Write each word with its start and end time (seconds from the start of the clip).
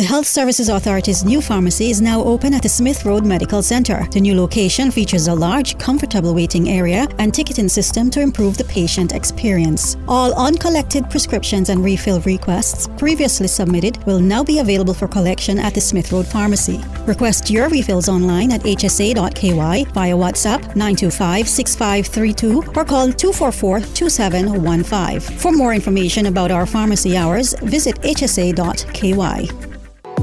The 0.00 0.06
Health 0.06 0.26
Services 0.26 0.70
Authority's 0.70 1.26
new 1.26 1.42
pharmacy 1.42 1.90
is 1.90 2.00
now 2.00 2.24
open 2.24 2.54
at 2.54 2.62
the 2.62 2.70
Smith 2.70 3.04
Road 3.04 3.26
Medical 3.26 3.62
Center. 3.62 4.08
The 4.10 4.20
new 4.22 4.34
location 4.34 4.90
features 4.90 5.28
a 5.28 5.34
large, 5.34 5.76
comfortable 5.76 6.34
waiting 6.34 6.70
area 6.70 7.06
and 7.18 7.34
ticketing 7.34 7.68
system 7.68 8.08
to 8.12 8.22
improve 8.22 8.56
the 8.56 8.64
patient 8.64 9.12
experience. 9.12 9.98
All 10.08 10.32
uncollected 10.40 11.10
prescriptions 11.10 11.68
and 11.68 11.84
refill 11.84 12.22
requests 12.22 12.88
previously 12.96 13.46
submitted 13.46 14.02
will 14.06 14.20
now 14.20 14.42
be 14.42 14.60
available 14.60 14.94
for 14.94 15.06
collection 15.06 15.58
at 15.58 15.74
the 15.74 15.82
Smith 15.82 16.10
Road 16.12 16.26
Pharmacy. 16.26 16.80
Request 17.04 17.50
your 17.50 17.68
refills 17.68 18.08
online 18.08 18.52
at 18.52 18.62
hsa.ky 18.62 19.84
via 19.84 20.14
WhatsApp 20.14 20.62
925 20.76 21.46
6532 21.46 22.72
or 22.74 22.86
call 22.86 23.12
244 23.12 23.80
2715. 23.80 25.20
For 25.36 25.52
more 25.52 25.74
information 25.74 26.24
about 26.24 26.50
our 26.50 26.64
pharmacy 26.64 27.18
hours, 27.18 27.52
visit 27.60 28.00
hsa.ky. 28.00 29.69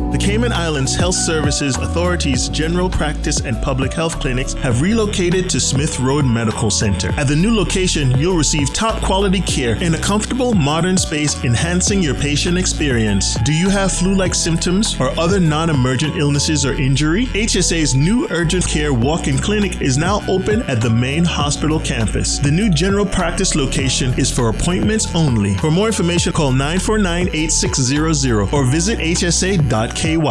The 0.10 0.18
Cayman 0.18 0.54
Islands 0.54 0.96
Health 0.96 1.16
Services 1.16 1.76
Authority's 1.76 2.48
general 2.48 2.90
practice 2.90 3.42
and 3.42 3.62
public 3.62 3.92
health 3.92 4.22
clinics 4.22 4.54
have 4.54 4.82
relocated 4.82 5.50
to 5.50 5.60
Smith 5.60 6.00
Road 6.00 6.24
Medical 6.24 6.72
Center. 6.72 7.10
At 7.20 7.28
the 7.28 7.36
new 7.36 7.54
location, 7.54 8.18
you'll 8.18 8.38
receive 8.38 8.74
top 8.74 9.04
quality 9.04 9.42
care 9.42 9.76
in 9.84 9.96
a 9.96 9.98
comfortable, 10.00 10.54
modern 10.54 10.98
space, 10.98 11.44
enhancing 11.44 12.02
your 12.02 12.16
patient 12.16 12.58
experience. 12.58 13.36
Do 13.44 13.52
you 13.52 13.68
have 13.68 13.92
flu 13.92 14.16
like 14.16 14.34
symptoms 14.34 14.98
or 14.98 15.10
other 15.20 15.42
non 15.42 15.70
emergent 15.70 16.16
illnesses 16.16 16.66
or 16.66 16.72
injury? 16.72 17.26
HSA's 17.28 17.94
new 17.94 18.30
urgent 18.30 18.66
care 18.66 18.94
walk 18.94 19.28
in 19.28 19.38
clinic 19.38 19.82
is 19.82 19.98
now 19.98 20.22
open 20.30 20.62
at 20.64 20.80
the 20.80 20.90
main 20.90 21.26
hospital 21.26 21.82
campus. 21.82 22.40
The 22.40 22.52
new 22.52 22.70
general 22.70 23.06
practice 23.06 23.56
location 23.56 24.18
is 24.18 24.32
for 24.32 24.48
appointments 24.48 25.14
only. 25.14 25.56
For 25.56 25.70
more 25.70 25.88
information, 25.88 26.32
call 26.32 26.54
949 26.54 27.28
8600 27.34 28.54
or 28.54 28.64
visit 28.72 29.00
hsa.com 29.00 29.97
KY. 29.98 30.22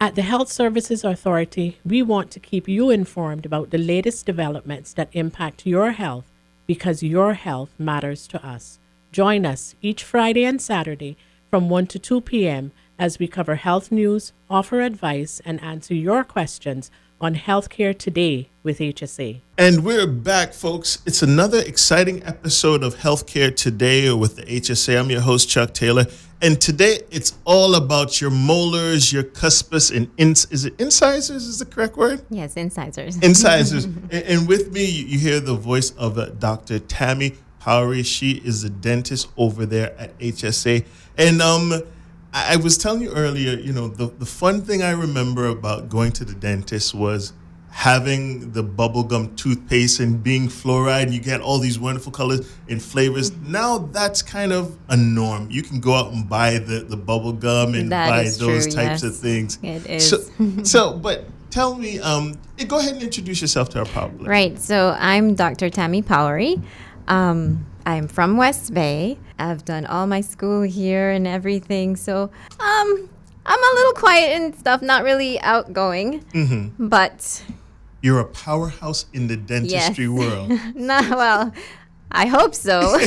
At 0.00 0.16
the 0.16 0.22
Health 0.22 0.50
Services 0.50 1.04
Authority, 1.04 1.78
we 1.84 2.02
want 2.02 2.32
to 2.32 2.40
keep 2.40 2.66
you 2.66 2.90
informed 2.90 3.46
about 3.46 3.70
the 3.70 3.78
latest 3.78 4.26
developments 4.26 4.92
that 4.94 5.08
impact 5.12 5.64
your 5.64 5.92
health 5.92 6.24
because 6.66 7.00
your 7.00 7.34
health 7.34 7.70
matters 7.78 8.26
to 8.26 8.44
us. 8.44 8.80
Join 9.12 9.46
us 9.46 9.76
each 9.80 10.02
Friday 10.02 10.44
and 10.44 10.60
Saturday 10.60 11.16
from 11.48 11.68
1 11.68 11.86
to 11.86 12.00
2 12.00 12.20
p.m. 12.22 12.72
as 12.98 13.20
we 13.20 13.28
cover 13.28 13.54
health 13.54 13.92
news, 13.92 14.32
offer 14.50 14.80
advice, 14.80 15.40
and 15.44 15.62
answer 15.62 15.94
your 15.94 16.24
questions 16.24 16.90
on 17.20 17.34
Healthcare 17.34 17.96
Today 17.96 18.48
with 18.62 18.78
HSA. 18.78 19.40
And 19.56 19.84
we're 19.84 20.06
back, 20.06 20.52
folks. 20.52 21.02
It's 21.04 21.22
another 21.22 21.58
exciting 21.58 22.22
episode 22.24 22.82
of 22.82 22.96
Healthcare 22.96 23.54
Today 23.54 24.12
with 24.12 24.36
the 24.36 24.42
HSA. 24.42 24.98
I'm 24.98 25.10
your 25.10 25.20
host, 25.20 25.48
Chuck 25.48 25.74
Taylor. 25.74 26.06
And 26.40 26.60
today 26.60 27.00
it's 27.10 27.36
all 27.44 27.74
about 27.74 28.20
your 28.20 28.30
molars, 28.30 29.12
your 29.12 29.24
cuspus, 29.24 29.94
and 29.94 30.08
ins- 30.16 30.46
is 30.52 30.64
it 30.64 30.80
incisors? 30.80 31.44
Is 31.46 31.58
the 31.58 31.66
correct 31.66 31.96
word? 31.96 32.22
Yes, 32.30 32.56
incisors. 32.56 33.16
Incisors. 33.22 33.84
and, 33.86 34.12
and, 34.12 34.48
with 34.48 34.70
me, 34.72 34.84
you, 34.84 35.06
you 35.06 35.18
hear 35.18 35.40
the 35.40 35.56
voice 35.56 35.90
of 35.92 36.16
uh, 36.18 36.26
Dr. 36.26 36.78
Thammy 36.78 37.36
Powery. 37.58 38.04
She 38.04 38.32
is 38.44 38.62
a 38.62 38.70
dentist 38.70 39.28
over 39.36 39.66
there 39.66 39.98
at 39.98 40.16
HSA. 40.20 40.86
And 41.16 41.42
um, 41.42 41.82
I, 42.32 42.54
I 42.54 42.56
was 42.56 42.78
telling 42.78 43.02
you 43.02 43.12
earlier, 43.12 43.58
you 43.58 43.72
know, 43.72 43.88
the, 43.88 44.06
the 44.06 44.26
fun 44.26 44.62
thing 44.62 44.82
I 44.82 44.92
remember 44.92 45.46
about 45.46 45.88
going 45.88 46.12
to 46.12 46.24
the 46.24 46.34
dentist 46.34 46.94
was 46.94 47.32
having 47.70 48.50
the 48.52 48.64
bubblegum 48.64 49.36
toothpaste 49.36 50.00
and 50.00 50.22
being 50.22 50.48
fluoride, 50.48 51.04
and 51.04 51.14
you 51.14 51.20
get 51.20 51.40
all 51.40 51.58
these 51.58 51.78
wonderful 51.78 52.10
colors 52.10 52.50
and 52.68 52.82
flavors. 52.82 53.30
Mm-hmm. 53.30 53.52
Now 53.52 53.78
that's 53.78 54.22
kind 54.22 54.52
of 54.52 54.76
a 54.88 54.96
norm. 54.96 55.50
You 55.50 55.62
can 55.62 55.80
go 55.80 55.94
out 55.94 56.12
and 56.12 56.28
buy 56.28 56.58
the, 56.58 56.80
the 56.80 56.96
bubble 56.96 57.32
gum 57.32 57.74
and 57.74 57.92
that 57.92 58.08
buy 58.08 58.24
those 58.24 58.64
true, 58.64 58.72
types 58.72 59.02
yes. 59.02 59.04
of 59.04 59.16
things. 59.16 59.58
It 59.62 59.86
is. 59.86 60.08
So, 60.08 60.18
so 60.64 60.92
but 60.94 61.26
tell 61.50 61.74
me, 61.74 62.00
um, 62.00 62.38
go 62.66 62.78
ahead 62.78 62.94
and 62.94 63.02
introduce 63.02 63.40
yourself 63.40 63.68
to 63.70 63.80
our 63.80 63.86
public. 63.86 64.26
Right. 64.26 64.58
So 64.58 64.96
I'm 64.98 65.34
Dr. 65.34 65.70
Thammy 65.70 66.04
Powery. 66.04 66.60
Um, 67.06 67.64
I'm 67.88 68.06
from 68.06 68.36
West 68.36 68.74
Bay. 68.74 69.16
I've 69.38 69.64
done 69.64 69.86
all 69.86 70.06
my 70.06 70.20
school 70.20 70.60
here 70.60 71.08
and 71.10 71.26
everything. 71.26 71.96
So, 71.96 72.24
um, 72.60 73.10
I'm 73.46 73.58
a 73.58 73.74
little 73.76 73.94
quiet 73.94 74.36
and 74.36 74.54
stuff, 74.54 74.82
not 74.82 75.04
really 75.04 75.40
outgoing. 75.40 76.20
Mm-hmm. 76.34 76.88
But 76.88 77.42
you're 78.02 78.20
a 78.20 78.26
powerhouse 78.26 79.06
in 79.14 79.26
the 79.26 79.38
dentistry 79.38 80.04
yes. 80.04 80.10
world. 80.10 80.50
no, 80.74 81.00
well, 81.12 81.54
I 82.12 82.26
hope 82.36 82.54
so. 82.54 82.98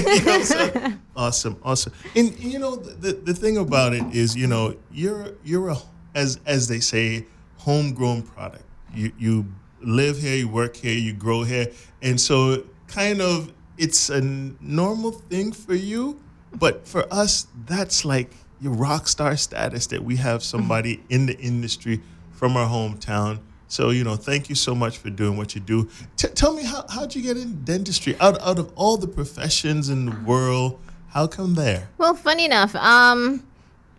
awesome, 1.15 1.59
awesome. 1.61 1.93
And 2.15 2.35
you 2.39 2.57
know, 2.57 2.75
the, 2.75 3.13
the 3.13 3.35
thing 3.35 3.57
about 3.57 3.93
it 3.93 4.15
is, 4.15 4.35
you 4.35 4.47
know, 4.47 4.75
you're 4.91 5.33
you're 5.43 5.69
a 5.69 5.77
as 6.15 6.39
as 6.47 6.67
they 6.67 6.79
say, 6.79 7.27
homegrown 7.57 8.23
product. 8.23 8.65
You 8.95 9.11
you 9.19 9.45
live 9.79 10.17
here, 10.17 10.37
you 10.37 10.49
work 10.49 10.75
here, 10.75 10.97
you 10.97 11.13
grow 11.13 11.43
here, 11.43 11.67
and 12.01 12.19
so 12.19 12.63
kind 12.87 13.21
of 13.21 13.53
it's 13.81 14.09
a 14.09 14.21
normal 14.21 15.11
thing 15.11 15.51
for 15.51 15.75
you, 15.75 16.19
but 16.53 16.87
for 16.87 17.05
us, 17.11 17.47
that's 17.65 18.05
like 18.05 18.31
your 18.61 18.73
rock 18.73 19.07
star 19.07 19.35
status 19.35 19.87
that 19.87 20.03
we 20.03 20.15
have 20.17 20.43
somebody 20.43 21.03
in 21.09 21.25
the 21.25 21.37
industry 21.39 22.01
from 22.31 22.55
our 22.55 22.67
hometown 22.67 23.39
so, 23.71 23.91
you 23.91 24.03
know, 24.03 24.17
thank 24.17 24.49
you 24.49 24.55
so 24.55 24.75
much 24.75 24.97
for 24.97 25.09
doing 25.09 25.37
what 25.37 25.55
you 25.55 25.61
do. 25.61 25.87
T- 26.17 26.27
tell 26.27 26.53
me, 26.53 26.65
how, 26.65 26.83
how'd 26.89 27.15
you 27.15 27.21
get 27.21 27.37
in 27.37 27.63
dentistry? 27.63 28.17
Out, 28.19 28.37
out 28.41 28.59
of 28.59 28.69
all 28.75 28.97
the 28.97 29.07
professions 29.07 29.87
in 29.87 30.07
the 30.07 30.15
world, 30.25 30.77
how 31.07 31.25
come 31.25 31.55
there? 31.55 31.87
Well, 31.97 32.13
funny 32.13 32.43
enough, 32.43 32.75
um, 32.75 33.47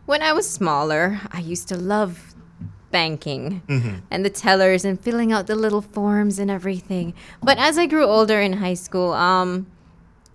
when 0.04 0.20
I 0.20 0.34
was 0.34 0.46
smaller, 0.46 1.22
I 1.32 1.40
used 1.40 1.68
to 1.68 1.78
love 1.78 2.31
banking 2.92 3.62
mm-hmm. 3.66 3.96
and 4.10 4.24
the 4.24 4.30
tellers 4.30 4.84
and 4.84 5.00
filling 5.00 5.32
out 5.32 5.48
the 5.48 5.56
little 5.56 5.82
forms 5.82 6.38
and 6.38 6.50
everything. 6.50 7.14
But 7.42 7.58
as 7.58 7.78
I 7.78 7.86
grew 7.86 8.04
older 8.04 8.40
in 8.40 8.52
high 8.54 8.74
school, 8.74 9.12
um, 9.14 9.66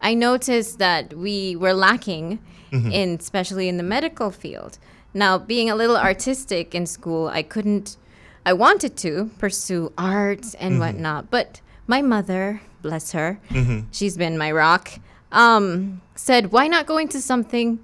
I 0.01 0.13
noticed 0.13 0.79
that 0.79 1.13
we 1.13 1.55
were 1.55 1.73
lacking 1.73 2.39
mm-hmm. 2.71 2.91
in, 2.91 3.15
especially 3.15 3.69
in 3.69 3.77
the 3.77 3.83
medical 3.83 4.31
field. 4.31 4.77
Now, 5.13 5.37
being 5.37 5.69
a 5.69 5.75
little 5.75 5.97
artistic 5.97 6.75
in 6.75 6.85
school, 6.85 7.27
I 7.27 7.43
couldn't 7.43 7.97
I 8.47 8.53
wanted 8.53 8.95
to 8.99 9.29
pursue 9.39 9.91
art 9.97 10.55
and 10.57 10.75
mm-hmm. 10.75 10.79
whatnot, 10.79 11.29
but 11.29 11.59
my 11.85 12.01
mother, 12.01 12.61
bless 12.81 13.11
her, 13.11 13.41
mm-hmm. 13.49 13.81
she's 13.91 14.15
been 14.15 14.37
my 14.37 14.53
rock, 14.53 15.01
um, 15.33 16.01
said, 16.15 16.53
why 16.53 16.67
not 16.69 16.85
go 16.85 16.97
into 16.97 17.19
something, 17.19 17.83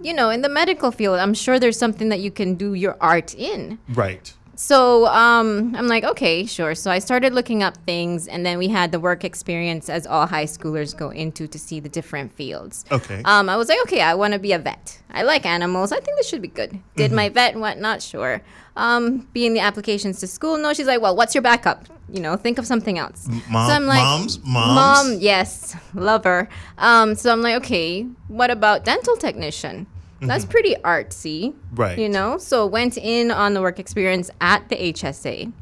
you 0.00 0.14
know, 0.14 0.30
in 0.30 0.42
the 0.42 0.48
medical 0.48 0.90
field? 0.90 1.18
I'm 1.18 1.34
sure 1.34 1.58
there's 1.58 1.78
something 1.78 2.08
that 2.08 2.20
you 2.20 2.30
can 2.30 2.54
do 2.54 2.74
your 2.74 2.96
art 3.00 3.34
in. 3.34 3.78
Right. 3.88 4.32
So 4.60 5.06
um, 5.06 5.72
I'm 5.76 5.86
like, 5.86 6.02
okay, 6.02 6.44
sure. 6.44 6.74
So 6.74 6.90
I 6.90 6.98
started 6.98 7.32
looking 7.32 7.62
up 7.62 7.76
things, 7.86 8.26
and 8.26 8.44
then 8.44 8.58
we 8.58 8.66
had 8.66 8.90
the 8.90 8.98
work 8.98 9.22
experience 9.22 9.88
as 9.88 10.04
all 10.04 10.26
high 10.26 10.46
schoolers 10.46 10.96
go 10.96 11.10
into 11.10 11.46
to 11.46 11.58
see 11.60 11.78
the 11.78 11.88
different 11.88 12.32
fields. 12.32 12.84
Okay. 12.90 13.22
Um, 13.24 13.48
I 13.48 13.56
was 13.56 13.68
like, 13.68 13.78
okay, 13.82 14.00
I 14.00 14.14
want 14.14 14.32
to 14.32 14.40
be 14.40 14.50
a 14.50 14.58
vet. 14.58 15.00
I 15.10 15.22
like 15.22 15.46
animals. 15.46 15.92
I 15.92 16.00
think 16.00 16.16
this 16.16 16.28
should 16.28 16.42
be 16.42 16.48
good. 16.48 16.72
Did 16.96 17.06
mm-hmm. 17.06 17.14
my 17.14 17.28
vet 17.28 17.52
and 17.52 17.60
whatnot? 17.60 18.02
Sure. 18.02 18.42
Um, 18.74 19.28
being 19.32 19.54
the 19.54 19.60
applications 19.60 20.18
to 20.20 20.26
school, 20.26 20.58
no. 20.58 20.74
She's 20.74 20.88
like, 20.88 21.00
well, 21.00 21.14
what's 21.14 21.36
your 21.36 21.42
backup? 21.42 21.84
You 22.08 22.18
know, 22.18 22.34
think 22.34 22.58
of 22.58 22.66
something 22.66 22.98
else. 22.98 23.28
Mom, 23.48 23.68
so 23.68 23.74
I'm 23.74 23.86
like, 23.86 24.02
moms, 24.02 24.40
moms. 24.44 24.74
Mom, 25.14 25.20
yes, 25.20 25.76
love 25.94 26.24
her. 26.24 26.48
Um, 26.78 27.14
so 27.14 27.30
I'm 27.30 27.42
like, 27.42 27.54
okay, 27.62 28.08
what 28.26 28.50
about 28.50 28.84
dental 28.84 29.16
technician? 29.16 29.86
That's 30.20 30.44
mm-hmm. 30.44 30.50
pretty 30.50 30.74
artsy. 30.76 31.54
Right. 31.72 31.98
You 31.98 32.08
know? 32.08 32.38
So 32.38 32.66
went 32.66 32.96
in 32.96 33.30
on 33.30 33.54
the 33.54 33.60
work 33.60 33.78
experience 33.78 34.30
at 34.40 34.68
the 34.68 34.76
HSA 34.76 35.52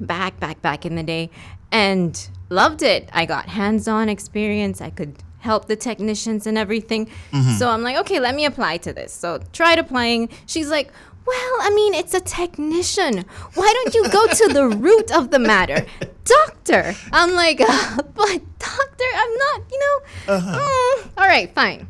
back, 0.00 0.38
back, 0.40 0.60
back 0.62 0.86
in 0.86 0.96
the 0.96 1.02
day 1.02 1.30
and 1.70 2.28
loved 2.48 2.82
it. 2.82 3.08
I 3.12 3.26
got 3.26 3.46
hands 3.46 3.88
on 3.88 4.08
experience. 4.08 4.80
I 4.80 4.90
could 4.90 5.22
help 5.40 5.66
the 5.66 5.76
technicians 5.76 6.46
and 6.46 6.56
everything. 6.56 7.06
Mm-hmm. 7.32 7.50
So 7.52 7.68
I'm 7.68 7.82
like, 7.82 7.96
okay, 7.98 8.20
let 8.20 8.34
me 8.34 8.46
apply 8.46 8.78
to 8.78 8.92
this. 8.92 9.12
So 9.12 9.40
tried 9.52 9.78
applying. 9.78 10.30
She's 10.46 10.70
like, 10.70 10.90
well, 11.26 11.56
I 11.60 11.72
mean, 11.74 11.94
it's 11.94 12.14
a 12.14 12.20
technician. 12.20 13.24
Why 13.54 13.72
don't 13.72 13.94
you 13.94 14.08
go 14.10 14.26
to 14.26 14.52
the 14.52 14.68
root 14.76 15.10
of 15.10 15.30
the 15.30 15.38
matter? 15.38 15.84
Doctor. 16.24 16.94
I'm 17.12 17.32
like, 17.32 17.60
uh, 17.60 17.96
but 18.14 18.40
doctor, 18.58 19.10
I'm 19.14 19.34
not, 19.36 19.62
you 19.70 19.80
know. 19.80 20.34
Uh-huh. 20.34 20.58
Mm, 20.58 21.10
all 21.18 21.26
right, 21.26 21.52
fine 21.54 21.88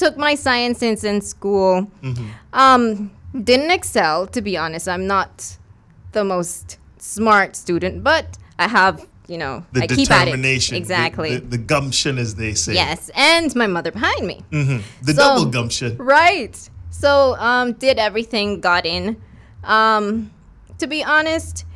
took 0.00 0.16
my 0.16 0.34
sciences 0.34 1.04
in 1.04 1.20
school. 1.20 1.86
Mm-hmm. 2.02 2.28
Um, 2.54 3.10
didn't 3.44 3.70
excel, 3.70 4.26
to 4.28 4.40
be 4.40 4.56
honest. 4.56 4.88
I'm 4.88 5.06
not 5.06 5.58
the 6.12 6.24
most 6.24 6.78
smart 6.98 7.54
student, 7.54 8.02
but 8.02 8.38
I 8.58 8.66
have, 8.66 9.06
you 9.28 9.38
know, 9.38 9.64
the 9.72 9.82
I 9.82 9.86
keep 9.86 10.10
at 10.10 10.26
it. 10.26 10.72
Exactly. 10.72 11.34
The, 11.34 11.40
the, 11.40 11.46
the, 11.48 11.58
gumption, 11.58 12.18
as 12.18 12.34
they 12.34 12.54
say. 12.54 12.74
Yes, 12.74 13.10
and 13.14 13.54
my 13.54 13.66
mother 13.66 13.92
behind 13.92 14.26
me. 14.26 14.42
Mm-hmm. 14.50 14.78
The 15.02 15.12
so, 15.12 15.20
double 15.20 15.50
gumption. 15.50 15.96
Right. 15.98 16.56
So, 16.90 17.36
um, 17.36 17.74
did 17.74 17.98
everything, 17.98 18.60
got 18.60 18.86
in. 18.86 19.20
Um, 19.62 20.32
to 20.78 20.86
be 20.86 21.04
honest, 21.04 21.66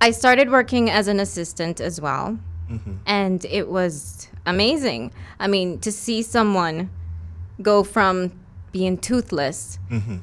I 0.00 0.10
started 0.10 0.50
working 0.50 0.90
as 0.90 1.06
an 1.06 1.20
assistant 1.20 1.80
as 1.80 2.00
well. 2.00 2.38
Mm-hmm. 2.68 2.94
And 3.06 3.44
it 3.46 3.68
was 3.68 4.28
amazing. 4.48 5.12
I 5.38 5.46
mean, 5.48 5.78
to 5.80 5.90
see 5.92 6.22
someone 6.22 6.90
go 7.62 7.82
from 7.82 8.32
being 8.70 8.98
toothless 8.98 9.78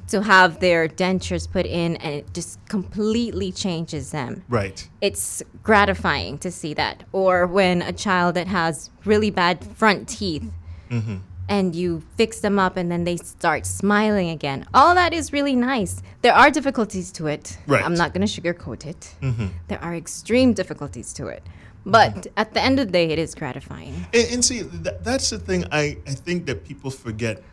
to 0.08 0.22
have 0.22 0.60
their 0.60 0.88
dentures 0.88 1.52
put 1.52 1.66
in 1.66 1.96
and 1.98 2.14
it 2.20 2.34
just 2.34 2.60
completely 2.70 3.52
changes 3.52 4.12
them 4.12 4.44
Right. 4.48 4.88
it's 5.02 5.42
gratifying 5.64 6.38
to 6.40 6.52
see 6.52 6.74
that. 6.76 7.04
Or 7.12 7.48
when 7.48 7.82
a 7.82 7.92
child 7.92 8.36
that 8.36 8.48
has 8.48 8.92
really 9.04 9.32
bad 9.32 9.64
front 9.82 10.08
teeth 10.08 10.46
Mm-hmm. 10.92 11.16
and 11.50 11.76
you 11.76 12.04
fix 12.16 12.40
them 12.42 12.60
up 12.60 12.78
and 12.78 12.92
then 12.92 13.04
they 13.06 13.18
start 13.18 13.66
smiling 13.66 14.30
again. 14.30 14.68
All 14.76 14.94
that 14.94 15.12
is 15.14 15.34
really 15.34 15.56
nice. 15.56 16.04
There 16.22 16.34
are 16.42 16.52
difficulties 16.52 17.12
to 17.14 17.26
it. 17.26 17.58
Right. 17.66 17.84
I'm 17.84 17.96
not 17.96 18.14
going 18.14 18.26
to 18.26 18.32
sugarcoat 18.42 18.86
it. 18.86 19.16
Mm-hmm. 19.24 19.48
There 19.70 19.82
are 19.84 19.96
extreme 19.96 20.54
difficulties 20.54 21.12
to 21.14 21.28
it. 21.28 21.42
But 21.86 22.28
at 22.36 22.54
the 22.54 22.62
end 22.62 22.80
of 22.80 22.88
the 22.88 22.94
day, 22.94 23.10
it 23.10 23.20
is 23.20 23.36
gratifying. 23.36 23.94
And, 24.14 24.28
and 24.34 24.46
see, 24.46 24.64
th- 24.64 24.96
that's 25.02 25.30
the 25.30 25.38
thing 25.38 25.66
I, 25.72 25.98
I 26.08 26.12
think 26.12 26.46
that 26.48 26.66
people 26.66 26.90
forget. 26.90 27.44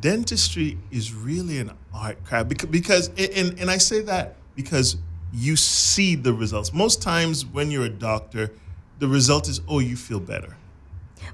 Dentistry 0.00 0.78
is 0.90 1.14
really 1.14 1.58
an 1.58 1.70
art 1.94 2.22
craft 2.24 2.48
because, 2.48 2.68
because 2.68 3.08
and, 3.08 3.58
and 3.58 3.70
I 3.70 3.78
say 3.78 4.02
that 4.02 4.36
because 4.54 4.96
you 5.32 5.56
see 5.56 6.14
the 6.14 6.32
results. 6.32 6.72
Most 6.72 7.00
times 7.00 7.46
when 7.46 7.70
you're 7.70 7.84
a 7.84 7.90
doctor, 7.90 8.50
the 8.98 9.08
result 9.08 9.48
is, 9.48 9.60
oh, 9.68 9.78
you 9.78 9.96
feel 9.96 10.20
better. 10.20 10.56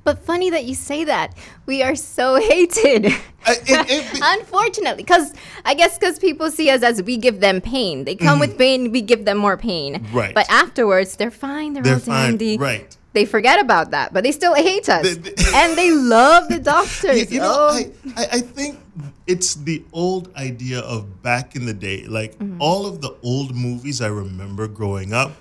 But 0.04 0.24
funny 0.24 0.50
that 0.50 0.64
you 0.64 0.74
say 0.74 1.04
that. 1.04 1.34
We 1.66 1.82
are 1.82 1.94
so 1.96 2.36
hated. 2.50 3.06
I- 3.46 3.58
it- 3.66 3.90
it- 3.90 4.20
Unfortunately, 4.40 5.02
because 5.02 5.32
I 5.64 5.74
guess 5.74 5.98
because 5.98 6.18
people 6.18 6.50
see 6.50 6.70
us 6.70 6.82
as 6.82 7.02
we 7.02 7.16
give 7.16 7.40
them 7.40 7.60
pain. 7.60 8.04
They 8.04 8.14
come 8.14 8.38
with 8.40 8.56
pain, 8.58 8.92
we 8.92 9.00
give 9.02 9.24
them 9.24 9.38
more 9.38 9.56
pain. 9.56 9.94
Mm-hmm. 9.96 10.16
Right. 10.16 10.34
But 10.34 10.46
afterwards, 10.50 11.16
they're 11.16 11.30
fine. 11.30 11.72
They're, 11.74 11.82
They're 11.82 11.94
all 11.94 12.00
fine, 12.00 12.30
dandy. 12.38 12.58
right. 12.58 12.96
They 13.14 13.26
forget 13.26 13.60
about 13.60 13.90
that, 13.90 14.14
but 14.14 14.24
they 14.24 14.32
still 14.32 14.54
hate 14.54 14.88
us, 14.88 15.06
and 15.54 15.76
they 15.76 15.90
love 15.90 16.48
the 16.48 16.58
doctors. 16.58 17.30
You, 17.30 17.36
you 17.36 17.40
know, 17.40 17.68
oh. 17.70 17.92
I, 18.16 18.22
I, 18.22 18.26
I 18.32 18.40
think 18.40 18.78
it's 19.26 19.54
the 19.54 19.84
old 19.92 20.34
idea 20.34 20.80
of 20.80 21.20
back 21.22 21.54
in 21.54 21.66
the 21.66 21.74
day, 21.74 22.06
like 22.06 22.38
Mm-hmm. 22.38 22.56
all 22.62 22.86
of 22.86 23.02
the 23.02 23.14
old 23.22 23.54
movies 23.54 24.00
I 24.00 24.06
remember 24.08 24.66
growing 24.66 25.12
up, 25.12 25.32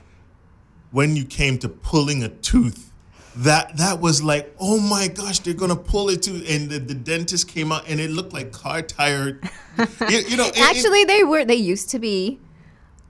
when 0.91 1.15
you 1.15 1.23
came 1.23 1.57
to 1.59 1.69
pulling 1.69 2.23
a 2.25 2.29
tooth, 2.29 2.90
that 3.37 3.77
that 3.77 3.99
was 4.01 4.21
like, 4.21 4.53
oh 4.59 4.79
my 4.79 5.07
gosh, 5.07 5.39
they're 5.39 5.53
gonna 5.53 5.75
pull 5.75 6.09
it 6.09 6.23
tooth, 6.23 6.45
and 6.49 6.69
the, 6.69 6.79
the 6.79 6.93
dentist 6.93 7.47
came 7.47 7.71
out, 7.71 7.87
and 7.87 7.99
it 7.99 8.09
looked 8.11 8.33
like 8.33 8.51
car 8.51 8.81
tire. 8.81 9.39
you, 10.09 10.17
you 10.27 10.37
know, 10.37 10.45
it- 10.47 10.57
it- 10.57 10.61
Actually, 10.61 11.05
they 11.05 11.23
were. 11.23 11.45
They 11.45 11.55
used 11.55 11.89
to 11.91 11.99
be 11.99 12.39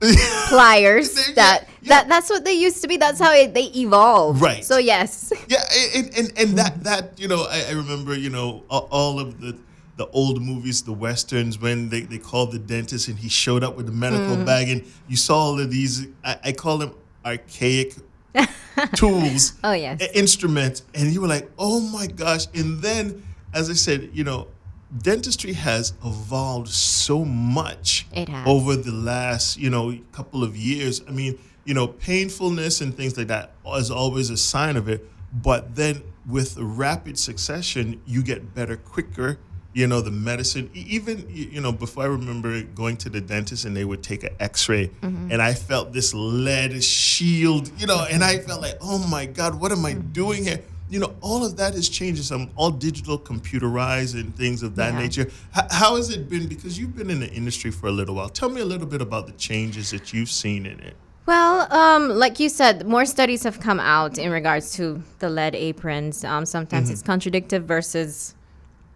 pliers. 0.48 1.14
They- 1.14 1.32
that 1.34 1.68
yeah. 1.82 1.88
that 1.88 2.08
that's 2.08 2.30
what 2.30 2.44
they 2.44 2.52
used 2.54 2.82
to 2.82 2.88
be. 2.88 2.96
That's 2.96 3.18
how 3.20 3.32
it, 3.34 3.54
they 3.54 3.64
evolved. 3.74 4.40
Right. 4.40 4.64
So 4.64 4.78
yes. 4.78 5.32
Yeah, 5.48 5.62
and 5.96 6.10
and, 6.16 6.32
and 6.38 6.58
that 6.58 6.84
that 6.84 7.18
you 7.18 7.28
know, 7.28 7.46
I, 7.48 7.66
I 7.68 7.72
remember 7.72 8.16
you 8.16 8.30
know 8.30 8.64
all 8.68 9.18
of 9.20 9.40
the 9.40 9.56
the 9.96 10.06
old 10.08 10.40
movies, 10.42 10.82
the 10.82 10.92
westerns, 10.92 11.58
when 11.60 11.88
they, 11.90 12.00
they 12.00 12.16
called 12.18 12.50
the 12.52 12.58
dentist 12.58 13.08
and 13.08 13.18
he 13.18 13.28
showed 13.28 13.62
up 13.62 13.76
with 13.76 13.86
the 13.86 13.92
medical 13.92 14.36
Mm. 14.36 14.46
bag, 14.46 14.68
and 14.70 14.84
you 15.08 15.16
saw 15.16 15.36
all 15.36 15.60
of 15.60 15.70
these. 15.70 16.06
I, 16.24 16.38
I 16.44 16.52
call 16.52 16.78
them 16.78 16.94
archaic 17.24 17.94
tools, 18.94 19.54
Oh, 19.62 19.72
yes. 19.72 20.00
instruments, 20.14 20.82
and 20.94 21.12
you 21.12 21.20
were 21.20 21.28
like, 21.28 21.50
oh 21.58 21.80
my 21.80 22.06
gosh! 22.06 22.46
And 22.54 22.80
then, 22.80 23.22
as 23.54 23.70
I 23.70 23.74
said, 23.74 24.10
you 24.12 24.24
know. 24.24 24.48
Dentistry 24.94 25.54
has 25.54 25.94
evolved 26.04 26.68
so 26.68 27.24
much 27.24 28.06
over 28.44 28.76
the 28.76 28.92
last, 28.92 29.56
you 29.56 29.70
know, 29.70 29.96
couple 30.12 30.44
of 30.44 30.54
years. 30.54 31.00
I 31.08 31.12
mean, 31.12 31.38
you 31.64 31.72
know, 31.72 31.86
painfulness 31.86 32.82
and 32.82 32.94
things 32.94 33.16
like 33.16 33.28
that 33.28 33.54
is 33.74 33.90
always 33.90 34.28
a 34.28 34.36
sign 34.36 34.76
of 34.76 34.90
it. 34.90 35.08
But 35.32 35.76
then 35.76 36.02
with 36.26 36.58
rapid 36.58 37.18
succession, 37.18 38.02
you 38.06 38.22
get 38.22 38.54
better 38.54 38.76
quicker. 38.76 39.38
You 39.74 39.86
know, 39.86 40.02
the 40.02 40.10
medicine, 40.10 40.68
even, 40.74 41.26
you 41.30 41.60
know, 41.60 41.72
before 41.72 42.02
I 42.04 42.06
remember 42.06 42.60
going 42.62 42.98
to 42.98 43.08
the 43.08 43.22
dentist 43.22 43.64
and 43.64 43.74
they 43.74 43.86
would 43.86 44.02
take 44.02 44.22
an 44.22 44.34
x 44.38 44.68
ray 44.68 44.90
and 45.02 45.40
I 45.40 45.54
felt 45.54 45.94
this 45.94 46.12
lead 46.12 46.84
shield, 46.84 47.70
you 47.80 47.86
know, 47.86 48.04
and 48.10 48.22
I 48.22 48.36
felt 48.38 48.60
like, 48.60 48.76
oh 48.82 48.98
my 49.08 49.24
God, 49.24 49.58
what 49.58 49.72
am 49.72 49.86
I 49.86 49.94
doing 49.94 50.44
here? 50.44 50.60
You 50.90 50.98
know, 50.98 51.14
all 51.22 51.42
of 51.42 51.56
that 51.56 51.72
has 51.72 51.88
changed. 51.88 52.22
Some 52.22 52.50
all 52.54 52.70
digital, 52.70 53.18
computerized, 53.18 54.14
and 54.14 54.36
things 54.36 54.62
of 54.62 54.76
that 54.76 54.92
Yeah. 54.92 54.98
nature. 55.00 55.22
H- 55.56 55.64
how 55.70 55.96
has 55.96 56.10
it 56.10 56.28
been? 56.28 56.48
Because 56.48 56.78
you've 56.78 56.94
been 56.94 57.08
in 57.08 57.20
the 57.20 57.30
industry 57.32 57.70
for 57.70 57.86
a 57.86 57.92
little 57.92 58.14
while. 58.14 58.28
Tell 58.28 58.50
me 58.50 58.60
a 58.60 58.66
little 58.66 58.86
bit 58.86 59.00
about 59.00 59.26
the 59.26 59.32
changes 59.32 59.90
that 59.92 60.12
you've 60.12 60.28
seen 60.30 60.66
in 60.66 60.80
it. 60.80 60.94
Well, 61.24 61.72
um, 61.72 62.10
like 62.10 62.38
you 62.40 62.50
said, 62.50 62.86
more 62.86 63.06
studies 63.06 63.42
have 63.44 63.58
come 63.58 63.80
out 63.80 64.18
in 64.18 64.30
regards 64.30 64.72
to 64.74 65.02
the 65.20 65.30
lead 65.30 65.54
aprons. 65.54 66.24
Um, 66.24 66.44
sometimes 66.44 66.88
Mm-hmm. 66.88 66.92
it's 66.92 67.02
contradictive 67.02 67.64
versus, 67.64 68.34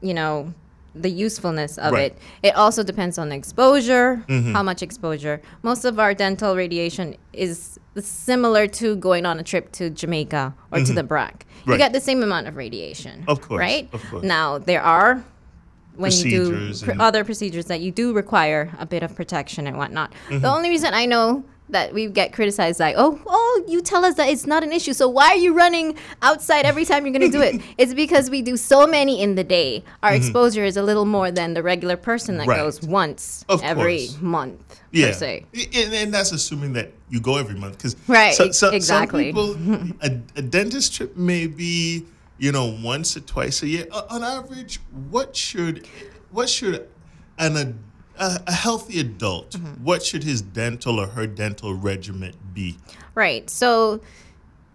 you 0.03 0.13
know, 0.13 0.53
the 1.03 1.11
usefulness 1.11 1.79
of 1.79 1.93
Right. 1.93 2.13
it. 2.13 2.19
It 2.43 2.55
also 2.57 2.83
depends 2.83 3.19
on 3.19 3.33
exposure, 3.33 4.25
Mm-hmm. 4.29 4.53
how 4.53 4.63
much 4.63 4.83
exposure. 4.83 5.41
Most 5.63 5.85
of 5.85 5.99
our 5.99 6.15
dental 6.15 6.57
radiation 6.57 7.17
is 7.33 7.79
similar 7.99 8.67
to 8.67 8.97
going 8.97 9.27
on 9.27 9.39
a 9.39 9.43
trip 9.43 9.73
to 9.73 9.91
Jamaica 9.91 10.55
or 10.73 10.81
to 10.81 10.93
the 10.93 11.03
Brac. 11.03 11.47
You 11.65 11.73
Mm-hmm. 11.73 11.79
Get 11.79 11.93
the 11.93 12.01
same 12.01 12.23
amount 12.23 12.47
of 12.47 12.57
radiation. 12.57 13.25
Of 13.29 13.41
course, 13.41 13.59
Right? 13.61 13.89
of 13.93 14.03
course. 14.11 14.23
Now, 14.25 14.59
there 14.59 14.83
are 14.83 15.25
when 15.97 16.13
you 16.13 16.25
do 16.31 16.75
pr- 16.85 16.93
other 17.01 17.25
procedures 17.25 17.65
that 17.67 17.81
you 17.81 17.91
do 17.91 18.13
require 18.13 18.71
a 18.79 18.85
bit 18.87 19.03
of 19.03 19.15
protection 19.17 19.67
and 19.67 19.79
whatnot. 19.79 20.13
Mm-hmm. 20.29 20.41
The 20.41 20.49
only 20.53 20.69
reason 20.69 20.93
I 20.93 21.07
know 21.07 21.43
that 21.69 21.93
we 21.93 22.07
get 22.07 22.33
criticized 22.33 22.79
like, 22.79 22.95
oh, 22.97 23.21
oh, 23.27 23.65
you 23.69 23.81
tell 23.81 24.05
us 24.05 24.15
that 24.15 24.29
it's 24.29 24.47
not 24.47 24.63
an 24.63 24.73
issue, 24.73 24.93
so 24.93 25.09
why 25.09 25.29
are 25.31 25.37
you 25.37 25.53
running 25.55 25.97
outside 26.23 26.65
every 26.65 26.85
time 26.85 27.05
you're 27.05 27.13
gonna 27.13 27.29
do 27.29 27.43
it? 27.43 27.61
it's 27.79 27.93
because 27.95 28.31
we 28.31 28.41
do 28.43 28.57
so 28.57 28.87
many 28.87 29.21
in 29.21 29.35
the 29.35 29.45
day. 29.45 29.83
Our 30.03 30.15
exposure 30.15 30.65
is 30.65 30.77
a 30.77 30.83
little 30.83 31.05
more 31.07 31.31
than 31.31 31.55
the 31.55 31.63
regular 31.63 31.97
person 31.97 32.37
that 32.39 32.43
Mm-hmm. 32.47 32.51
Right. 32.51 32.59
goes 32.59 32.83
once 32.83 33.45
Of 33.49 33.63
every 33.65 34.07
course. 34.07 34.21
month 34.21 34.81
Yeah, 34.93 35.09
per 35.09 35.13
se. 35.15 35.47
I- 35.57 35.69
and, 35.75 35.95
and 35.95 36.15
that's 36.15 36.31
assuming 36.33 36.75
that 36.75 36.93
you 37.11 37.21
go 37.21 37.37
every 37.37 37.57
month, 37.57 37.79
because 37.79 37.97
Right, 38.07 38.39
ex- 38.39 38.63
exactly. 38.63 39.33
Some 39.33 39.57
people, 39.57 39.97
a, 40.03 40.21
a 40.39 40.43
dentist 40.43 40.95
trip 40.95 41.17
may 41.17 41.47
be, 41.49 42.05
you 42.39 42.53
know, 42.53 42.77
once 42.83 43.17
or 43.17 43.21
twice 43.21 43.63
a 43.63 43.69
year. 43.69 43.87
O- 43.91 44.07
on 44.11 44.23
average, 44.23 44.79
what 45.11 45.35
should, 45.35 45.87
what 46.31 46.49
should, 46.49 46.89
an 47.39 47.57
a, 47.57 47.75
a, 48.19 48.41
a 48.47 48.53
healthy 48.53 49.01
adult, 49.01 49.51
Mm-hmm. 49.53 49.85
what 49.85 50.03
should 50.05 50.25
his 50.25 50.43
dental 50.43 50.99
or 51.01 51.07
her 51.09 51.27
dental 51.27 51.75
regimen 51.75 52.35
be? 52.53 52.77
Right. 53.15 53.49
So 53.51 54.01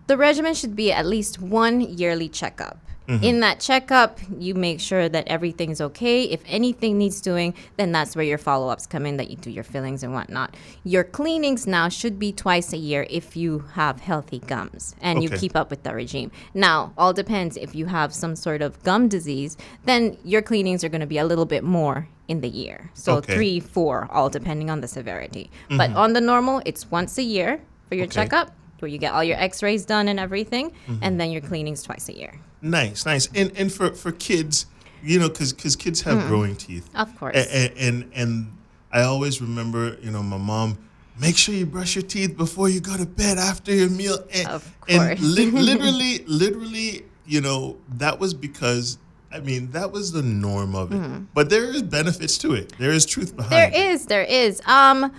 the 0.07 0.17
regimen 0.17 0.53
should 0.53 0.75
be 0.75 0.91
at 0.91 1.05
least 1.05 1.39
one 1.41 1.81
yearly 1.81 2.29
checkup. 2.29 2.77
Mm-hmm. 3.07 3.23
In 3.23 3.39
that 3.41 3.59
checkup, 3.59 4.19
you 4.37 4.53
make 4.53 4.79
sure 4.79 5.09
that 5.09 5.27
everything's 5.27 5.81
okay. 5.81 6.23
If 6.23 6.41
anything 6.45 6.97
needs 6.97 7.19
doing, 7.19 7.55
then 7.75 7.91
that's 7.91 8.15
where 8.15 8.23
your 8.23 8.37
follow 8.37 8.69
ups 8.69 8.85
come 8.85 9.05
in, 9.05 9.17
that 9.17 9.29
you 9.29 9.37
do 9.37 9.49
your 9.49 9.63
fillings 9.63 10.03
and 10.03 10.13
whatnot. 10.13 10.55
Your 10.83 11.03
cleanings 11.03 11.65
now 11.65 11.89
should 11.89 12.19
be 12.19 12.31
twice 12.31 12.73
a 12.73 12.77
year 12.77 13.07
if 13.09 13.35
you 13.35 13.59
have 13.73 13.99
healthy 13.99 14.39
gums 14.39 14.95
and 15.01 15.23
you 15.23 15.29
keep 15.29 15.55
up 15.55 15.69
with 15.69 15.83
the 15.83 15.93
regime. 15.93 16.31
Now, 16.53 16.93
all 16.97 17.11
depends 17.11 17.57
if 17.57 17.75
you 17.75 17.87
have 17.87 18.13
some 18.13 18.35
sort 18.35 18.61
of 18.61 18.81
gum 18.83 19.09
disease, 19.09 19.57
then 19.83 20.17
your 20.23 20.41
cleanings 20.41 20.83
are 20.83 20.89
going 20.89 21.01
to 21.01 21.07
be 21.07 21.17
a 21.17 21.25
little 21.25 21.45
bit 21.45 21.63
more 21.63 22.07
in 22.27 22.41
the 22.41 22.49
year. 22.49 22.91
So 22.93 23.15
Okay. 23.15 23.33
three, 23.33 23.59
four, 23.59 24.07
all 24.11 24.29
depending 24.29 24.69
on 24.69 24.79
the 24.81 24.87
severity. 24.87 25.49
Mm-hmm. 25.65 25.77
But 25.77 25.91
on 25.93 26.13
the 26.13 26.21
normal, 26.21 26.61
it's 26.65 26.89
once 26.89 27.17
a 27.17 27.23
year 27.23 27.61
for 27.89 27.95
your 27.95 28.05
Okay. 28.05 28.13
checkup, 28.13 28.55
where 28.79 28.89
you 28.89 28.99
get 28.99 29.11
all 29.13 29.23
your 29.23 29.37
X-rays 29.37 29.85
done 29.85 30.07
and 30.07 30.19
everything, 30.19 30.69
mm-hmm. 30.71 30.97
and 31.01 31.19
then 31.19 31.31
your 31.31 31.41
cleanings 31.41 31.83
twice 31.83 32.07
a 32.07 32.15
year. 32.17 32.39
Nice, 32.61 33.05
nice. 33.05 33.27
And 33.33 33.51
and 33.57 33.71
for 33.71 33.91
for 33.93 34.11
kids, 34.11 34.65
you 35.03 35.19
know, 35.19 35.29
because 35.29 35.53
because 35.53 35.75
kids 35.75 36.01
have 36.01 36.27
growing 36.27 36.55
teeth. 36.55 36.89
Of 36.95 37.15
course. 37.17 37.35
And, 37.35 37.73
and 37.77 38.11
and 38.13 38.57
I 38.91 39.01
always 39.01 39.41
remember, 39.41 39.97
you 40.01 40.11
know, 40.11 40.23
my 40.23 40.37
mom. 40.37 40.77
Make 41.19 41.37
sure 41.37 41.53
you 41.53 41.65
brush 41.67 41.95
your 41.95 42.03
teeth 42.03 42.35
before 42.37 42.69
you 42.69 42.79
go 42.79 42.97
to 42.97 43.05
bed 43.05 43.37
after 43.37 43.71
your 43.73 43.89
meal. 43.89 44.17
And, 44.33 44.47
Of 44.47 44.75
and 44.87 45.19
course. 45.19 45.21
li- 45.21 45.51
literally, 45.51 46.19
literally, 46.25 47.05
you 47.25 47.41
know, 47.41 47.77
that 47.97 48.19
was 48.19 48.33
because. 48.33 48.97
I 49.33 49.39
mean, 49.39 49.71
that 49.71 49.93
was 49.93 50.11
the 50.11 50.21
norm 50.21 50.75
of 50.75 50.91
it. 50.91 51.33
But 51.33 51.49
there 51.49 51.63
is 51.63 51.83
benefits 51.83 52.37
to 52.39 52.53
it. 52.53 52.73
There 52.77 52.91
is 52.91 53.05
truth 53.05 53.33
behind. 53.33 53.51
There 53.53 53.69
it. 53.69 53.91
is, 53.93 54.07
there 54.07 54.23
is. 54.23 54.61
Um, 54.65 55.13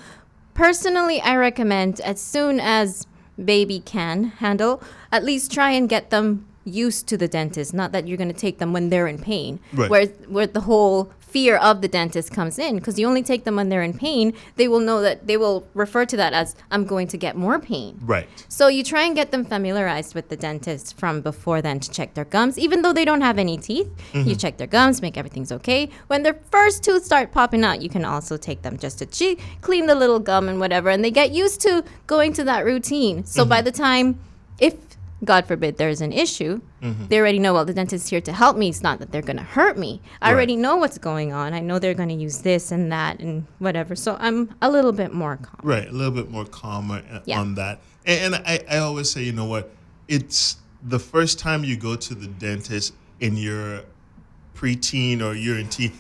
personally, 0.53 1.19
I 1.23 1.37
recommend 1.37 1.99
as 2.01 2.21
soon 2.21 2.61
as 2.61 3.07
baby 3.43 3.81
can 3.81 4.25
handle, 4.25 4.83
at 5.11 5.25
least 5.25 5.51
try 5.51 5.71
and 5.71 5.89
get 5.89 6.11
them 6.11 6.47
used 6.65 7.07
to 7.09 7.17
the 7.17 7.29
dentist. 7.29 7.75
Not 7.75 7.93
that 7.93 8.07
you're 8.07 8.19
going 8.19 8.33
to 8.33 8.39
take 8.39 8.59
them 8.59 8.73
when 8.73 8.91
they're 8.91 9.07
in 9.07 9.19
pain, 9.19 9.61
Right. 9.73 9.91
where 9.91 10.07
where 10.07 10.47
the 10.47 10.63
whole 10.63 11.13
fear 11.33 11.57
of 11.57 11.81
the 11.81 11.89
dentist 11.89 12.31
comes 12.31 12.59
in. 12.59 12.77
Because 12.77 12.99
you 12.99 13.09
only 13.09 13.23
take 13.23 13.45
them 13.45 13.57
when 13.57 13.71
they're 13.71 13.83
in 13.83 13.97
pain, 13.97 14.35
they 14.57 14.69
will 14.69 14.81
know 14.81 15.01
that 15.01 15.27
they 15.27 15.39
will 15.39 15.67
refer 15.73 16.05
to 16.05 16.17
that 16.19 16.35
as 16.35 16.55
I'm 16.71 16.85
going 16.85 17.09
to 17.09 17.17
get 17.17 17.37
more 17.37 17.59
pain. 17.59 17.99
Right. 18.03 18.29
So 18.49 18.69
you 18.69 18.85
try 18.85 19.05
and 19.05 19.15
get 19.17 19.31
them 19.31 19.45
familiarized 19.45 20.15
with 20.15 20.29
the 20.29 20.37
dentist 20.37 20.99
from 20.99 21.23
before 21.23 21.63
then 21.63 21.81
to 21.81 21.91
check 21.91 22.13
their 22.15 22.27
gums, 22.27 22.59
even 22.59 22.83
though 22.83 22.93
they 22.93 23.07
don't 23.07 23.23
have 23.23 23.39
any 23.39 23.57
teeth. 23.57 23.91
You 24.13 24.21
mm-hmm. 24.21 24.33
check 24.35 24.59
their 24.59 24.67
gums, 24.67 25.01
make 25.01 25.17
everything's 25.17 25.53
okay. 25.53 25.89
When 26.09 26.23
their 26.23 26.39
first 26.51 26.85
tooth 26.85 27.05
start 27.05 27.33
popping 27.33 27.65
out, 27.65 27.81
you 27.81 27.89
can 27.89 28.05
also 28.05 28.37
take 28.37 28.61
them 28.61 28.77
just 28.77 28.99
to 28.99 29.07
che- 29.07 29.39
clean 29.63 29.87
the 29.87 29.95
little 29.95 30.21
gum 30.21 30.49
and 30.51 30.61
whatever, 30.61 30.91
and 30.91 31.03
they 31.03 31.11
get 31.11 31.31
used 31.33 31.63
to 31.63 31.83
going 32.07 32.35
to 32.35 32.45
that 32.45 32.67
routine. 32.67 33.25
So 33.25 33.47
by 33.47 33.59
mm-hmm. 33.59 33.65
the 33.65 33.73
time, 33.73 34.19
if 34.61 34.75
God 35.25 35.47
forbid 35.47 35.77
there's 35.77 36.01
an 36.01 36.13
issue, 36.13 36.61
Mm-hmm. 36.83 37.07
they 37.07 37.19
already 37.21 37.39
know, 37.39 37.55
well, 37.55 37.65
the 37.65 37.73
dentist's 37.75 38.09
here 38.11 38.21
to 38.23 38.33
help 38.33 38.57
me. 38.57 38.69
It's 38.69 38.83
not 38.83 38.99
that 38.99 39.13
they're 39.13 39.23
going 39.23 39.37
to 39.37 39.43
hurt 39.45 39.79
me. 39.79 40.01
I 40.21 40.29
Right. 40.31 40.35
already 40.35 40.57
know 40.57 40.77
what's 40.77 40.99
going 40.99 41.33
on. 41.33 41.55
I 41.55 41.61
know 41.61 41.79
they're 41.79 41.95
going 41.95 42.09
to 42.09 42.15
use 42.15 42.39
this 42.43 42.73
and 42.73 42.91
that 42.91 43.21
and 43.21 43.47
whatever. 43.61 43.95
So 43.95 44.17
I'm 44.19 44.53
a 44.61 44.69
little 44.69 44.91
bit 44.93 45.13
more 45.15 45.37
calm. 45.37 45.61
Right, 45.63 45.89
a 45.89 45.93
little 45.93 46.13
bit 46.13 46.29
more 46.31 46.45
calmer 46.45 47.03
uh, 47.13 47.21
Yeah. 47.25 47.41
on 47.41 47.55
that. 47.55 47.81
And, 48.05 48.35
and 48.35 48.45
I, 48.47 48.65
I 48.69 48.79
always 48.79 49.11
say, 49.11 49.23
you 49.23 49.33
know 49.33 49.45
what? 49.45 49.71
It's 50.09 50.57
the 50.83 50.99
first 50.99 51.39
time 51.39 51.63
you 51.63 51.77
go 51.77 51.95
to 51.95 52.15
the 52.17 52.27
dentist 52.27 52.95
in 53.21 53.37
your 53.37 53.83
preteen 54.57 55.23
or 55.23 55.35
you're 55.35 55.59
in 55.59 55.69
teen, 55.69 55.93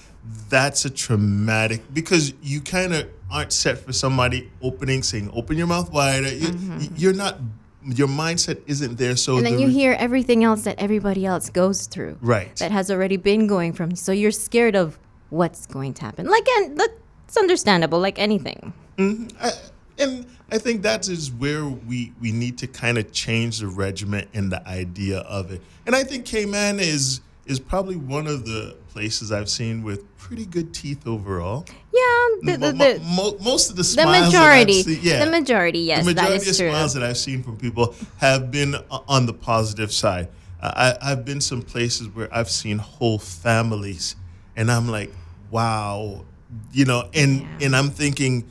that's 0.48 0.84
a 0.84 0.90
traumatic 0.90 1.82
because 1.94 2.32
you 2.42 2.60
kind 2.60 2.92
of 2.94 3.08
aren't 3.30 3.52
set 3.52 3.78
for 3.78 3.92
somebody 3.92 4.50
opening, 4.60 5.02
saying, 5.02 5.30
open 5.32 5.56
your 5.56 5.66
mouth 5.66 5.90
wider. 5.92 6.28
You, 6.32 6.50
You're 6.96 7.12
not, 7.14 7.38
your 7.84 8.08
mindset 8.08 8.60
isn't 8.66 8.98
there. 8.98 9.16
So 9.16 9.32
Mm-hmm. 9.32 9.38
And 9.38 9.46
then 9.46 9.56
the 9.56 9.62
you 9.62 9.68
hear 9.68 9.96
everything 9.98 10.44
else 10.44 10.64
that 10.64 10.78
everybody 10.78 11.26
else 11.26 11.50
goes 11.50 11.86
through. 11.86 12.18
Right. 12.20 12.54
That 12.56 12.70
has 12.70 12.90
already 12.90 13.16
been 13.16 13.46
going 13.46 13.72
from. 13.72 13.96
So 13.96 14.12
you're 14.12 14.30
scared 14.30 14.76
of 14.76 14.98
what's 15.30 15.66
going 15.66 15.94
to 15.94 16.02
happen. 16.02 16.26
Like, 16.26 16.46
and 16.56 16.78
that's 16.78 17.36
understandable, 17.36 17.98
like 17.98 18.18
anything. 18.18 18.72
I, 18.98 19.52
and 19.98 20.26
I 20.50 20.58
think 20.58 20.82
that 20.82 21.08
is 21.08 21.32
where 21.32 21.64
we 21.64 22.12
we 22.20 22.32
need 22.32 22.58
to 22.58 22.66
kind 22.66 22.98
of 22.98 23.10
change 23.12 23.60
the 23.60 23.68
regiment 23.68 24.28
and 24.34 24.52
the 24.52 24.66
idea 24.68 25.20
of 25.20 25.50
it. 25.50 25.62
And 25.86 25.96
I 25.96 26.04
think 26.04 26.26
Cayman 26.26 26.78
is 26.78 27.20
is 27.46 27.58
probably 27.58 27.96
one 27.96 28.26
of 28.26 28.44
the 28.46 28.76
places 28.90 29.32
I've 29.32 29.48
seen 29.50 29.82
with 29.82 30.04
pretty 30.16 30.46
good 30.46 30.72
teeth 30.72 31.06
overall. 31.06 31.66
Yeah, 31.92 32.00
the, 32.42 32.58
Mo- 32.58 32.66
the, 32.70 32.72
mo- 32.74 32.98
mo- 33.32 33.36
most 33.42 33.70
of 33.70 33.76
the 33.76 33.80
the 33.82 33.84
smiles 33.84 34.08
I've 34.16 34.24
majority. 34.32 34.82
seen- 34.82 34.98
yeah, 35.02 35.24
The 35.24 35.30
majority, 35.30 35.80
yes, 35.80 36.04
the 36.06 36.14
majority 36.14 36.36
of 36.50 36.56
true. 36.56 36.68
smiles 36.70 36.94
that 36.94 37.02
I've 37.02 37.18
seen 37.18 37.42
from 37.42 37.56
people 37.56 37.94
have 38.18 38.50
been 38.50 38.76
on 39.08 39.26
the 39.26 39.34
positive 39.34 39.92
side. 39.92 40.28
Uh, 40.60 40.94
I, 41.02 41.12
I've 41.12 41.24
been 41.24 41.40
some 41.40 41.62
places 41.62 42.08
where 42.08 42.32
I've 42.32 42.50
seen 42.50 42.78
whole 42.78 43.18
families, 43.18 44.14
and 44.56 44.70
I'm 44.70 44.88
like, 44.88 45.10
wow, 45.50 46.24
you 46.72 46.84
know, 46.84 47.08
and 47.14 47.46
and 47.60 47.74
I'm 47.74 47.90
thinking, 47.90 48.48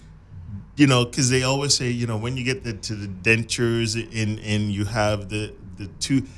you 0.75 0.88
know, 0.88 1.05
because 1.05 1.29
they 1.29 1.43
always 1.43 1.74
say, 1.75 1.89
you 1.89 2.07
know, 2.07 2.17
when 2.17 2.36
you 2.36 2.43
get 2.43 2.63
the, 2.63 2.74
to 2.74 2.95
the 2.95 3.07
dentures 3.07 3.95
and 3.95 4.39
and 4.39 4.71
you 4.71 4.83
have 4.86 5.29
the 5.29 5.53
the 5.77 5.88
tooth 6.00 6.29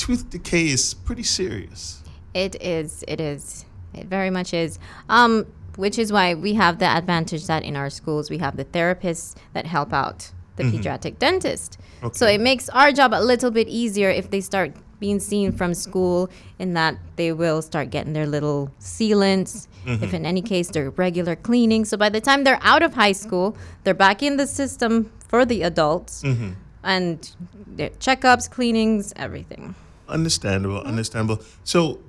tooth 0.00 0.30
decay 0.30 0.68
is 0.68 0.94
pretty 0.94 1.22
serious. 1.22 2.02
It 2.32 2.60
is. 2.62 3.04
It 3.06 3.20
is. 3.20 3.66
It 3.92 4.06
very 4.06 4.30
much 4.30 4.54
is. 4.54 4.78
Um, 5.10 5.46
which 5.76 5.98
is 5.98 6.10
why 6.10 6.34
we 6.34 6.54
have 6.54 6.78
the 6.78 6.86
advantage 6.86 7.46
that 7.46 7.62
in 7.62 7.76
our 7.76 7.90
schools 7.90 8.30
we 8.30 8.38
have 8.38 8.56
the 8.56 8.64
therapists 8.64 9.36
that 9.52 9.66
help 9.66 9.92
out 9.92 10.32
the 10.56 10.64
mm-hmm. 10.64 10.76
pediatric 10.76 11.18
dentist. 11.18 11.78
Okay. 12.02 12.16
So 12.16 12.26
it 12.26 12.40
makes 12.40 12.68
our 12.70 12.92
job 12.92 13.12
a 13.12 13.22
little 13.22 13.50
bit 13.50 13.68
easier 13.68 14.10
if 14.10 14.30
they 14.30 14.40
start 14.40 14.72
being 14.98 15.20
seen 15.20 15.52
from 15.52 15.74
school 15.74 16.30
in 16.58 16.74
that 16.74 16.96
they 17.16 17.32
will 17.32 17.62
start 17.62 17.90
getting 17.90 18.14
their 18.14 18.26
little 18.26 18.70
sealants. 18.80 19.68
Mm-hmm. 19.84 20.04
If 20.04 20.14
in 20.14 20.26
any 20.26 20.42
case 20.42 20.70
they're 20.70 20.90
regular 20.90 21.36
cleaning. 21.36 21.84
So 21.84 21.96
by 21.96 22.08
the 22.08 22.20
time 22.20 22.44
they're 22.44 22.60
out 22.62 22.82
of 22.82 22.94
high 22.94 23.12
school, 23.12 23.56
they're 23.84 23.94
back 23.94 24.22
in 24.22 24.36
the 24.36 24.46
system 24.46 25.10
for 25.28 25.44
the 25.44 25.62
adults 25.62 26.22
mm-hmm. 26.22 26.52
and 26.84 27.30
their 27.66 27.90
checkups, 27.90 28.50
cleanings, 28.50 29.12
everything. 29.16 29.74
Understandable, 30.10 30.80
understandable. 30.82 31.42
So 31.64 32.00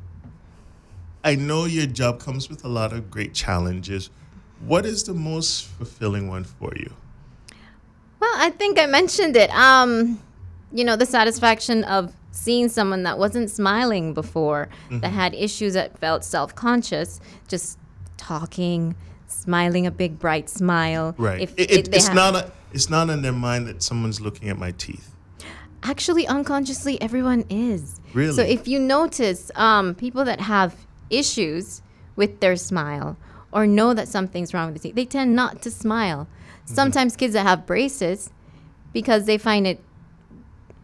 I 1.23 1.35
know 1.35 1.65
your 1.65 1.85
job 1.85 2.19
comes 2.19 2.49
with 2.49 2.63
a 2.65 2.67
lot 2.67 2.93
of 2.93 3.11
great 3.11 3.33
challenges. 3.33 4.09
What 4.65 4.85
is 4.85 5.03
the 5.03 5.13
most 5.13 5.65
fulfilling 5.65 6.27
one 6.27 6.43
for 6.43 6.71
you? 6.75 6.93
Well, 8.19 8.33
I 8.35 8.49
think 8.51 8.79
I 8.79 8.85
mentioned 8.85 9.35
it. 9.35 9.49
Um, 9.51 10.19
you 10.71 10.83
know, 10.83 10.95
the 10.95 11.05
satisfaction 11.05 11.83
of 11.85 12.13
seeing 12.31 12.69
someone 12.69 13.03
that 13.03 13.17
wasn't 13.19 13.49
smiling 13.49 14.13
before, 14.13 14.69
that 14.89 15.09
had 15.11 15.33
issues 15.35 15.73
that 15.73 15.97
felt 15.99 16.23
self-conscious, 16.23 17.19
just 17.47 17.77
talking, 18.17 18.95
smiling 19.27 19.85
a 19.85 19.91
big 19.91 20.17
bright 20.17 20.49
smile. 20.49 21.13
Right. 21.17 21.41
If, 21.41 21.53
It- 21.57 21.71
it- 21.71 21.91
they 21.91 21.97
it's 21.97 22.07
have- 22.07 22.15
not 22.15 22.35
a, 22.35 22.51
it's 22.71 22.89
not 22.89 23.09
in 23.09 23.21
their 23.21 23.33
mind 23.33 23.67
that 23.67 23.83
someone's 23.83 24.21
looking 24.21 24.47
at 24.49 24.57
my 24.57 24.71
teeth. 24.71 25.13
Actually, 25.83 26.27
unconsciously, 26.27 27.01
everyone 27.01 27.43
is. 27.49 27.99
Really? 28.13 28.33
So 28.33 28.41
if 28.43 28.67
you 28.67 28.79
notice, 28.79 29.49
um, 29.55 29.95
people 29.95 30.23
that 30.25 30.39
have 30.41 30.75
issues 31.09 31.81
with 32.15 32.39
their 32.39 32.55
smile 32.55 33.17
or 33.51 33.65
know 33.65 33.93
that 33.93 34.07
something's 34.07 34.53
wrong 34.53 34.71
with 34.71 34.81
the 34.81 34.89
teeth, 34.89 34.95
they 34.95 35.05
tend 35.05 35.35
not 35.35 35.61
to 35.63 35.71
smile. 35.71 36.27
Mm-hmm. 36.65 36.73
Sometimes 36.75 37.15
kids 37.15 37.33
that 37.33 37.45
have 37.45 37.65
braces, 37.65 38.29
because 38.93 39.25
they 39.25 39.37
find 39.37 39.65
it, 39.65 39.83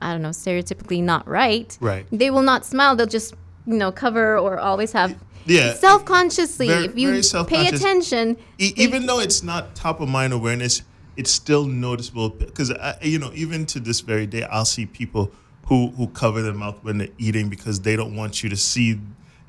I 0.01 0.11
don't 0.13 0.21
know, 0.21 0.29
stereotypically 0.29 1.03
not 1.03 1.27
right. 1.27 1.77
Right. 1.79 2.05
They 2.11 2.29
will 2.31 2.41
not 2.41 2.65
smile. 2.65 2.95
They'll 2.95 3.05
just, 3.05 3.33
you 3.65 3.77
know, 3.77 3.91
cover 3.91 4.37
or 4.37 4.59
always 4.59 4.91
have. 4.93 5.15
Yeah. 5.45 5.73
Self-consciously, 5.75 6.67
Very- 6.67 6.85
if 6.85 6.97
you 6.97 7.21
pay 7.45 7.67
attention, 7.67 8.35
E- 8.57 8.73
even 8.75 9.05
though 9.05 9.19
it's 9.19 9.43
not 9.43 9.75
top 9.75 10.01
of 10.01 10.09
mind 10.09 10.33
awareness, 10.33 10.81
it's 11.17 11.31
still 11.31 11.65
noticeable 11.65 12.29
because 12.29 12.71
you 13.01 13.19
know 13.19 13.31
even 13.33 13.65
to 13.67 13.79
this 13.79 13.99
very 13.99 14.25
day, 14.25 14.43
I'll 14.43 14.65
see 14.65 14.85
people 14.85 15.31
who 15.65 15.89
who 15.89 16.07
cover 16.07 16.41
their 16.41 16.53
mouth 16.53 16.81
when 16.83 16.99
they're 16.99 17.09
eating 17.17 17.49
because 17.49 17.81
they 17.81 17.95
don't 17.95 18.15
want 18.15 18.43
you 18.43 18.49
to 18.49 18.55
see. 18.55 18.99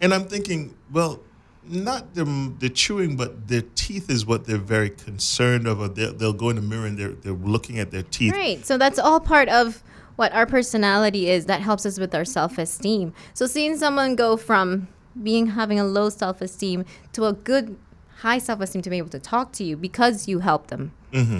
And 0.00 0.14
I'm 0.14 0.24
thinking, 0.24 0.74
well, 0.92 1.20
not 1.64 2.14
them 2.14 2.56
the 2.58 2.70
chewing, 2.70 3.16
but 3.16 3.48
their 3.48 3.62
teeth 3.74 4.10
is 4.10 4.24
what 4.24 4.46
they're 4.46 4.56
very 4.56 4.90
concerned 4.90 5.66
of. 5.66 5.94
They'll, 5.94 6.32
go 6.32 6.48
in 6.48 6.56
the 6.56 6.62
mirror 6.62 6.86
and 6.86 6.98
they're 6.98 7.12
they're 7.12 7.32
looking 7.32 7.78
at 7.78 7.90
their 7.90 8.02
teeth. 8.02 8.32
Right. 8.32 8.64
So 8.64 8.78
that's 8.78 8.98
all 8.98 9.20
part 9.20 9.48
of 9.48 9.82
what 10.16 10.32
our 10.32 10.46
personality 10.46 11.28
is 11.28 11.46
that 11.46 11.60
helps 11.60 11.86
us 11.86 11.98
with 11.98 12.12
our 12.14 12.24
self-esteem. 12.24 13.12
So 13.34 13.46
seeing 13.46 13.76
someone 13.76 14.16
go 14.16 14.36
from 14.36 14.88
being 15.22 15.48
having 15.48 15.78
a 15.78 15.84
low 15.84 16.08
self-esteem 16.08 16.84
to 17.12 17.26
a 17.26 17.32
good 17.32 17.76
high 18.18 18.38
self-esteem 18.38 18.82
to 18.82 18.90
be 18.90 18.98
able 18.98 19.08
to 19.10 19.18
talk 19.18 19.52
to 19.52 19.64
you 19.64 19.76
because 19.76 20.28
you 20.28 20.40
help 20.40 20.66
them 20.68 20.92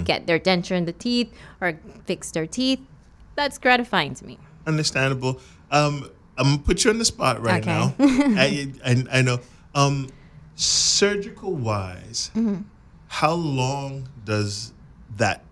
get 0.05 0.25
their 0.27 0.39
denture 0.39 0.75
in 0.75 0.85
the 0.85 0.93
teeth 0.93 1.31
or 1.61 1.79
fix 2.05 2.31
their 2.31 2.47
teeth, 2.47 2.79
that's 3.35 3.57
gratifying 3.57 4.13
to 4.15 4.25
me. 4.25 4.37
Understandable. 4.65 5.39
Um, 5.71 6.09
I'm 6.37 6.45
gonna 6.45 6.57
put 6.59 6.83
you 6.83 6.91
on 6.91 6.97
the 6.97 7.05
spot 7.05 7.41
right 7.41 7.61
Okay. 7.61 7.71
now. 7.71 7.93
I, 7.99 8.71
I 8.85 9.03
I 9.11 9.21
know. 9.21 9.39
Um, 9.75 10.09
surgical 10.55 11.53
wise, 11.53 12.31
Mm-hmm. 12.35 12.61
how 13.07 13.33
long 13.33 14.09
does 14.25 14.73
that 15.17 15.43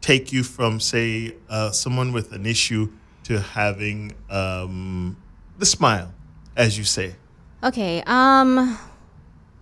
take 0.00 0.32
you 0.32 0.42
from, 0.42 0.78
say, 0.80 1.34
uh, 1.48 1.70
someone 1.70 2.12
with 2.12 2.32
an 2.32 2.46
issue 2.46 2.90
to 3.24 3.40
having 3.40 4.12
um, 4.30 5.16
the 5.58 5.66
smile, 5.66 6.12
as 6.56 6.76
you 6.78 6.84
say? 6.84 7.14
Okay. 7.62 8.02
Um 8.06 8.78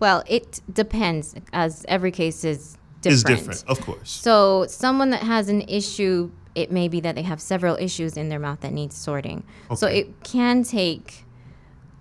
well, 0.00 0.22
it 0.26 0.60
depends 0.72 1.34
as 1.52 1.84
every 1.88 2.10
case 2.10 2.44
is 2.44 2.76
different. 3.02 3.14
Is 3.14 3.22
different, 3.24 3.64
of 3.68 3.80
course. 3.80 4.10
So, 4.10 4.66
someone 4.68 5.10
that 5.10 5.22
has 5.22 5.48
an 5.48 5.62
issue, 5.62 6.30
it 6.54 6.70
may 6.72 6.88
be 6.88 7.00
that 7.00 7.14
they 7.14 7.22
have 7.22 7.40
several 7.40 7.76
issues 7.76 8.16
in 8.16 8.28
their 8.28 8.38
mouth 8.38 8.60
that 8.60 8.72
needs 8.72 8.96
sorting. 8.96 9.44
So, 9.76 9.86
it 9.86 10.22
can 10.24 10.62
take 10.62 11.24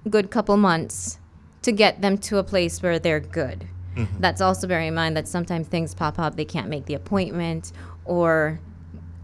a 0.06 0.10
good 0.10 0.32
couple 0.32 0.58
months 0.58 1.20
to 1.64 1.72
get 1.72 2.02
them 2.02 2.18
to 2.20 2.38
a 2.38 2.44
place 2.44 2.82
where 2.82 2.98
they're 3.00 3.20
good. 3.20 3.68
Mm-hmm. 3.96 4.20
That's 4.22 4.42
also 4.42 4.68
bear 4.68 4.80
in 4.82 4.94
mind 4.96 5.18
that 5.18 5.28
sometimes 5.28 5.68
things 5.68 5.94
pop 5.94 6.20
up, 6.20 6.36
they 6.36 6.46
can't 6.46 6.70
make 6.70 6.86
the 6.86 6.94
appointment, 6.94 7.72
or 8.06 8.60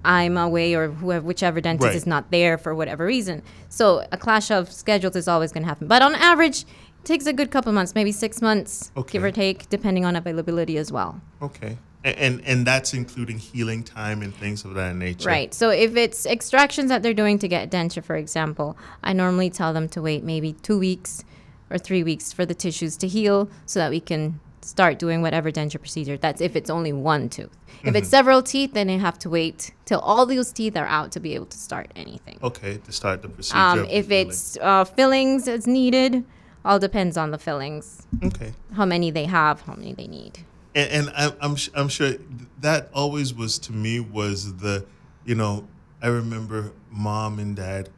I'm 0.04 0.36
away, 0.38 0.74
or 0.74 0.90
whoever, 0.90 1.26
whichever 1.26 1.62
dentist 1.62 1.86
Right. 1.88 1.96
is 1.96 2.06
not 2.06 2.32
there 2.32 2.58
for 2.58 2.76
whatever 2.76 3.06
reason. 3.06 3.42
So, 3.70 4.06
a 4.12 4.18
clash 4.18 4.52
of 4.52 4.72
schedules 4.72 5.16
is 5.16 5.28
always 5.28 5.52
going 5.52 5.64
to 5.64 5.68
happen. 5.70 5.88
But 5.88 6.02
on 6.02 6.16
average, 6.16 6.66
takes 7.04 7.26
a 7.26 7.34
good 7.34 7.52
couple 7.52 7.72
months, 7.72 7.96
maybe 7.96 8.12
six 8.12 8.42
months, 8.42 8.92
give 9.08 9.24
or 9.24 9.32
take, 9.32 9.70
depending 9.70 10.06
on 10.06 10.16
availability 10.16 10.78
as 10.78 10.92
well. 10.92 11.22
Okay. 11.42 11.78
And, 12.04 12.18
and 12.18 12.42
and 12.46 12.68
that's 12.68 12.94
including 12.94 13.38
healing 13.38 13.84
time 13.84 14.22
and 14.22 14.36
things 14.36 14.66
of 14.66 14.74
that 14.74 14.96
nature. 14.96 15.30
Right. 15.30 15.54
So 15.54 15.70
if 15.70 15.96
it's 15.96 16.26
extractions 16.26 16.90
that 16.90 17.02
they're 17.02 17.14
doing 17.14 17.40
to 17.40 17.48
get 17.48 17.72
denture, 17.72 18.04
for 18.04 18.16
example, 18.16 18.78
I 19.04 19.14
normally 19.14 19.50
tell 19.50 19.74
them 19.74 19.88
to 19.90 20.02
wait 20.02 20.24
maybe 20.24 20.54
two 20.54 20.78
weeks 20.78 21.24
or 21.70 21.78
three 21.78 22.04
weeks 22.04 22.34
for 22.34 22.46
the 22.46 22.54
tissues 22.54 22.98
to 22.98 23.08
heal 23.08 23.50
so 23.66 23.80
that 23.80 23.90
we 23.90 24.02
can 24.02 24.40
start 24.62 25.00
doing 25.00 25.22
whatever 25.22 25.52
denture 25.52 25.80
procedure. 25.80 26.18
That's 26.18 26.42
if 26.42 26.56
it's 26.56 26.70
only 26.70 26.94
one 26.94 27.30
tooth. 27.30 27.56
If 27.86 27.96
it's 27.96 28.08
several 28.08 28.42
teeth, 28.42 28.74
then 28.74 28.88
they 28.88 28.98
have 28.98 29.20
to 29.20 29.30
wait 29.30 29.72
till 29.84 30.00
all 30.00 30.26
those 30.26 30.54
teeth 30.54 30.78
are 30.78 30.86
out 30.86 31.12
to 31.14 31.20
be 31.20 31.36
able 31.36 31.48
to 31.48 31.58
start 31.58 31.92
anything. 31.98 32.40
Okay, 32.42 32.78
to 32.78 32.92
start 32.94 33.22
the 33.22 33.28
procedure. 33.28 33.58
Um, 33.58 33.86
if 33.90 34.10
it's 34.10 34.58
uh, 34.62 34.86
fillings 34.86 35.50
as 35.50 35.68
needed, 35.68 36.24
all 36.66 36.80
depends 36.80 37.18
on 37.18 37.32
the 37.32 37.38
fillings, 37.38 38.08
okay. 38.24 38.54
how 38.74 38.86
many 38.86 39.12
they 39.12 39.26
have, 39.26 39.62
how 39.62 39.74
many 39.74 39.94
they 39.94 40.08
need. 40.08 40.40
and, 40.76 41.08
and 41.08 41.14
I'm, 41.16 41.32
I'm 41.42 41.52
s- 41.54 41.70
I'm 41.76 41.90
sure 41.90 42.14
that 42.62 42.90
always 42.94 43.34
was 43.34 43.60
to 43.60 43.74
me 43.74 44.00
was 44.00 44.58
the, 44.58 44.86
you 45.26 45.36
know, 45.36 45.68
I 46.02 46.08
remember 46.08 46.72
mom 46.90 47.40
and 47.40 47.56
dad, 47.56 47.90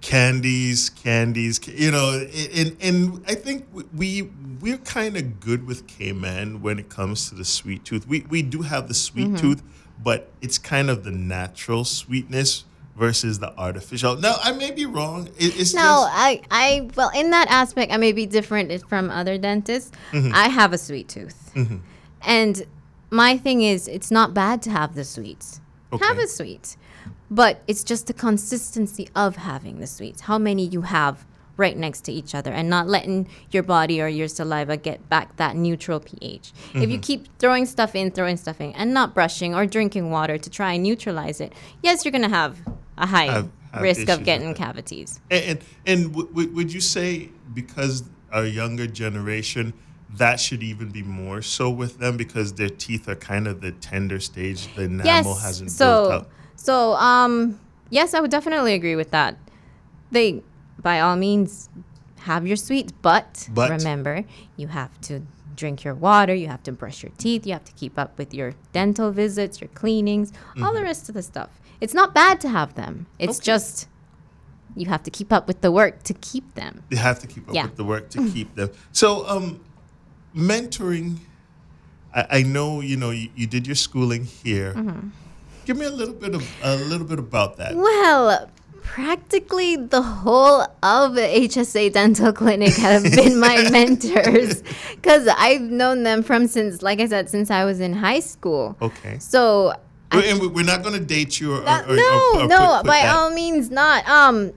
candies, 0.00 0.90
candies, 0.90 1.60
you 1.66 1.90
know, 1.90 2.26
and 2.54 2.76
and 2.80 3.24
I 3.26 3.34
think 3.34 3.66
we 3.94 4.30
we're 4.60 4.78
kind 4.78 5.16
of 5.16 5.40
good 5.40 5.66
with 5.66 5.86
Cayman 5.86 6.62
when 6.62 6.78
it 6.78 6.88
comes 6.88 7.28
to 7.28 7.34
the 7.34 7.44
sweet 7.44 7.84
tooth. 7.84 8.06
We 8.06 8.26
we 8.28 8.42
do 8.42 8.62
have 8.62 8.88
the 8.88 8.94
sweet 8.94 9.28
mm-hmm. 9.28 9.36
tooth, 9.36 9.62
but 10.02 10.30
it's 10.40 10.58
kind 10.58 10.88
of 10.90 11.04
the 11.04 11.10
natural 11.10 11.84
sweetness 11.84 12.64
versus 13.00 13.38
the 13.38 13.50
artificial. 13.58 14.14
Now, 14.16 14.36
I 14.44 14.52
may 14.52 14.70
be 14.70 14.84
wrong. 14.84 15.26
It, 15.38 15.58
it's 15.58 15.72
No, 15.74 15.80
just, 15.80 16.12
I, 16.14 16.42
I, 16.50 16.88
well, 16.96 17.10
in 17.14 17.30
that 17.30 17.48
aspect, 17.48 17.90
I 17.92 17.96
may 17.96 18.12
be 18.12 18.26
different 18.26 18.70
from 18.88 19.08
other 19.10 19.38
dentists. 19.38 19.90
Mm-hmm. 20.12 20.32
I 20.34 20.48
have 20.48 20.74
a 20.74 20.78
sweet 20.78 21.08
tooth. 21.08 21.50
And 22.22 22.62
my 23.10 23.38
thing 23.38 23.62
is, 23.62 23.88
it's 23.88 24.10
not 24.10 24.34
bad 24.34 24.60
to 24.62 24.70
have 24.70 24.94
the 24.94 25.04
sweets. 25.04 25.60
Have 25.98 26.18
a 26.18 26.28
sweet. 26.28 26.76
But 27.30 27.62
it's 27.66 27.82
just 27.84 28.06
the 28.06 28.12
consistency 28.12 29.08
of 29.16 29.36
having 29.36 29.80
the 29.80 29.86
sweets. 29.86 30.20
How 30.22 30.38
many 30.38 30.66
you 30.66 30.82
have 30.82 31.26
right 31.56 31.76
next 31.76 32.00
to 32.06 32.12
each 32.12 32.34
other 32.34 32.50
and 32.50 32.70
not 32.70 32.86
letting 32.88 33.28
your 33.50 33.62
body 33.62 34.00
or 34.00 34.08
your 34.08 34.28
saliva 34.28 34.78
get 34.78 34.98
back 35.10 35.36
that 35.36 35.54
neutral 35.56 36.00
pH. 36.00 36.52
If 36.74 36.88
you 36.88 36.96
Mm-hmm. 36.96 37.00
keep 37.00 37.38
throwing 37.38 37.66
stuff 37.66 37.94
in, 37.94 38.10
throwing 38.12 38.38
stuff 38.38 38.62
in, 38.62 38.72
and 38.72 38.94
not 38.94 39.14
brushing 39.14 39.54
or 39.54 39.66
drinking 39.66 40.10
water 40.10 40.38
to 40.38 40.48
try 40.48 40.72
and 40.72 40.82
neutralize 40.82 41.38
it, 41.38 41.52
yes, 41.82 42.02
you're 42.04 42.12
going 42.12 42.22
to 42.30 42.34
have 42.34 42.56
a 43.00 43.06
high 43.06 43.24
Have- 43.26 43.50
have 43.72 43.82
risk 43.82 44.08
of 44.08 44.24
getting 44.24 44.54
cavities. 44.54 45.20
and 45.30 45.44
and, 45.50 45.58
and 45.86 46.00
w- 46.12 46.28
w- 46.28 46.50
would 46.56 46.72
you 46.72 46.80
say 46.80 47.30
because 47.54 48.04
our 48.32 48.44
younger 48.46 48.86
generation 48.86 49.72
that 50.16 50.40
should 50.40 50.62
even 50.62 50.90
be 50.90 51.02
more 51.02 51.40
so 51.40 51.70
with 51.70 51.98
them 51.98 52.16
because 52.16 52.54
their 52.54 52.68
teeth 52.68 53.08
are 53.08 53.14
kind 53.14 53.46
of 53.46 53.60
the 53.60 53.70
tender 53.72 54.18
stage, 54.18 54.72
the 54.74 54.82
enamel 54.82 55.04
yes. 55.04 55.42
hasn't 55.42 55.68
built 55.70 55.76
so, 55.78 56.10
up. 56.10 56.30
so, 56.56 56.94
um, 56.94 57.60
yes, 57.90 58.12
I 58.12 58.20
would 58.20 58.30
definitely 58.32 58.74
agree 58.74 58.96
with 58.96 59.10
that. 59.12 59.36
They, 60.10 60.42
by 60.82 60.98
all 61.00 61.14
means, 61.14 61.68
have 62.20 62.44
your 62.44 62.56
sweets, 62.56 62.92
but, 63.02 63.48
But- 63.54 63.70
remember, 63.70 64.24
you 64.56 64.66
have 64.68 65.00
to 65.02 65.22
drink 65.54 65.84
your 65.84 65.94
water, 65.94 66.34
you 66.34 66.48
have 66.48 66.62
to 66.64 66.72
brush 66.72 67.02
your 67.04 67.12
teeth, 67.18 67.46
you 67.46 67.52
have 67.52 67.64
to 67.66 67.72
keep 67.72 67.96
up 67.98 68.18
with 68.18 68.34
your 68.34 68.54
dental 68.72 69.12
visits, 69.12 69.60
your 69.60 69.68
cleanings, 69.68 70.32
all 70.32 70.64
Mm-hmm. 70.64 70.74
the 70.74 70.82
rest 70.82 71.08
of 71.08 71.14
the 71.14 71.22
stuff. 71.22 71.59
It's 71.80 71.94
not 71.94 72.14
bad 72.14 72.40
to 72.42 72.48
have 72.48 72.74
them. 72.74 73.06
It's 73.18 73.38
Okay. 73.38 73.44
just 73.46 73.88
you 74.76 74.86
have 74.88 75.02
to 75.02 75.10
keep 75.10 75.32
up 75.32 75.48
with 75.48 75.60
the 75.62 75.72
work 75.72 76.02
to 76.04 76.14
keep 76.14 76.54
them. 76.54 76.84
They 76.90 76.96
have 76.96 77.18
to 77.20 77.26
keep 77.26 77.48
up 77.48 77.54
Yeah. 77.54 77.64
with 77.64 77.76
the 77.76 77.84
work 77.84 78.08
to 78.10 78.28
keep 78.30 78.54
them. 78.54 78.70
So, 78.92 79.26
um, 79.28 79.60
mentoring. 80.36 81.18
I, 82.14 82.26
I 82.38 82.42
know 82.42 82.80
you 82.80 82.96
know 82.96 83.10
you, 83.10 83.28
you 83.36 83.46
did 83.46 83.66
your 83.66 83.76
schooling 83.76 84.24
here. 84.24 84.74
Mm-hmm. 84.74 85.08
Give 85.64 85.76
me 85.76 85.84
a 85.86 85.90
little 85.90 86.14
bit 86.14 86.34
of 86.34 86.44
a 86.62 86.76
little 86.76 87.06
bit 87.06 87.18
about 87.18 87.56
that. 87.58 87.76
Well, 87.76 88.50
practically 88.82 89.76
the 89.76 90.02
whole 90.02 90.62
of 90.62 91.12
HSA 91.12 91.92
Dental 91.92 92.32
Clinic 92.32 92.74
have 92.74 93.02
been 93.04 93.38
my 93.38 93.68
mentors 93.70 94.62
because 94.94 95.28
I've 95.28 95.60
known 95.62 96.02
them 96.02 96.22
from 96.22 96.46
since, 96.48 96.82
like 96.82 96.98
I 97.00 97.06
said, 97.06 97.30
since 97.30 97.50
I 97.50 97.64
was 97.64 97.78
in 97.80 97.92
high 97.92 98.20
school. 98.20 98.76
Okay. 98.82 99.18
So, 99.20 99.74
And 100.12 100.40
we- 100.40 100.48
we're 100.48 100.64
not 100.64 100.82
going 100.82 100.98
to 100.98 101.04
date 101.04 101.40
you 101.40 101.52
or, 101.54 101.58
or, 101.58 101.64
that- 101.64 101.88
or- 101.88 101.96
no, 101.96 102.30
or- 102.34 102.40
or 102.44 102.48
no, 102.48 102.58
put- 102.58 102.76
put 102.82 102.86
by 102.86 103.00
that- 103.02 103.14
all 103.16 103.30
means 103.30 103.70
not. 103.70 104.08
Um, 104.08 104.52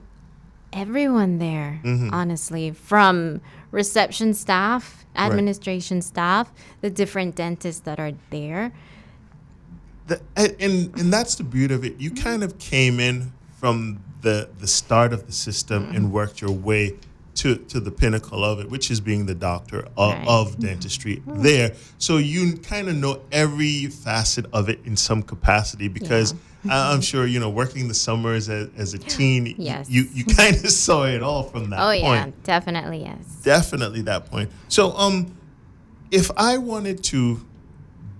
everyone 0.72 1.38
there, 1.38 1.80
Mm-hmm. 1.84 2.10
honestly, 2.12 2.70
from 2.72 3.40
reception 3.70 4.34
staff, 4.34 5.04
administration 5.16 6.02
staff, 6.02 6.52
the 6.80 6.90
different 6.90 7.36
dentists 7.36 7.80
that 7.82 8.00
are 8.00 8.12
there. 8.30 8.72
The, 10.08 10.20
and, 10.36 10.56
and 10.60 10.98
and 11.00 11.12
that's 11.12 11.36
the 11.36 11.44
beauty 11.44 11.72
of 11.74 11.84
it. 11.84 11.98
You 11.98 12.10
kind 12.10 12.42
of 12.42 12.58
came 12.58 12.98
in 13.00 13.32
from 13.58 14.00
the 14.22 14.50
the 14.58 14.66
start 14.66 15.12
of 15.12 15.26
the 15.26 15.32
system 15.32 15.86
Mm-hmm. 15.86 15.96
and 15.96 16.12
worked 16.12 16.40
your 16.42 16.50
way 16.50 16.96
to 17.44 17.56
to 17.56 17.78
the 17.78 17.90
pinnacle 17.90 18.42
of 18.42 18.58
it, 18.58 18.70
which 18.70 18.90
is 18.90 19.00
being 19.00 19.26
the 19.26 19.34
doctor 19.34 19.86
of, 19.98 20.14
Right. 20.14 20.26
of 20.26 20.58
dentistry 20.58 21.16
mm-hmm. 21.16 21.32
Mm-hmm. 21.32 21.42
there. 21.42 21.74
So 21.98 22.16
you 22.16 22.56
kind 22.56 22.88
of 22.88 22.96
know 22.96 23.20
every 23.30 23.86
facet 23.86 24.46
of 24.52 24.70
it 24.70 24.80
in 24.86 24.96
some 24.96 25.22
capacity 25.22 25.88
because 25.88 26.34
I- 26.68 26.92
I'm 26.92 27.02
sure 27.02 27.26
you 27.26 27.38
know 27.40 27.50
working 27.50 27.88
the 27.88 27.94
summers 27.94 28.48
as, 28.48 28.70
as 28.78 28.94
a 28.94 28.98
teen. 28.98 29.54
Yes. 29.58 29.90
You 29.90 30.08
you 30.14 30.24
kind 30.24 30.56
of 30.56 30.70
saw 30.84 31.04
it 31.04 31.22
all 31.22 31.42
from 31.42 31.68
that 31.70 31.80
oh, 31.80 31.90
point. 31.90 32.02
Oh, 32.02 32.06
point 32.06 32.26
yeah, 32.26 32.44
definitely, 32.44 33.02
yes. 33.02 33.40
definitely 33.42 34.02
that 34.02 34.30
point. 34.30 34.50
So, 34.68 34.92
um, 34.96 35.36
if 36.10 36.30
I 36.38 36.56
wanted 36.56 37.02
to, 37.04 37.44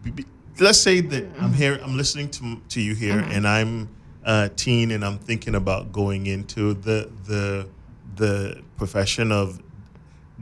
be, 0.02 0.26
let's 0.61 0.81
say 0.81 1.00
that 1.00 1.25
mm-hmm. 1.25 1.45
I'm 1.45 1.52
here, 1.54 1.81
I'm 1.83 1.97
listening 1.97 2.28
to 2.33 2.61
to 2.69 2.81
you 2.83 2.95
here, 2.95 3.21
and 3.21 3.49
I'm 3.49 3.88
a 4.22 4.51
teen, 4.51 4.90
and 4.90 5.03
I'm 5.03 5.18
thinking 5.18 5.55
about 5.55 5.92
going 5.92 6.27
into 6.27 6.75
the 6.75 7.11
the 7.25 7.68
the 8.16 8.63
profession 8.77 9.33
of 9.33 9.61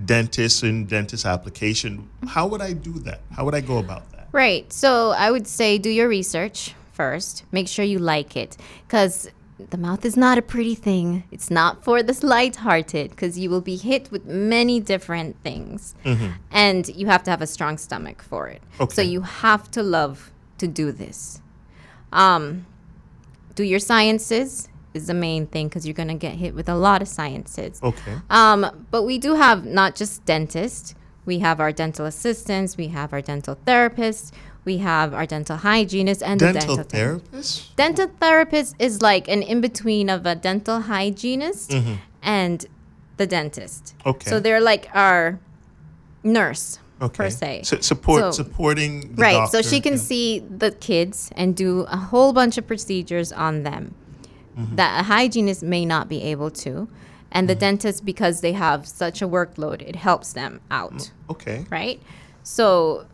dentist 0.04 0.62
and 0.62 0.88
dentist 0.88 1.26
application. 1.26 2.08
How 2.26 2.46
would 2.46 2.62
I 2.62 2.72
do 2.72 2.92
that? 3.00 3.20
How 3.36 3.44
would 3.44 3.54
I 3.54 3.60
go 3.60 3.78
about 3.78 4.10
that? 4.12 4.28
Right. 4.32 4.72
So 4.72 5.10
I 5.10 5.30
would 5.30 5.46
say 5.46 5.78
do 5.78 5.90
your 5.90 6.08
research 6.08 6.74
first. 6.92 7.44
Make 7.52 7.68
sure 7.68 7.84
you 7.84 7.98
like 7.98 8.36
it 8.36 8.56
because 8.86 9.30
the 9.70 9.76
mouth 9.76 10.04
is 10.04 10.16
not 10.16 10.38
a 10.38 10.42
pretty 10.42 10.74
thing. 10.74 11.24
It's 11.30 11.50
not 11.50 11.84
for 11.84 12.02
the 12.02 12.18
light-hearted 12.26 13.10
because 13.10 13.38
you 13.38 13.50
will 13.50 13.60
be 13.60 13.76
hit 13.76 14.10
with 14.10 14.24
many 14.24 14.80
different 14.80 15.36
things, 15.44 15.94
and 16.50 16.88
you 16.88 17.06
have 17.06 17.22
to 17.24 17.30
have 17.30 17.42
a 17.42 17.46
strong 17.46 17.78
stomach 17.78 18.22
for 18.22 18.48
it. 18.48 18.62
Okay. 18.80 18.94
So 18.94 19.02
you 19.02 19.20
have 19.20 19.70
to 19.72 19.82
love 19.82 20.32
to 20.58 20.66
do 20.66 20.90
this. 20.90 21.40
Um, 22.12 22.66
do 23.54 23.62
your 23.62 23.78
sciences 23.78 24.68
is 24.94 25.06
the 25.06 25.14
main 25.14 25.46
thing 25.46 25.68
because 25.68 25.86
you're 25.86 25.94
gonna 25.94 26.14
get 26.14 26.34
hit 26.34 26.54
with 26.54 26.68
a 26.68 26.74
lot 26.74 27.02
of 27.02 27.08
sciences. 27.08 27.80
Okay. 27.82 28.14
Um, 28.30 28.86
but 28.90 29.02
we 29.04 29.18
do 29.18 29.34
have 29.34 29.64
not 29.64 29.94
just 29.94 30.24
dentists. 30.24 30.94
We 31.24 31.38
have 31.38 31.60
our 31.60 31.72
dental 31.72 32.04
assistants. 32.06 32.76
We 32.76 32.88
have 32.88 33.12
our 33.12 33.20
dental 33.22 33.56
therapists. 33.66 34.32
We 34.64 34.78
have 34.78 35.12
our 35.14 35.26
dental 35.26 35.56
hygienists 35.56 36.22
and 36.22 36.40
the 36.40 36.52
Dental 36.52 36.76
dental 36.76 36.84
ther- 36.84 36.96
therapist. 36.96 37.76
Dental 37.76 38.10
therapist 38.20 38.76
is 38.78 39.02
like 39.02 39.28
an 39.28 39.42
in 39.42 39.60
between 39.60 40.08
of 40.08 40.24
a 40.26 40.34
dental 40.34 40.80
hygienist 40.82 41.72
and 42.22 42.66
the 43.16 43.26
dentist. 43.26 43.94
Mm-hmm. 43.98 44.08
Okay. 44.10 44.30
So 44.30 44.40
they're 44.40 44.60
like 44.60 44.88
our 44.94 45.40
nurse 46.22 46.78
Okay. 47.00 47.16
per 47.16 47.30
se. 47.30 47.62
So, 47.64 47.80
support 47.80 48.20
So- 48.20 48.30
supporting. 48.30 49.14
The 49.16 49.22
right. 49.22 49.48
So 49.48 49.62
she 49.62 49.80
can 49.80 49.94
in- 49.94 49.98
see 49.98 50.38
the 50.38 50.70
kids 50.70 51.30
and 51.34 51.56
do 51.56 51.80
a 51.88 51.96
whole 51.96 52.32
bunch 52.32 52.56
of 52.58 52.66
procedures 52.66 53.32
on 53.32 53.64
them 53.64 53.94
Mm-hmm. 54.58 54.76
that 54.76 55.00
a 55.00 55.04
hygienist 55.04 55.62
may 55.62 55.84
not 55.86 56.08
be 56.08 56.22
able 56.22 56.50
to. 56.50 56.88
And 57.30 57.48
the 57.48 57.54
dentist, 57.54 58.04
because 58.04 58.42
they 58.42 58.52
have 58.52 58.86
such 58.86 59.22
a 59.22 59.26
workload, 59.28 59.80
it 59.80 59.96
helps 59.96 60.34
them 60.34 60.60
out. 60.70 61.10
Okay. 61.30 61.64
Right. 61.70 62.02
So 62.42 63.06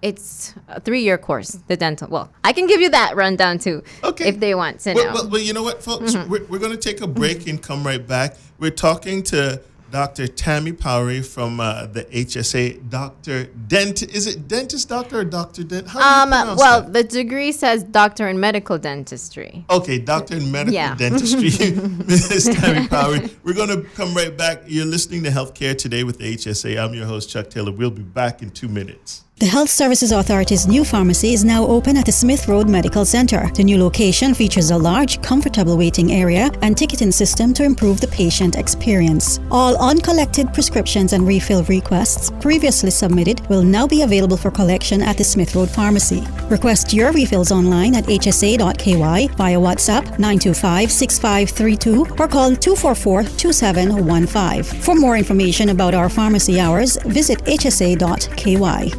it's 0.00 0.54
a 0.68 0.80
three 0.80 1.02
year 1.02 1.18
course, 1.18 1.58
the 1.66 1.76
dental. 1.76 2.08
Well, 2.08 2.30
I 2.44 2.52
can 2.52 2.68
give 2.68 2.80
you 2.80 2.90
that 2.90 3.16
rundown 3.16 3.58
too. 3.58 3.82
Okay. 4.04 4.28
If 4.28 4.38
they 4.38 4.54
want 4.54 4.78
to 4.80 4.94
Well, 4.94 5.04
know. 5.06 5.12
well, 5.14 5.28
well, 5.30 5.40
you 5.40 5.52
know 5.52 5.64
what, 5.64 5.82
folks? 5.82 6.14
Mm-hmm. 6.14 6.30
We're, 6.30 6.44
we're 6.44 6.60
going 6.60 6.70
to 6.70 6.78
take 6.78 7.00
a 7.00 7.08
break 7.08 7.48
and 7.48 7.60
come 7.60 7.84
right 7.84 8.06
back. 8.06 8.36
We're 8.60 8.70
talking 8.70 9.24
to 9.24 9.60
Dr. 9.90 10.26
Thammy 10.26 10.78
Powery 10.78 11.22
from 11.22 11.60
uh, 11.60 11.86
the 11.86 12.04
HSA. 12.04 12.90
Doctor 12.90 13.44
Dent. 13.44 14.02
Is 14.02 14.26
it 14.26 14.46
dentist 14.46 14.88
doctor 14.88 15.20
or 15.20 15.24
doctor 15.24 15.64
dent? 15.64 15.88
How 15.88 15.98
do 16.24 16.30
you 16.30 16.36
um, 16.36 16.56
well, 16.56 16.82
that? 16.82 16.92
the 16.92 17.04
degree 17.04 17.52
says 17.52 17.84
doctor 17.84 18.28
in 18.28 18.38
medical 18.38 18.78
dentistry. 18.78 19.64
Okay, 19.70 19.98
doctor 19.98 20.36
in 20.36 20.50
medical 20.52 20.74
Yeah. 20.74 20.94
dentistry, 20.98 21.50
Ms. 22.06 22.50
Thammy 22.52 22.88
Powery. 22.88 23.30
We're 23.42 23.54
going 23.54 23.68
to 23.68 23.82
come 23.90 24.14
right 24.14 24.36
back. 24.36 24.62
You're 24.66 24.86
listening 24.86 25.22
to 25.24 25.30
Healthcare 25.30 25.76
Today 25.76 26.04
with 26.04 26.18
the 26.18 26.36
HSA. 26.36 26.82
I'm 26.82 26.94
your 26.94 27.06
host, 27.06 27.30
Chuck 27.30 27.48
Taylor. 27.48 27.72
We'll 27.72 27.90
be 27.90 28.02
back 28.02 28.42
in 28.42 28.50
two 28.50 28.68
minutes. 28.68 29.24
The 29.40 29.46
Health 29.46 29.70
Services 29.70 30.10
Authority's 30.10 30.66
new 30.66 30.84
pharmacy 30.84 31.32
is 31.32 31.44
now 31.44 31.64
open 31.64 31.96
at 31.96 32.04
the 32.04 32.10
Smith 32.10 32.48
Road 32.48 32.68
Medical 32.68 33.04
Center. 33.04 33.48
The 33.54 33.62
new 33.62 33.78
location 33.78 34.34
features 34.34 34.72
a 34.72 34.76
large, 34.76 35.22
comfortable 35.22 35.78
waiting 35.78 36.10
area 36.10 36.50
and 36.60 36.76
ticketing 36.76 37.12
system 37.12 37.54
to 37.54 37.62
improve 37.62 38.00
the 38.00 38.08
patient 38.08 38.56
experience. 38.56 39.38
All 39.52 39.76
uncollected 39.76 40.52
prescriptions 40.52 41.12
and 41.12 41.24
refill 41.24 41.62
requests 41.64 42.32
previously 42.40 42.90
submitted 42.90 43.46
will 43.48 43.62
now 43.62 43.86
be 43.86 44.02
available 44.02 44.36
for 44.36 44.50
collection 44.50 45.02
at 45.02 45.16
the 45.16 45.22
Smith 45.22 45.54
Road 45.54 45.70
Pharmacy. 45.70 46.26
Request 46.50 46.92
your 46.92 47.12
refills 47.12 47.52
online 47.52 47.94
at 47.94 48.06
hsa.ky 48.06 49.28
via 49.36 49.56
WhatsApp 49.56 50.18
925 50.18 50.90
6532 50.90 52.00
or 52.20 52.26
call 52.26 52.56
244 52.56 53.22
2715. 53.22 54.80
For 54.82 54.96
more 54.96 55.16
information 55.16 55.68
about 55.68 55.94
our 55.94 56.08
pharmacy 56.08 56.58
hours, 56.58 56.96
visit 57.04 57.38
hsa.ky. 57.44 58.92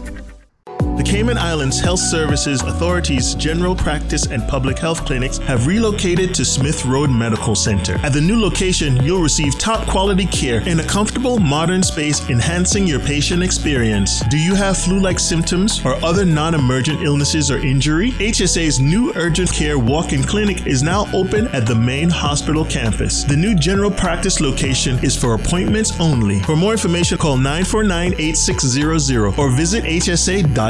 The 0.99 1.05
Cayman 1.05 1.37
Islands 1.37 1.79
Health 1.79 2.01
Services 2.01 2.61
Authority's 2.61 3.33
general 3.33 3.73
practice 3.73 4.25
and 4.25 4.45
public 4.49 4.77
health 4.77 5.05
clinics 5.05 5.37
have 5.37 5.65
relocated 5.65 6.35
to 6.35 6.43
Smith 6.43 6.85
Road 6.85 7.09
Medical 7.09 7.55
Center. 7.55 7.95
At 8.03 8.11
the 8.11 8.19
new 8.19 8.37
location, 8.37 9.01
you'll 9.01 9.21
receive 9.21 9.57
top 9.57 9.87
quality 9.87 10.25
care 10.25 10.59
in 10.67 10.81
a 10.81 10.83
comfortable, 10.83 11.39
modern 11.39 11.83
space, 11.83 12.29
enhancing 12.29 12.85
your 12.85 12.99
patient 12.99 13.43
experience. 13.43 14.19
Do 14.27 14.37
you 14.37 14.55
have 14.55 14.77
flu 14.77 14.99
like 14.99 15.19
symptoms 15.19 15.85
or 15.85 15.93
other 16.03 16.25
non 16.25 16.53
emergent 16.53 17.01
illnesses 17.01 17.49
or 17.49 17.59
injury? 17.59 18.11
HSA's 18.11 18.81
new 18.81 19.13
urgent 19.15 19.53
care 19.53 19.79
walk 19.79 20.11
in 20.11 20.21
clinic 20.21 20.67
is 20.67 20.83
now 20.83 21.07
open 21.13 21.47
at 21.55 21.65
the 21.65 21.75
main 21.75 22.09
hospital 22.09 22.65
campus. 22.65 23.23
The 23.23 23.37
new 23.37 23.55
general 23.55 23.89
practice 23.89 24.41
location 24.41 24.99
is 25.01 25.15
for 25.15 25.33
appointments 25.33 25.97
only. 26.01 26.41
For 26.41 26.57
more 26.57 26.73
information, 26.73 27.17
call 27.17 27.37
949 27.37 28.15
8600 28.19 29.39
or 29.39 29.49
visit 29.49 29.85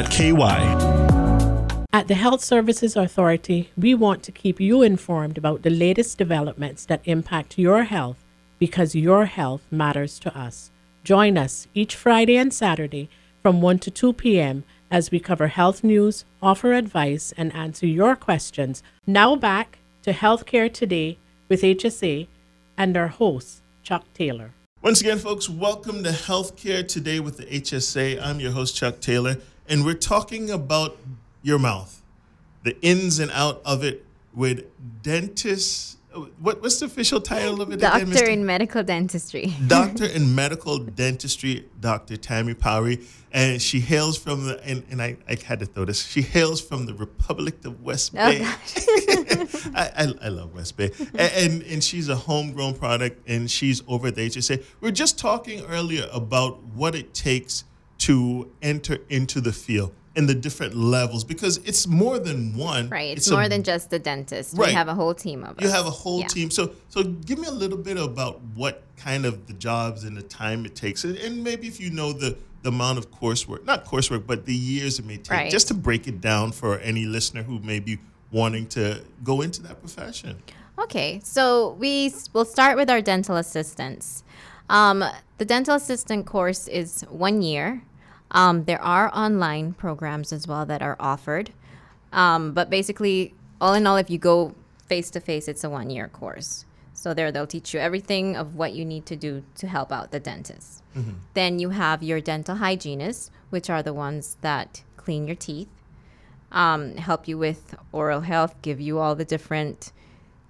hsa.ky. 0.04 1.86
At 1.92 2.08
the 2.08 2.14
Health 2.14 2.44
Services 2.44 2.96
Authority, 2.96 3.72
we 3.76 3.96
want 3.96 4.24
to 4.24 4.32
keep 4.32 4.60
you 4.60 4.82
informed 4.82 5.38
about 5.38 5.64
the 5.64 5.70
latest 5.70 6.18
developments 6.18 6.86
that 6.86 7.02
impact 7.06 7.58
your 7.58 7.84
health 7.84 8.24
because 8.60 8.94
your 8.94 9.26
health 9.26 9.62
matters 9.72 10.20
to 10.20 10.38
us. 10.38 10.70
Join 11.04 11.38
us 11.38 11.68
each 11.74 11.96
Friday 11.96 12.38
and 12.38 12.54
Saturday 12.54 13.10
from 13.42 13.62
1 13.62 13.80
to 13.80 13.92
2 13.92 14.14
p.m. 14.14 14.64
as 14.92 15.12
we 15.12 15.20
cover 15.20 15.48
health 15.48 15.84
news, 15.84 16.26
offer 16.42 16.74
advice, 16.74 17.34
and 17.38 17.54
answer 17.56 17.88
your 17.88 18.16
questions. 18.16 18.84
Now 19.08 19.36
back 19.36 19.80
to 20.04 20.14
Healthcare 20.14 20.72
Today 20.72 21.18
with 21.48 21.64
HSA 21.64 22.28
and 22.78 22.96
our 22.96 23.08
host, 23.08 23.62
Chuck 23.82 24.06
Taylor. 24.14 24.52
Once 24.82 25.02
again, 25.02 25.18
folks, 25.18 25.50
welcome 25.50 26.04
to 26.04 26.12
Healthcare 26.12 26.88
Today 26.88 27.20
with 27.20 27.38
the 27.38 27.46
HSA. 27.46 28.22
I'm 28.22 28.40
your 28.40 28.52
host, 28.52 28.76
Chuck 28.76 29.02
Taylor, 29.02 29.38
and 29.70 29.86
we're 29.86 29.94
talking 29.94 30.50
about 30.50 30.98
your 31.44 31.60
mouth, 31.60 32.02
the 32.64 32.80
ins 32.82 33.20
and 33.20 33.32
out 33.32 33.62
of 33.64 33.84
it 33.84 34.06
with 34.34 34.66
dentists. 35.04 35.96
What, 36.40 36.62
what's 36.64 36.80
the 36.80 36.88
official 36.88 37.22
title 37.22 37.62
of 37.62 37.72
it? 37.72 37.80
Doctor 37.80 38.08
Mr. 38.08 38.28
in 38.34 38.44
medical 38.44 38.82
dentistry. 38.82 39.54
Doctor 39.68 40.06
in 40.06 40.34
medical 40.34 40.80
dentistry, 40.80 41.70
Dr. 41.80 42.16
Thammy 42.16 42.58
Powery, 42.58 43.06
and 43.32 43.62
she 43.62 43.80
hails 43.80 44.18
from 44.18 44.48
the 44.48 44.60
and, 44.66 44.84
and 44.90 45.04
I, 45.04 45.18
I 45.30 45.38
had 45.46 45.60
to 45.60 45.68
throw 45.68 45.86
this. 45.86 46.04
She 46.08 46.24
hails 46.24 46.62
from 46.62 46.88
the 46.88 46.96
Republic 46.96 47.64
of 47.64 47.84
West 47.84 48.14
Oh, 48.18 48.28
Bay. 48.28 48.42
I, 49.76 49.92
I, 49.96 50.14
I 50.24 50.30
love 50.30 50.56
West 50.56 50.78
Bay, 50.78 50.92
and, 51.14 51.32
and 51.54 51.64
and 51.64 51.84
she's 51.84 52.10
a 52.10 52.16
homegrown 52.16 52.74
product, 52.80 53.22
and 53.30 53.50
she's 53.50 53.84
over 53.88 54.10
there. 54.10 54.28
the 54.30 54.40
HSA. 54.40 54.64
We 54.82 54.90
are 54.90 54.92
just 54.92 55.20
talking 55.20 55.64
earlier 55.66 56.10
about 56.12 56.64
what 56.64 56.96
it 56.96 57.14
takes 57.14 57.66
to 58.10 58.50
enter 58.64 58.98
into 59.10 59.40
the 59.40 59.52
field 59.54 59.94
and 60.16 60.28
the 60.28 60.34
different 60.34 60.74
levels 60.76 61.24
because 61.24 61.58
it's 61.58 61.86
more 61.86 62.18
than 62.18 62.58
one. 62.58 62.90
Right. 62.90 63.16
It's, 63.16 63.28
a 63.30 63.34
more 63.34 63.48
than 63.48 63.62
just 63.62 63.92
the 63.92 64.00
dentist. 64.00 64.58
Right. 64.58 64.70
We 64.70 64.74
have 64.74 64.88
a 64.88 64.96
whole 64.96 65.14
team 65.14 65.44
of 65.44 65.60
us. 65.60 65.64
you 65.64 65.70
have 65.70 65.86
a 65.86 65.92
whole 65.92 66.22
Yeah. 66.22 66.28
team. 66.28 66.50
So 66.50 66.72
so 66.90 67.04
give 67.04 67.38
me 67.38 67.48
a 67.48 67.52
little 67.52 67.78
bit 67.78 67.98
about 67.98 68.42
what 68.56 68.82
kind 68.98 69.28
of 69.28 69.46
the 69.46 69.54
jobs 69.54 70.04
and 70.06 70.18
the 70.18 70.24
time 70.24 70.66
it 70.66 70.76
takes, 70.76 71.04
and, 71.04 71.16
and 71.18 71.44
maybe 71.44 71.68
if 71.68 71.80
you 71.80 71.92
know 71.92 72.12
the 72.12 72.36
the 72.64 72.70
amount 72.70 72.98
of 72.98 73.10
coursework, 73.12 73.64
not 73.66 73.86
coursework, 73.86 74.26
but 74.26 74.46
the 74.46 74.56
years 74.56 74.98
it 75.00 75.06
may 75.06 75.18
take, 75.18 75.30
Right. 75.32 75.52
just 75.52 75.68
to 75.70 75.74
break 75.76 76.08
it 76.08 76.20
down 76.20 76.52
for 76.52 76.80
any 76.80 77.06
listener 77.06 77.44
who 77.44 77.60
may 77.60 77.80
be 77.80 78.00
wanting 78.32 78.66
to 78.70 79.02
go 79.24 79.42
into 79.42 79.62
that 79.62 79.80
profession. 79.80 80.42
Okay, 80.80 81.22
so 81.24 81.74
we 81.80 82.12
will 82.34 82.44
start 82.46 82.76
with 82.76 82.90
our 82.90 83.02
dental 83.02 83.36
assistants. 83.38 84.24
Um, 84.70 85.04
the 85.38 85.46
dental 85.46 85.76
assistant 85.76 86.26
course 86.26 86.68
is 86.68 87.02
one 87.10 87.42
year. 87.42 87.82
Um, 88.32 88.66
there 88.66 88.82
are 88.82 89.12
online 89.14 89.74
programs 89.74 90.32
as 90.32 90.48
well 90.48 90.66
that 90.66 90.82
are 90.82 90.96
offered. 91.00 91.52
Um, 92.12 92.54
but 92.54 92.70
basically, 92.70 93.34
all 93.62 93.74
in 93.74 93.86
all, 93.88 93.98
if 93.98 94.10
you 94.10 94.18
go 94.18 94.56
face 94.88 95.10
to 95.12 95.20
face, 95.20 95.48
it's 95.48 95.64
a 95.64 95.70
one 95.70 95.90
year 95.90 96.08
course. 96.08 96.66
So 96.94 97.14
there, 97.14 97.32
they'll 97.32 97.48
teach 97.48 97.74
you 97.74 97.80
everything 97.80 98.36
of 98.36 98.56
what 98.56 98.74
you 98.74 98.84
need 98.84 99.06
to 99.06 99.16
do 99.16 99.44
to 99.56 99.68
help 99.68 99.92
out 99.92 100.12
the 100.12 100.20
dentist. 100.20 100.84
Then 101.34 101.58
you 101.60 101.70
have 101.70 102.04
your 102.04 102.20
dental 102.20 102.56
hygienists, 102.56 103.32
which 103.52 103.70
are 103.70 103.82
the 103.82 103.94
ones 103.94 104.36
that 104.42 104.84
clean 104.98 105.26
your 105.28 105.36
teeth, 105.38 105.70
um, 106.52 106.98
help 106.98 107.26
you 107.28 107.38
with 107.38 107.74
oral 107.94 108.22
health, 108.22 108.56
give 108.62 108.82
you 108.82 109.00
all 109.00 109.16
the 109.16 109.24
different 109.24 109.94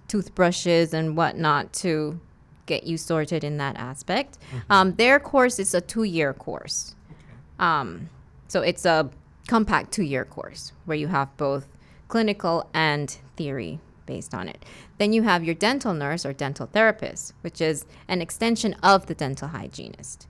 toothbrushes 0.08 0.92
and 0.92 1.16
whatnot 1.16 1.72
to 1.74 2.18
get 2.66 2.82
you 2.84 2.96
sorted 2.96 3.44
in 3.44 3.58
that 3.58 3.76
aspect. 3.76 4.38
Um, 4.68 4.94
their 4.94 5.20
course 5.20 5.58
is 5.60 5.72
a 5.72 5.80
two 5.80 6.02
year 6.04 6.32
course. 6.34 6.96
Um, 7.60 8.08
so 8.48 8.62
it's 8.62 8.84
a 8.84 9.08
compact 9.46 9.92
two 9.92 10.02
year 10.02 10.24
course 10.24 10.72
where 10.86 10.96
you 10.96 11.06
have 11.08 11.36
both 11.36 11.68
clinical 12.08 12.68
and 12.74 13.16
theory 13.36 13.78
based 14.06 14.34
on 14.34 14.48
it. 14.48 14.64
Then 14.98 15.12
you 15.12 15.22
have 15.22 15.44
your 15.44 15.54
dental 15.54 15.94
nurse 15.94 16.26
or 16.26 16.32
dental 16.32 16.66
therapist, 16.66 17.32
which 17.42 17.60
is 17.60 17.86
an 18.08 18.20
extension 18.20 18.74
of 18.82 19.06
the 19.06 19.14
dental 19.14 19.48
hygienist. 19.48 20.26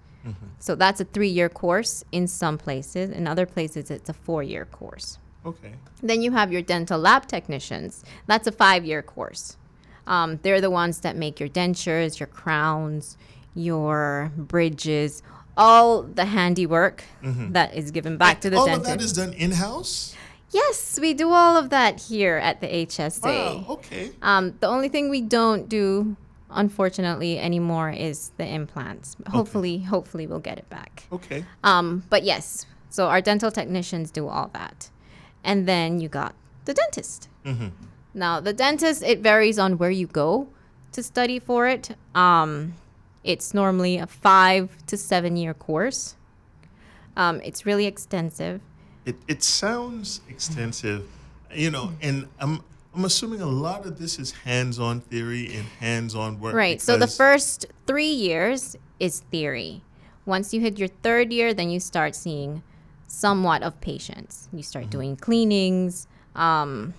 So 0.59 0.75
that's 0.75 1.01
a 1.01 1.05
three 1.05 1.31
year 1.31 1.49
course 1.49 2.05
in 2.13 2.27
some 2.27 2.59
places. 2.59 3.09
In 3.11 3.27
other 3.27 3.47
places, 3.47 3.91
it's 3.91 4.11
a 4.11 4.13
four 4.13 4.43
year 4.43 4.67
course. 4.67 5.19
Okay. 5.47 5.73
Then 6.03 6.21
you 6.21 6.33
have 6.33 6.53
your 6.53 6.61
dental 6.61 7.01
lab 7.01 7.27
technicians. 7.27 8.05
That's 8.27 8.47
a 8.47 8.53
five 8.53 8.85
year 8.85 9.03
course. 9.03 9.57
Um, 10.07 10.39
they're 10.43 10.61
the 10.61 10.71
ones 10.71 11.01
that 11.01 11.17
make 11.17 11.41
your 11.41 11.49
dentures, 11.49 12.21
your 12.21 12.27
crowns, 12.27 13.17
your 13.55 14.31
bridges, 14.37 15.23
all 15.57 16.03
the 16.03 16.25
handiwork 16.25 17.05
that 17.23 17.75
is 17.75 17.91
given 17.91 18.17
back 18.17 18.41
to 18.43 18.51
the 18.51 18.57
All 18.57 18.67
dentist. 18.67 18.91
of 18.91 18.99
that 18.99 19.05
is 19.05 19.13
done 19.13 19.33
in 19.35 19.51
house. 19.53 20.15
yes, 20.51 20.99
we 21.01 21.15
do 21.15 21.31
all 21.31 21.57
of 21.57 21.71
that 21.71 22.01
here 22.01 22.37
at 22.39 22.61
the 22.61 22.67
HSA. 22.67 23.23
Wow. 23.23 23.65
Okay. 23.75 24.11
Um, 24.23 24.55
the 24.61 24.67
only 24.69 24.89
thing 24.89 25.11
we 25.11 25.21
don't 25.21 25.69
do, 25.69 26.17
unfortunately, 26.51 27.39
anymore 27.39 27.91
is 27.91 28.33
the 28.37 28.47
implants. 28.47 29.17
Hopefully, 29.29 29.79
hopefully 29.79 30.27
we'll 30.27 30.41
get 30.41 30.59
it 30.59 30.69
back. 30.71 31.05
Okay. 31.13 31.45
Um, 31.65 32.05
but 32.11 32.23
yes, 32.25 32.67
so 32.89 33.09
our 33.09 33.21
dental 33.21 33.51
technicians 33.51 34.11
do 34.11 34.29
all 34.29 34.51
that. 34.55 34.91
And 35.45 35.67
then 35.67 36.01
you 36.01 36.09
got 36.09 36.35
the 36.65 36.75
dentist. 36.75 37.29
Now, 38.13 38.41
the 38.41 38.53
dentist, 38.53 39.03
it 39.03 39.21
varies 39.21 39.59
on 39.59 39.79
where 39.79 39.91
you 39.91 40.07
go 40.07 40.49
to 40.93 41.03
study 41.03 41.39
for 41.39 41.67
it. 41.69 41.97
Um, 42.15 42.75
it's 43.25 43.53
normally 43.55 43.99
a 43.99 44.07
five 44.07 44.71
to 44.87 44.97
seven 44.97 45.37
year 45.37 45.55
course. 45.55 46.17
Um, 47.17 47.41
it's 47.43 47.67
really 47.67 47.87
extensive. 47.87 48.61
It, 49.05 49.17
it 49.29 49.43
sounds 49.43 50.21
extensive, 50.29 51.07
you 51.53 51.71
know, 51.71 51.93
and 52.01 52.29
I'm 52.39 52.63
I'm 52.95 53.05
assuming 53.05 53.41
a 53.41 53.47
lot 53.47 53.87
of 53.87 53.99
this 53.99 54.19
is 54.19 54.33
hands-on 54.33 55.01
theory 55.01 55.47
and 55.55 55.65
hands-on 55.79 56.41
work. 56.41 56.55
Right. 56.55 56.81
So 56.81 56.97
the 56.97 57.07
first 57.07 57.67
three 57.87 58.11
years 58.11 58.77
is 58.99 59.21
theory. 59.31 59.83
Once 60.27 60.53
you 60.53 60.61
hit 60.61 60.79
your 60.79 60.89
third 60.89 61.33
year, 61.33 61.55
then 61.55 61.71
you 61.71 61.79
start 61.79 62.15
seeing 62.17 62.63
somewhat 63.07 63.63
of 63.63 63.81
patients. 63.81 64.49
You 64.53 64.63
start 64.63 64.87
Mm-hmm. 64.87 64.91
doing 64.91 65.17
cleanings, 65.17 66.09
um, 66.35 66.95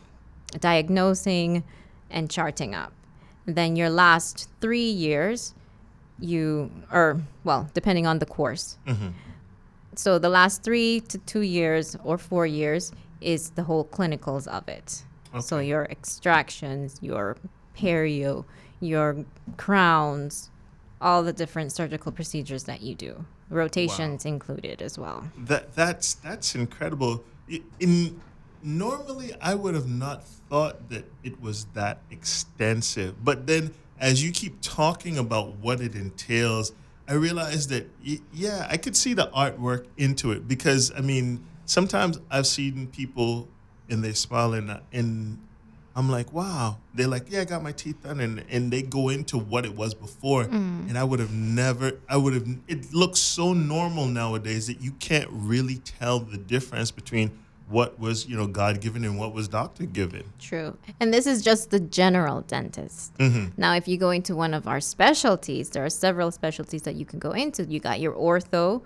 diagnosing, 0.60 1.63
and 2.10 2.29
charting 2.29 2.73
up. 2.73 2.93
Then 3.45 3.75
your 3.75 3.89
last 3.89 4.49
three 4.62 4.89
years, 4.89 5.53
you, 6.21 6.71
or 6.91 7.21
well, 7.43 7.69
depending 7.73 8.07
on 8.07 8.19
the 8.19 8.25
course. 8.25 8.77
Mm-hmm. 8.88 9.10
So 9.95 10.19
the 10.19 10.29
last 10.29 10.63
three 10.63 11.01
to 11.01 11.17
two 11.17 11.41
years 11.41 11.97
or 12.03 12.17
four 12.17 12.45
years 12.45 12.93
is 13.19 13.49
the 13.51 13.63
whole 13.63 13.86
clinicals 13.86 14.47
of 14.47 14.67
it. 14.69 15.03
So 15.39 15.60
your 15.60 15.86
extractions, 15.86 16.99
your 17.01 17.38
perio, 17.77 18.43
your 18.81 19.23
crowns, 19.55 20.49
all 20.99 21.23
the 21.23 21.31
different 21.31 21.71
surgical 21.71 22.12
procedures 22.12 22.65
that 22.65 22.81
you 22.81 22.95
do, 22.95 23.25
rotations 23.49 24.25
included 24.25 24.81
as 24.81 24.99
well. 24.99 25.23
That 25.38 25.73
that's 25.73 26.15
that's 26.15 26.53
incredible. 26.53 27.23
In 27.79 28.19
normally, 28.62 29.34
I 29.41 29.55
would 29.55 29.73
have 29.73 29.89
not 29.89 30.25
thought 30.25 30.89
that 30.89 31.05
it 31.23 31.41
was 31.41 31.65
that 31.73 31.99
extensive. 32.10 33.23
But 33.23 33.47
then, 33.47 33.73
as 34.01 34.23
you 34.23 34.31
keep 34.31 34.59
talking 34.61 35.17
about 35.17 35.55
what 35.57 35.79
it 35.79 35.95
entails, 35.95 36.73
I 37.07 37.13
realized 37.13 37.69
that 37.69 37.87
yeah, 38.33 38.67
I 38.69 38.77
could 38.77 38.97
see 38.97 39.13
the 39.13 39.27
artwork 39.27 39.85
into 39.95 40.31
it 40.31 40.47
because 40.47 40.91
I 40.95 41.01
mean, 41.01 41.45
sometimes 41.65 42.19
I've 42.29 42.47
seen 42.47 42.87
people 42.87 43.47
and 43.89 44.03
they 44.03 44.13
smile 44.13 44.53
and 44.53 44.79
and 44.91 45.37
I'm 45.95 46.09
like, 46.09 46.31
wow. 46.31 46.77
They're 46.93 47.07
like, 47.07 47.25
yeah, 47.29 47.41
I 47.41 47.45
got 47.45 47.61
my 47.61 47.73
teeth 47.73 48.01
done, 48.03 48.21
and 48.21 48.43
and 48.49 48.71
they 48.71 48.81
go 48.81 49.09
into 49.09 49.37
what 49.37 49.65
it 49.65 49.75
was 49.75 49.93
before, 49.93 50.45
mm. 50.45 50.89
and 50.89 50.97
I 50.97 51.03
would 51.03 51.19
have 51.19 51.33
never, 51.33 51.99
I 52.07 52.17
would 52.17 52.33
have. 52.33 52.47
It 52.67 52.93
looks 52.93 53.19
so 53.19 53.53
normal 53.53 54.05
nowadays 54.05 54.67
that 54.67 54.81
you 54.81 54.91
can't 54.93 55.29
really 55.31 55.77
tell 55.77 56.19
the 56.19 56.37
difference 56.37 56.91
between 56.91 57.31
what 57.71 57.99
was, 57.99 58.27
you 58.27 58.36
know, 58.36 58.47
God 58.47 58.81
given 58.81 59.03
and 59.05 59.17
what 59.17 59.34
was 59.34 59.47
doctor 59.47 59.86
given. 59.86 60.23
True. 60.39 60.77
And 60.99 61.13
this 61.13 61.25
is 61.25 61.41
just 61.41 61.71
the 61.71 61.79
general 61.79 62.41
dentist. 62.41 63.13
Now, 63.57 63.75
if 63.75 63.88
you 63.88 63.97
go 63.97 64.10
into 64.12 64.36
one 64.36 64.53
of 64.53 64.67
our 64.67 64.81
specialties, 64.81 65.69
there 65.69 65.86
are 65.86 65.89
several 65.89 66.31
specialties 66.31 66.81
that 66.84 66.95
you 66.95 67.05
can 67.05 67.19
go 67.19 67.31
into. 67.31 67.63
You 67.63 67.79
got 67.79 67.99
your 67.99 68.13
ortho, 68.13 68.84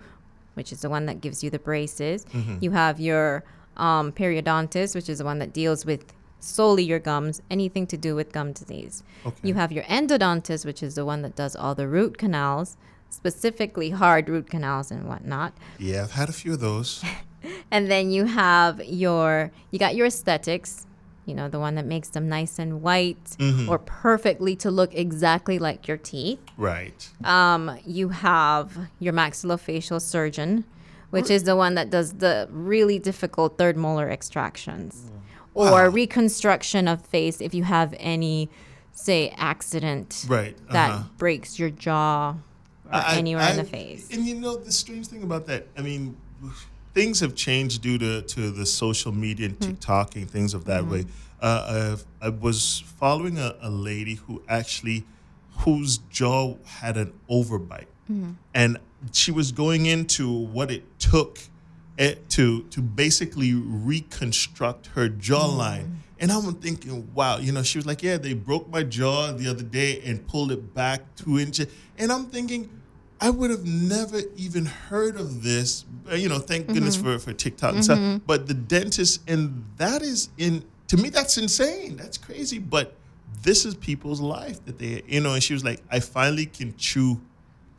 which 0.53 0.71
is 0.71 0.81
the 0.81 0.89
one 0.89 1.05
that 1.07 1.21
gives 1.21 1.43
you 1.43 1.49
the 1.49 1.59
braces. 1.59 2.25
You 2.59 2.71
have 2.71 2.99
your 2.99 3.43
um, 3.77 4.11
periodontist, 4.11 4.95
which 4.95 5.09
is 5.09 5.17
the 5.17 5.25
one 5.25 5.39
that 5.39 5.53
deals 5.53 5.85
with 5.85 6.13
solely 6.39 6.83
your 6.83 6.99
gums, 6.99 7.41
anything 7.49 7.87
to 7.87 7.97
do 7.97 8.15
with 8.15 8.31
gum 8.31 8.53
disease. 8.53 9.03
Okay. 9.25 9.35
You 9.41 9.55
have 9.55 9.71
your 9.71 9.83
endodontist, 9.85 10.65
which 10.65 10.83
is 10.83 10.95
the 10.95 11.05
one 11.05 11.21
that 11.23 11.35
does 11.35 11.55
all 11.55 11.75
the 11.75 11.87
root 11.87 12.17
canals, 12.17 12.77
specifically 13.09 13.89
hard 13.91 14.29
root 14.29 14.49
canals 14.49 14.91
and 14.91 15.07
whatnot. 15.07 15.53
Yeah, 15.79 16.03
I've 16.03 16.11
had 16.11 16.29
a 16.29 16.33
few 16.33 16.53
of 16.53 16.59
those. 16.59 17.03
And 17.71 17.89
then 17.91 18.11
you 18.11 18.25
have 18.25 18.83
your 18.85 19.51
you 19.71 19.79
got 19.79 19.95
your 19.95 20.07
aesthetics, 20.07 20.85
you 21.25 21.33
know, 21.33 21.49
the 21.49 21.59
one 21.59 21.75
that 21.75 21.85
makes 21.85 22.09
them 22.09 22.29
nice 22.29 22.59
and 22.59 22.81
white 22.81 23.35
or 23.67 23.79
perfectly 23.79 24.55
to 24.57 24.69
look 24.71 24.93
exactly 24.93 25.57
like 25.59 25.87
your 25.87 25.97
teeth. 25.97 26.39
right. 26.57 27.09
Um, 27.23 27.77
you 27.85 28.09
have 28.09 28.77
your 28.99 29.13
maxillofacial 29.13 30.01
surgeon, 30.01 30.65
which 31.09 31.29
is 31.29 31.43
the 31.43 31.55
one 31.55 31.75
that 31.75 31.89
does 31.89 32.13
the 32.13 32.47
really 32.51 32.99
difficult 32.99 33.57
third 33.57 33.75
molar 33.77 34.09
extractions. 34.09 35.11
or 35.53 35.89
reconstruction 35.89 36.85
of 36.87 37.05
face 37.05 37.39
if 37.39 37.53
you 37.53 37.63
have 37.63 37.95
any, 37.97 38.49
say, 38.91 39.33
accident 39.37 40.25
Right, 40.27 40.55
that 40.69 40.91
uh-huh. 40.91 41.03
breaks 41.17 41.57
your 41.57 41.69
jaw 41.69 42.35
or 42.85 42.93
I- 42.93 43.15
anywhere 43.15 43.49
in 43.51 43.55
the 43.57 43.63
face. 43.63 44.09
And 44.11 44.25
you 44.27 44.35
know 44.35 44.57
the 44.57 44.71
strange 44.71 45.07
thing 45.07 45.23
about 45.23 45.47
that, 45.47 45.67
I 45.77 45.81
mean, 45.81 46.17
things 46.95 47.19
have 47.19 47.35
changed 47.35 47.81
due 47.83 47.97
to, 47.99 48.21
to 48.23 48.49
the 48.51 48.65
social 48.65 49.11
media 49.11 49.49
Hmm. 49.49 49.63
and 49.63 49.79
TikToking 49.79 50.27
things 50.29 50.53
of 50.55 50.65
that 50.65 50.83
way. 50.87 51.05
Uh, 51.41 51.97
I, 52.21 52.27
I 52.27 52.29
was 52.29 52.83
following 52.99 53.37
a, 53.37 53.55
a 53.61 53.69
lady 53.69 54.15
who 54.15 54.41
actually 54.47 55.03
whose 55.59 55.99
jaw 56.09 56.55
had 56.79 56.97
an 56.97 57.13
overbite, 57.29 57.91
Hmm. 58.07 58.31
and 58.53 58.77
she 59.11 59.31
was 59.31 59.51
going 59.51 59.85
into 59.85 60.25
what 60.55 60.71
it 60.71 60.83
took 60.99 61.37
it 61.97 62.29
to 62.35 62.63
to 62.71 62.81
basically 62.81 63.53
reconstruct 63.53 64.87
her 64.95 65.07
jawline. 65.09 65.87
And 66.19 66.31
I'm 66.31 66.53
thinking, 66.55 67.09
wow, 67.13 67.37
you 67.39 67.51
know, 67.51 67.61
she 67.63 67.77
was 67.77 67.85
like, 67.85 68.01
yeah, 68.01 68.17
they 68.17 68.33
broke 68.33 68.69
my 68.69 68.83
jaw 68.83 69.31
the 69.33 69.47
other 69.49 69.63
day 69.63 70.01
and 70.05 70.25
pulled 70.25 70.51
it 70.51 70.73
back 70.73 71.01
two 71.17 71.39
inches. 71.39 71.67
And 71.97 72.09
I'm 72.11 72.27
thinking, 72.27 72.69
I 73.25 73.29
would 73.31 73.49
have 73.49 73.65
never 73.65 74.21
even 74.37 74.65
heard 74.65 75.15
of 75.19 75.41
this. 75.41 75.83
Uh, 76.11 76.15
You 76.15 76.29
know, 76.29 76.37
thank 76.39 76.67
goodness 76.67 76.95
for, 76.95 77.17
for 77.17 77.33
TikTok 77.33 77.73
and 77.75 77.83
stuff. 77.83 78.21
But 78.27 78.47
the 78.47 78.53
dentist, 78.53 79.21
and 79.27 79.65
that 79.77 80.01
is 80.03 80.29
in, 80.37 80.63
to 80.89 80.97
me, 80.97 81.09
that's 81.09 81.37
insane. 81.37 81.95
That's 81.97 82.17
crazy. 82.19 82.59
But 82.59 82.93
this 83.41 83.65
is 83.65 83.73
people's 83.73 84.21
life 84.21 84.63
that 84.65 84.77
they, 84.77 85.01
you 85.07 85.21
know, 85.21 85.33
and 85.33 85.41
she 85.41 85.53
was 85.53 85.63
like, 85.63 85.81
I 85.91 85.99
finally 86.01 86.45
can 86.45 86.75
chew 86.77 87.19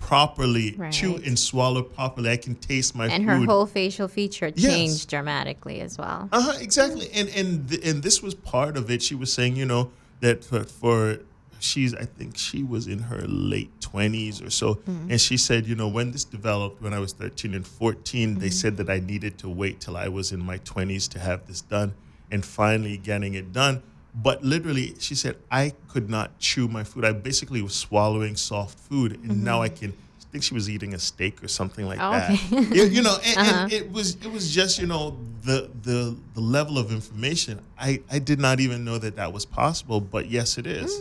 properly, 0.01 0.79
chew 0.91 1.17
and 1.25 1.39
swallow 1.39 1.83
properly. 1.83 2.31
I 2.31 2.37
can 2.37 2.55
taste 2.57 2.95
my 2.97 3.07
and 3.07 3.25
food. 3.25 3.31
her 3.31 3.45
whole 3.47 3.67
facial 3.67 4.09
feature 4.09 4.53
Yes. 4.55 4.73
changed 4.75 5.09
dramatically 5.09 5.81
as 5.81 5.97
well. 5.99 6.29
Uh 6.33 6.41
huh. 6.43 6.59
Exactly. 6.61 7.09
And 7.15 7.29
and 7.31 7.69
th- 7.69 7.85
and 7.87 8.03
this 8.03 8.23
was 8.23 8.35
part 8.35 8.77
of 8.77 8.91
it. 8.91 9.01
She 9.03 9.15
was 9.15 9.33
saying, 9.33 9.57
you 9.57 9.65
know, 9.67 9.91
that 10.21 10.45
for, 10.45 10.65
for 10.65 11.21
she's 11.61 11.95
I 11.95 12.05
think 12.05 12.37
she 12.37 12.63
was 12.63 12.87
in 12.87 12.99
her 12.99 13.23
late 13.27 13.81
twenties 13.81 14.43
or 14.43 14.51
so, 14.51 14.77
mm-hmm. 14.77 15.11
and 15.11 15.21
she 15.21 15.37
said, 15.37 15.67
you 15.67 15.75
know, 15.75 15.89
when 15.89 16.13
this 16.13 16.25
developed 16.25 16.83
when 16.83 16.93
I 16.93 16.99
was 16.99 17.13
thirteen 17.13 17.55
and 17.55 17.67
14 17.67 18.35
they 18.39 18.47
mm-hmm. 18.47 18.53
said 18.53 18.77
that 18.79 18.91
I 18.91 19.01
needed 19.01 19.39
to 19.39 19.49
wait 19.49 19.81
till 19.81 19.97
I 19.97 20.09
was 20.09 20.33
in 20.33 20.45
my 20.45 20.59
twenties 20.59 21.09
to 21.09 21.19
have 21.19 21.47
this 21.47 21.61
done, 21.61 21.95
and 22.31 22.45
finally 22.45 22.97
getting 22.97 23.35
it 23.35 23.53
done. 23.53 23.83
But 24.15 24.43
literally, 24.43 24.95
she 24.99 25.15
said 25.15 25.37
I 25.51 25.75
could 25.89 26.09
not 26.09 26.39
chew 26.39 26.69
my 26.69 26.85
food. 26.85 27.05
I 27.05 27.13
basically 27.13 27.61
was 27.61 27.75
swallowing 27.75 28.37
soft 28.37 28.79
food, 28.79 29.13
and 29.13 29.31
mm-hmm. 29.31 29.45
now 29.45 29.63
I 29.63 29.69
can. 29.69 29.93
I 29.93 30.29
think 30.37 30.43
she 30.43 30.55
was 30.55 30.69
eating 30.69 30.93
a 30.93 30.99
steak 30.99 31.43
or 31.43 31.49
something 31.49 31.87
like 31.87 31.99
Oh, 32.01 32.11
that. 32.11 32.31
okay. 32.31 32.63
you, 32.75 32.85
you 32.85 33.03
know, 33.03 33.17
and, 33.25 33.39
and 33.39 33.49
uh-huh. 33.49 33.69
it 33.71 33.91
was 33.93 34.17
it 34.17 34.31
was 34.31 34.53
just 34.53 34.79
you 34.79 34.87
know 34.87 35.17
the 35.43 35.71
the 35.83 36.17
the 36.35 36.41
level 36.41 36.79
of 36.79 36.93
information. 36.93 37.61
I 37.79 38.03
I 38.11 38.19
did 38.19 38.41
not 38.41 38.61
even 38.61 38.85
know 38.85 38.99
that 38.99 39.17
that 39.17 39.33
was 39.33 39.47
possible, 39.47 40.01
but 40.01 40.27
yes, 40.29 40.59
it 40.59 40.67
is. 40.67 41.01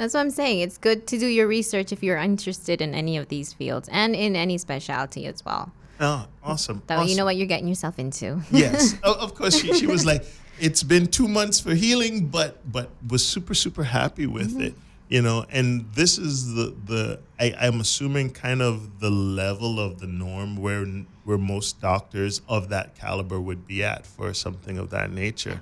That's 0.00 0.14
what 0.14 0.20
I'm 0.20 0.30
saying. 0.30 0.60
It's 0.60 0.78
good 0.78 1.06
to 1.08 1.18
do 1.18 1.26
your 1.26 1.46
research 1.46 1.92
if 1.92 2.02
you're 2.02 2.16
interested 2.16 2.80
in 2.80 2.94
any 2.94 3.18
of 3.18 3.28
these 3.28 3.52
fields 3.52 3.86
and 3.92 4.16
in 4.16 4.34
any 4.34 4.56
specialty 4.56 5.26
as 5.26 5.44
well. 5.44 5.72
Oh, 6.00 6.26
awesome! 6.42 6.82
That 6.86 7.00
way 7.00 7.04
you 7.04 7.16
know 7.16 7.26
what 7.26 7.36
you're 7.36 7.46
getting 7.46 7.68
yourself 7.68 7.98
into. 7.98 8.40
yes, 8.50 8.94
of, 9.02 9.16
of 9.18 9.34
course. 9.34 9.60
She, 9.60 9.74
she 9.74 9.86
was 9.86 10.06
like, 10.06 10.24
it's 10.58 10.82
been 10.82 11.06
two 11.06 11.28
months 11.28 11.60
for 11.60 11.74
healing, 11.74 12.28
but 12.28 12.72
but 12.72 12.88
was 13.06 13.22
super 13.22 13.52
super 13.52 13.82
happy 13.84 14.26
with 14.26 14.52
Mm-hmm. 14.52 14.62
it. 14.62 14.74
You 15.10 15.20
know, 15.20 15.44
and 15.50 15.92
this 15.92 16.16
is 16.16 16.54
the 16.54 16.74
the 16.86 17.20
I, 17.38 17.52
I'm 17.60 17.80
assuming 17.80 18.30
kind 18.30 18.62
of 18.62 19.00
the 19.00 19.10
level 19.10 19.78
of 19.78 19.98
the 20.00 20.06
norm 20.06 20.56
where 20.56 20.86
where 21.24 21.36
most 21.36 21.78
doctors 21.82 22.40
of 22.48 22.70
that 22.70 22.94
caliber 22.94 23.38
would 23.38 23.66
be 23.66 23.84
at 23.84 24.06
for 24.06 24.32
something 24.32 24.78
of 24.78 24.88
that 24.90 25.10
nature. 25.12 25.60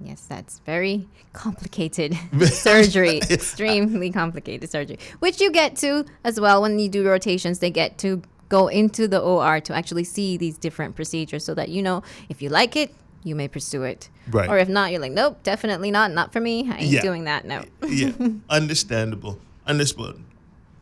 Yes, 0.00 0.26
that's 0.28 0.58
very 0.60 1.08
complicated 1.32 2.16
surgery, 2.44 3.18
extremely 3.30 4.10
complicated 4.10 4.70
surgery, 4.70 4.98
which 5.20 5.40
you 5.40 5.50
get 5.50 5.76
to 5.76 6.04
as 6.24 6.40
well 6.40 6.62
when 6.62 6.78
you 6.78 6.88
do 6.88 7.06
rotations. 7.06 7.60
They 7.60 7.70
get 7.70 7.96
to 7.98 8.22
go 8.48 8.68
into 8.68 9.08
the 9.08 9.20
OR 9.20 9.60
to 9.60 9.74
actually 9.74 10.04
see 10.04 10.36
these 10.36 10.58
different 10.58 10.94
procedures 10.96 11.44
so 11.44 11.54
that 11.54 11.68
you 11.70 11.82
know 11.82 12.02
if 12.28 12.42
you 12.42 12.48
like 12.50 12.76
it, 12.76 12.94
you 13.22 13.34
may 13.34 13.48
pursue 13.48 13.84
it. 13.84 14.10
Right. 14.30 14.48
Or 14.50 14.58
if 14.58 14.68
not, 14.68 14.90
you're 14.90 15.00
like, 15.00 15.12
nope, 15.12 15.42
definitely 15.42 15.90
not. 15.90 16.10
Not 16.12 16.32
for 16.32 16.40
me. 16.40 16.70
I 16.70 16.76
ain't 16.78 16.90
Yeah. 16.90 17.00
doing 17.00 17.24
that. 17.24 17.46
No. 17.46 17.64
yeah, 17.88 18.12
understandable, 18.50 19.38
understandable, 19.66 20.20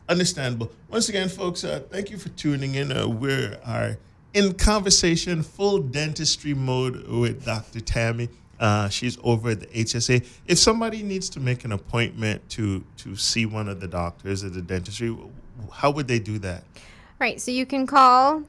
understandable. 0.09 0.73
Once 0.89 1.09
again, 1.09 1.29
folks, 1.29 1.63
uh, 1.65 1.83
thank 1.91 2.11
you 2.11 2.19
for 2.19 2.31
tuning 2.31 2.75
in. 2.75 2.91
Uh, 2.91 3.07
we 3.07 3.33
are 3.65 3.99
in 4.35 4.55
conversation, 4.55 5.43
full 5.43 5.79
dentistry 5.79 6.55
mode 6.55 7.07
with 7.07 7.45
Dr. 7.45 7.81
Thammy. 7.81 8.29
Uh, 8.63 8.89
she's 8.89 9.19
over 9.25 9.51
at 9.51 9.61
the 9.61 9.67
HSA. 9.67 10.25
If 10.47 10.57
somebody 10.57 11.03
needs 11.03 11.29
to 11.31 11.41
make 11.41 11.65
an 11.65 11.73
appointment 11.73 12.49
to 12.51 12.85
to 12.99 13.17
see 13.17 13.45
one 13.45 13.69
of 13.69 13.81
the 13.81 13.89
doctors 13.89 14.45
at 14.45 14.55
the 14.55 14.63
dentistry, 14.63 15.17
how 15.73 15.91
would 15.91 16.07
they 16.07 16.21
do 16.21 16.39
that? 16.39 16.63
Right. 17.19 17.41
So 17.41 17.51
you 17.51 17.67
can 17.67 17.89
call 17.89 18.45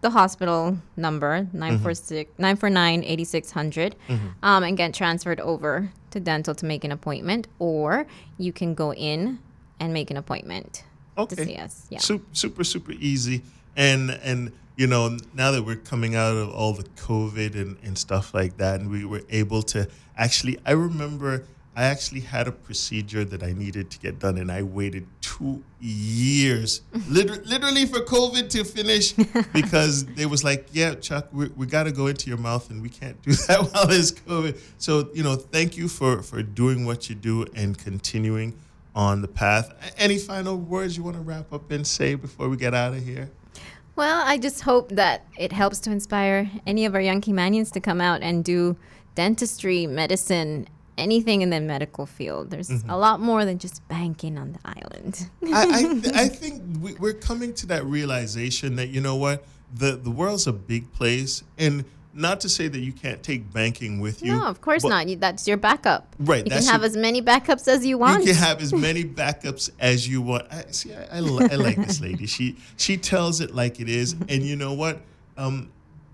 the 0.00 0.10
hospital 0.10 0.76
number 0.96 1.46
946 1.52 2.32
949 2.36 3.04
8600 3.04 3.96
um, 4.42 4.64
and 4.64 4.76
get 4.76 4.92
transferred 4.92 5.38
over 5.38 5.88
to 6.10 6.18
dental 6.18 6.56
to 6.56 6.66
make 6.66 6.82
an 6.82 6.90
appointment, 6.90 7.46
or 7.60 8.08
you 8.36 8.52
can 8.52 8.74
go 8.74 8.92
in 8.92 9.38
and 9.78 9.92
make 9.92 10.10
an 10.10 10.16
appointment 10.16 10.82
to 11.16 11.36
see 11.36 11.54
us. 11.54 11.86
Yeah. 11.90 12.00
Super, 12.00 12.26
super, 12.32 12.64
super 12.64 12.92
easy. 12.92 13.42
And 13.76 14.10
and 14.10 14.52
you 14.76 14.86
know, 14.86 15.16
now 15.34 15.52
that 15.52 15.62
we're 15.62 15.76
coming 15.76 16.16
out 16.16 16.36
of 16.36 16.50
all 16.50 16.72
the 16.72 16.82
COVID 16.82 17.54
and, 17.54 17.76
and 17.84 17.96
stuff 17.96 18.34
like 18.34 18.56
that, 18.56 18.80
and 18.80 18.90
we 18.90 19.04
were 19.04 19.22
able 19.30 19.62
to 19.62 19.88
actually, 20.16 20.58
I 20.66 20.72
remember 20.72 21.44
I 21.76 21.84
actually 21.84 22.20
had 22.20 22.46
a 22.46 22.52
procedure 22.52 23.24
that 23.24 23.42
I 23.42 23.52
needed 23.52 23.90
to 23.90 23.98
get 23.98 24.20
done, 24.20 24.38
and 24.38 24.50
I 24.50 24.62
waited 24.62 25.06
two 25.20 25.62
years, 25.80 26.82
liter- 27.08 27.42
literally 27.44 27.84
for 27.86 28.00
COVID 28.00 28.48
to 28.50 28.64
finish, 28.64 29.12
because 29.52 30.04
they 30.06 30.26
was 30.26 30.44
like, 30.44 30.68
"Yeah, 30.72 30.94
Chuck, 30.94 31.28
we, 31.32 31.48
we 31.56 31.66
got 31.66 31.84
to 31.84 31.92
go 31.92 32.06
into 32.06 32.28
your 32.28 32.38
mouth, 32.38 32.70
and 32.70 32.80
we 32.80 32.88
can't 32.88 33.20
do 33.22 33.32
that 33.48 33.72
while 33.72 33.86
there's 33.88 34.12
COVID." 34.12 34.60
So, 34.78 35.10
you 35.14 35.24
know, 35.24 35.34
thank 35.34 35.76
you 35.76 35.88
for 35.88 36.22
for 36.22 36.42
doing 36.42 36.84
what 36.84 37.08
you 37.08 37.16
do 37.16 37.44
and 37.56 37.76
continuing 37.76 38.54
on 38.94 39.20
the 39.20 39.28
path. 39.28 39.72
Any 39.98 40.18
final 40.18 40.56
words 40.56 40.96
you 40.96 41.02
want 41.02 41.16
to 41.16 41.22
wrap 41.22 41.52
up 41.52 41.72
and 41.72 41.84
say 41.84 42.14
before 42.14 42.48
we 42.48 42.56
get 42.56 42.74
out 42.74 42.94
of 42.94 43.04
here? 43.04 43.30
Well, 43.96 44.22
I 44.26 44.38
just 44.38 44.62
hope 44.62 44.90
that 44.90 45.24
it 45.38 45.52
helps 45.52 45.78
to 45.80 45.92
inspire 45.92 46.50
any 46.66 46.84
of 46.84 46.94
our 46.94 47.00
young 47.00 47.20
Caymanians 47.20 47.70
to 47.72 47.80
come 47.80 48.00
out 48.00 48.22
and 48.22 48.44
do 48.44 48.76
dentistry, 49.14 49.86
medicine, 49.86 50.66
anything 50.98 51.42
in 51.42 51.50
the 51.50 51.60
medical 51.60 52.06
field. 52.06 52.50
There's 52.50 52.70
mm-hmm. 52.70 52.90
a 52.90 52.98
lot 52.98 53.20
more 53.20 53.44
than 53.44 53.58
just 53.58 53.86
banking 53.88 54.36
on 54.36 54.52
the 54.52 54.58
island. 54.64 55.30
I, 55.44 55.66
I, 55.66 55.82
th- 56.00 56.14
I 56.14 56.28
think 56.28 56.62
we, 56.80 56.94
we're 56.94 57.14
coming 57.14 57.54
to 57.54 57.66
that 57.66 57.84
realization 57.84 58.76
that 58.76 58.88
you 58.88 59.00
know 59.00 59.16
what 59.16 59.44
the 59.72 59.96
the 59.96 60.10
world's 60.10 60.46
a 60.46 60.52
big 60.52 60.92
place, 60.92 61.42
and 61.58 61.84
not 62.14 62.40
to 62.42 62.48
say 62.48 62.68
that 62.68 62.78
you 62.78 62.92
can't 62.92 63.22
take 63.22 63.52
banking 63.52 64.00
with 64.00 64.22
you. 64.22 64.32
no, 64.32 64.44
of 64.46 64.60
course 64.60 64.84
not. 64.84 65.08
You, 65.08 65.16
that's 65.16 65.46
your 65.48 65.56
backup. 65.56 66.14
Right, 66.18 66.44
You 66.44 66.50
can 66.50 66.62
have 66.64 66.80
your- 66.82 66.86
as 66.86 66.96
many 66.96 67.20
backups 67.22 67.66
as 67.68 67.84
you 67.84 67.98
want. 67.98 68.20
You 68.24 68.32
can 68.32 68.42
have 68.42 68.62
as 68.62 68.72
many 68.88 69.04
backups 69.04 69.70
as 69.80 70.06
you 70.08 70.22
want. 70.22 70.46
I, 70.52 70.64
see, 70.70 70.94
I, 70.94 71.16
I, 71.16 71.20
li- 71.20 71.48
I 71.50 71.56
like 71.56 71.76
this 71.76 72.00
lady. 72.00 72.26
She 72.26 72.56
she 72.76 72.96
tells 72.96 73.40
it 73.40 73.54
like 73.54 73.80
it 73.80 73.88
is, 73.88 74.12
and 74.28 74.42
you 74.42 74.56
know 74.56 74.72
what? 74.74 75.00
Um, 75.36 75.70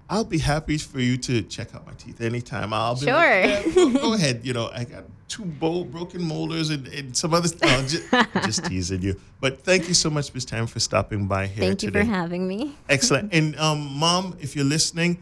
I'll 0.08 0.24
be 0.24 0.38
happy 0.38 0.76
for 0.76 0.98
you 1.00 1.16
to 1.18 1.42
check 1.42 1.72
out 1.74 1.86
my 1.86 1.92
teeth 1.92 2.20
anytime. 2.20 2.72
I'll 2.72 2.98
be 2.98 3.06
like, 3.06 3.14
Sure. 3.14 3.40
"Yeah, 3.40 3.74
go, 3.74 3.90
go 3.92 4.12
ahead. 4.18 4.40
You 4.42 4.52
know, 4.54 4.68
I 4.74 4.82
got 4.84 5.04
two 5.28 5.44
bo- 5.44 5.84
broken 5.84 6.20
molars 6.24 6.70
and, 6.70 6.88
and 6.88 7.16
some 7.16 7.32
other 7.32 7.46
stuff. 7.46 7.86
Just, 7.86 8.10
just 8.44 8.64
teasing 8.64 9.02
you. 9.02 9.20
But 9.40 9.62
thank 9.62 9.86
you 9.86 9.94
so 9.94 10.10
much, 10.10 10.34
Ms. 10.34 10.46
Tam, 10.46 10.66
for 10.66 10.80
stopping 10.80 11.28
by 11.28 11.46
here 11.46 11.64
Thank 11.64 11.84
you 11.84 11.90
today. 11.92 12.00
for 12.00 12.06
having 12.10 12.48
me. 12.48 12.74
Excellent. 12.88 13.32
And 13.32 13.54
um, 13.60 13.78
mom, 13.98 14.36
if 14.40 14.56
you're 14.56 14.64
listening, 14.64 15.18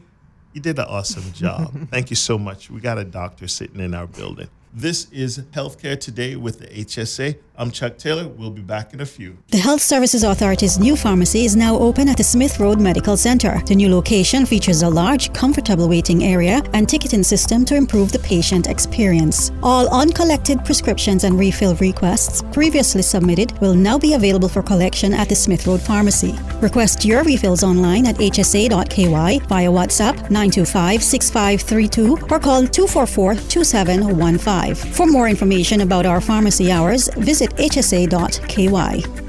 you 0.58 0.62
did 0.62 0.78
an 0.78 0.86
awesome 0.86 1.32
job. 1.32 1.88
Thank 1.88 2.10
you 2.10 2.16
so 2.16 2.36
much. 2.36 2.68
We 2.68 2.80
got 2.80 2.98
a 2.98 3.04
doctor 3.04 3.46
sitting 3.46 3.80
in 3.80 3.94
our 3.94 4.06
building. 4.06 4.48
This 4.74 5.10
is 5.12 5.38
Healthcare 5.52 5.98
Today 5.98 6.36
with 6.36 6.58
the 6.58 6.66
HSA. 6.66 7.38
I'm 7.60 7.72
Chuck 7.72 7.98
Taylor. 7.98 8.28
We'll 8.28 8.52
be 8.52 8.62
back 8.62 8.94
in 8.94 9.00
a 9.00 9.06
few. 9.06 9.36
The 9.48 9.58
Health 9.58 9.82
Services 9.82 10.22
Authority's 10.22 10.78
new 10.78 10.94
pharmacy 10.94 11.44
is 11.44 11.56
now 11.56 11.76
open 11.76 12.08
at 12.08 12.16
the 12.16 12.22
Smith 12.22 12.60
Road 12.60 12.80
Medical 12.80 13.16
Center. 13.16 13.60
The 13.66 13.74
new 13.74 13.92
location 13.92 14.46
features 14.46 14.82
a 14.82 14.88
large, 14.88 15.32
comfortable 15.32 15.88
waiting 15.88 16.22
area 16.22 16.62
and 16.72 16.88
ticketing 16.88 17.24
system 17.24 17.64
to 17.64 17.74
improve 17.74 18.12
the 18.12 18.20
patient 18.20 18.68
experience. 18.68 19.50
All 19.60 19.92
uncollected 19.92 20.64
prescriptions 20.64 21.24
and 21.24 21.36
refill 21.36 21.74
requests 21.76 22.44
previously 22.52 23.02
submitted 23.02 23.58
will 23.60 23.74
now 23.74 23.98
be 23.98 24.14
available 24.14 24.48
for 24.48 24.62
collection 24.62 25.12
at 25.12 25.28
the 25.28 25.34
Smith 25.34 25.66
Road 25.66 25.80
Pharmacy. 25.80 26.38
Request 26.60 27.04
your 27.04 27.24
refills 27.24 27.64
online 27.64 28.06
at 28.06 28.14
hsa.ky 28.18 29.40
via 29.48 29.68
WhatsApp 29.68 30.14
925 30.30 31.02
6532 31.02 32.18
or 32.30 32.38
call 32.38 32.64
244 32.68 33.34
2715. 33.34 34.92
For 34.92 35.06
more 35.06 35.28
information 35.28 35.80
about 35.80 36.06
our 36.06 36.20
pharmacy 36.20 36.70
hours, 36.70 37.08
visit 37.16 37.47
hsa.ky. 37.56 39.27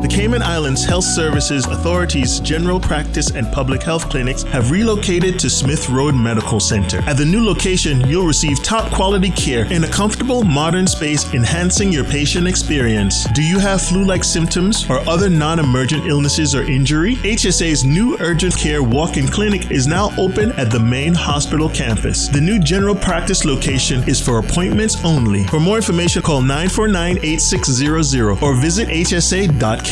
The 0.00 0.06
Cayman 0.06 0.42
Islands 0.42 0.84
Health 0.84 1.02
Services 1.02 1.66
Authority's 1.66 2.38
general 2.38 2.78
practice 2.78 3.32
and 3.32 3.50
public 3.52 3.82
health 3.82 4.08
clinics 4.08 4.44
have 4.44 4.70
relocated 4.70 5.40
to 5.40 5.50
Smith 5.50 5.88
Road 5.88 6.14
Medical 6.14 6.60
Center. 6.60 6.98
At 7.08 7.16
the 7.16 7.24
new 7.24 7.44
location, 7.44 8.06
you'll 8.06 8.24
receive 8.24 8.62
top 8.62 8.92
quality 8.92 9.30
care 9.30 9.64
in 9.72 9.82
a 9.82 9.88
comfortable, 9.88 10.44
modern 10.44 10.86
space, 10.86 11.34
enhancing 11.34 11.92
your 11.92 12.04
patient 12.04 12.46
experience. 12.46 13.24
Do 13.34 13.42
you 13.42 13.58
have 13.58 13.82
flu 13.82 14.04
like 14.04 14.22
symptoms 14.22 14.88
or 14.88 15.00
other 15.08 15.28
non 15.28 15.58
emergent 15.58 16.06
illnesses 16.06 16.54
or 16.54 16.62
injury? 16.62 17.16
HSA's 17.16 17.84
new 17.84 18.16
urgent 18.20 18.56
care 18.56 18.84
walk 18.84 19.16
in 19.16 19.26
clinic 19.26 19.72
is 19.72 19.88
now 19.88 20.12
open 20.16 20.52
at 20.52 20.70
the 20.70 20.78
main 20.78 21.12
hospital 21.12 21.68
campus. 21.68 22.28
The 22.28 22.40
new 22.40 22.60
general 22.60 22.94
practice 22.94 23.44
location 23.44 24.08
is 24.08 24.24
for 24.24 24.38
appointments 24.38 25.04
only. 25.04 25.42
For 25.48 25.58
more 25.58 25.76
information, 25.76 26.22
call 26.22 26.40
949 26.40 27.18
8600 27.20 28.40
or 28.44 28.54
visit 28.54 28.86
hsa.com 28.90 29.87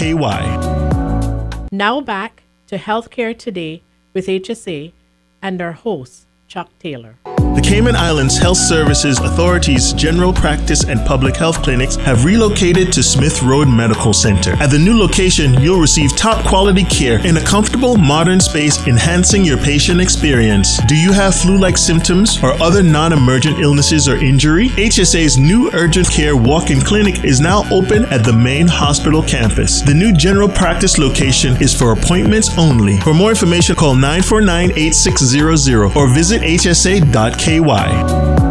Now 1.72 2.02
back 2.02 2.42
to 2.66 2.76
Healthcare 2.76 3.35
Today 3.35 3.82
with 4.12 4.26
HSA 4.26 4.92
and 5.40 5.62
our 5.62 5.72
host, 5.72 6.26
Chuck 6.48 6.68
Taylor. 6.78 7.16
The 7.56 7.62
Cayman 7.62 7.96
Islands 7.96 8.36
Health 8.36 8.58
Services 8.58 9.18
Authority's 9.18 9.94
general 9.94 10.30
practice 10.30 10.84
and 10.84 11.00
public 11.06 11.38
health 11.38 11.62
clinics 11.62 11.96
have 11.96 12.26
relocated 12.26 12.92
to 12.92 13.02
Smith 13.02 13.42
Road 13.42 13.66
Medical 13.66 14.12
Center. 14.12 14.52
At 14.60 14.66
the 14.70 14.78
new 14.78 14.98
location, 14.98 15.54
you'll 15.62 15.80
receive 15.80 16.14
top 16.18 16.44
quality 16.44 16.84
care 16.84 17.26
in 17.26 17.38
a 17.38 17.40
comfortable, 17.40 17.96
modern 17.96 18.40
space, 18.40 18.86
enhancing 18.86 19.42
your 19.42 19.56
patient 19.56 20.02
experience. 20.02 20.76
Do 20.86 20.94
you 20.94 21.14
have 21.14 21.34
flu 21.34 21.56
like 21.56 21.78
symptoms 21.78 22.42
or 22.42 22.52
other 22.62 22.82
non 22.82 23.14
emergent 23.14 23.58
illnesses 23.58 24.06
or 24.06 24.16
injury? 24.16 24.68
HSA's 24.68 25.38
new 25.38 25.70
urgent 25.72 26.10
care 26.10 26.36
walk 26.36 26.68
in 26.68 26.82
clinic 26.82 27.24
is 27.24 27.40
now 27.40 27.64
open 27.72 28.04
at 28.12 28.22
the 28.22 28.34
main 28.34 28.68
hospital 28.68 29.22
campus. 29.22 29.80
The 29.80 29.94
new 29.94 30.12
general 30.12 30.50
practice 30.50 30.98
location 30.98 31.56
is 31.62 31.74
for 31.74 31.92
appointments 31.92 32.50
only. 32.58 32.98
For 32.98 33.14
more 33.14 33.30
information, 33.30 33.76
call 33.76 33.94
949 33.94 34.72
8600 34.76 35.96
or 35.96 36.06
visit 36.12 36.42
hsa.com 36.42 37.45
KY. 37.46 38.45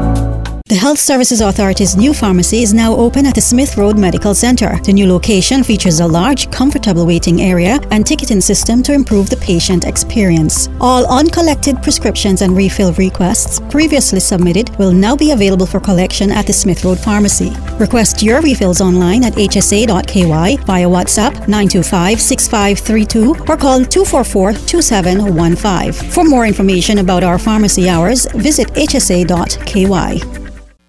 The 0.67 0.73
Health 0.73 0.97
Services 0.97 1.41
Authority's 1.41 1.95
new 1.95 2.12
pharmacy 2.12 2.63
is 2.63 2.73
now 2.73 2.95
open 2.95 3.28
at 3.28 3.36
the 3.36 3.41
Smith 3.41 3.78
Road 3.78 3.99
Medical 3.99 4.34
Center. 4.34 4.82
The 4.82 4.93
new 4.93 5.06
location 5.06 5.63
features 5.63 5.99
a 5.99 6.08
large, 6.08 6.49
comfortable 6.49 7.06
waiting 7.06 7.43
area 7.43 7.80
and 7.91 8.04
ticketing 8.04 8.41
system 8.41 8.82
to 8.82 8.91
improve 8.91 9.30
the 9.30 9.38
patient 9.38 9.86
experience. 9.86 10.67
All 10.82 11.06
uncollected 11.06 11.84
prescriptions 11.84 12.41
and 12.41 12.58
refill 12.58 12.93
requests 12.93 13.60
previously 13.69 14.19
submitted 14.19 14.75
will 14.80 14.91
now 14.91 15.15
be 15.15 15.34
available 15.34 15.67
for 15.67 15.80
collection 15.80 16.32
at 16.32 16.47
the 16.47 16.54
Smith 16.54 16.84
Road 16.84 16.97
Pharmacy. 16.97 17.51
Request 17.78 18.23
your 18.23 18.41
refills 18.41 18.82
online 18.82 19.23
at 19.23 19.34
hsa.ky 19.34 20.58
via 20.65 20.88
WhatsApp 20.88 21.34
925-6532 21.45 23.47
or 23.47 23.56
call 23.56 23.82
244-2715. 23.82 26.12
For 26.12 26.23
more 26.23 26.47
information 26.47 26.97
about 26.97 27.23
our 27.23 27.38
pharmacy 27.38 27.88
hours, 27.88 28.25
visit 28.32 28.73
hsa.ky. 28.73 30.44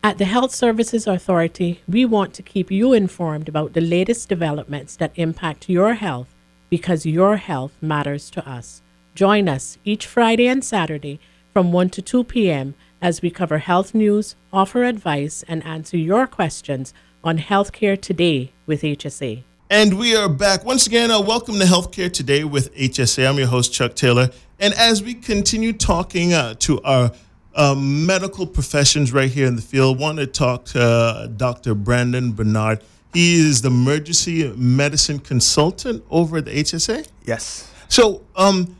At 0.06 0.18
the 0.18 0.24
Health 0.24 0.54
Services 0.54 1.08
Authority, 1.08 1.82
we 1.88 2.04
want 2.04 2.32
to 2.34 2.40
keep 2.40 2.70
you 2.70 2.92
informed 2.92 3.48
about 3.48 3.72
the 3.72 3.80
latest 3.80 4.28
developments 4.28 4.94
that 4.94 5.10
impact 5.16 5.68
your 5.68 5.94
health 5.94 6.32
because 6.70 7.04
your 7.04 7.38
health 7.38 7.72
matters 7.80 8.30
to 8.30 8.48
us. 8.48 8.82
Join 9.16 9.48
us 9.48 9.78
each 9.84 10.06
Friday 10.06 10.46
and 10.46 10.64
Saturday 10.64 11.18
from 11.52 11.72
1 11.72 11.90
to 11.90 12.02
2 12.02 12.22
p.m. 12.22 12.76
as 13.02 13.20
we 13.20 13.30
cover 13.32 13.58
health 13.58 13.96
news, 13.96 14.36
offer 14.52 14.84
advice, 14.84 15.42
and 15.48 15.66
answer 15.66 15.96
your 15.96 16.28
questions 16.28 16.94
on 17.24 17.38
Healthcare 17.38 18.00
Today 18.00 18.52
with 18.64 18.82
HSA. 18.82 19.42
And 19.68 19.98
we 19.98 20.14
are 20.14 20.28
back. 20.28 20.64
Once 20.64 20.86
again, 20.86 21.10
uh, 21.10 21.20
welcome 21.20 21.58
to 21.58 21.64
Healthcare 21.64 22.12
Today 22.12 22.44
with 22.44 22.72
HSA. 22.76 23.28
I'm 23.28 23.38
your 23.38 23.48
host, 23.48 23.72
Chuck 23.72 23.96
Taylor. 23.96 24.30
And 24.60 24.72
as 24.74 25.02
we 25.02 25.14
continue 25.14 25.72
talking 25.72 26.32
uh, 26.32 26.54
to 26.60 26.80
our 26.82 27.10
uh, 27.56 27.74
medical 27.74 28.46
professions 28.46 29.12
right 29.12 29.30
here 29.30 29.46
in 29.46 29.56
the 29.56 29.62
field. 29.62 29.98
Want 29.98 30.18
to 30.18 30.26
talk 30.26 30.66
to 30.66 30.80
uh, 30.82 31.26
Dr. 31.26 31.74
Brandon 31.74 32.32
Bernard. 32.32 32.82
He 33.12 33.36
is 33.36 33.62
the 33.62 33.68
emergency 33.68 34.52
medicine 34.56 35.18
consultant 35.18 36.04
over 36.10 36.36
at 36.36 36.44
the 36.44 36.50
HSA. 36.50 37.08
Yes. 37.24 37.72
So, 37.88 38.22
um, 38.36 38.76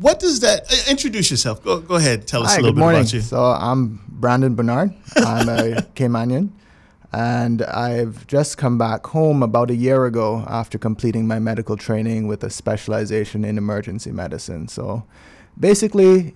what 0.00 0.18
does 0.18 0.40
that 0.40 0.64
uh, 0.72 0.90
introduce 0.90 1.30
yourself? 1.30 1.62
Go, 1.62 1.78
go 1.80 1.94
ahead. 1.94 2.26
Tell 2.26 2.42
us 2.42 2.50
Hi, 2.50 2.56
a 2.56 2.60
little 2.62 2.74
bit 2.74 2.80
morning. 2.80 3.02
about 3.02 3.12
you. 3.12 3.20
So 3.20 3.40
I'm 3.44 4.00
Brandon 4.08 4.56
Bernard. 4.56 4.92
I'm 5.16 5.48
a 5.48 5.82
Caymanian, 5.94 6.50
and 7.12 7.62
I've 7.62 8.26
just 8.26 8.58
come 8.58 8.78
back 8.78 9.06
home 9.06 9.44
about 9.44 9.70
a 9.70 9.76
year 9.76 10.06
ago 10.06 10.44
after 10.48 10.76
completing 10.76 11.28
my 11.28 11.38
medical 11.38 11.76
training 11.76 12.26
with 12.26 12.42
a 12.42 12.50
specialization 12.50 13.44
in 13.44 13.56
emergency 13.56 14.10
medicine. 14.10 14.66
So 14.66 15.04
basically, 15.56 16.34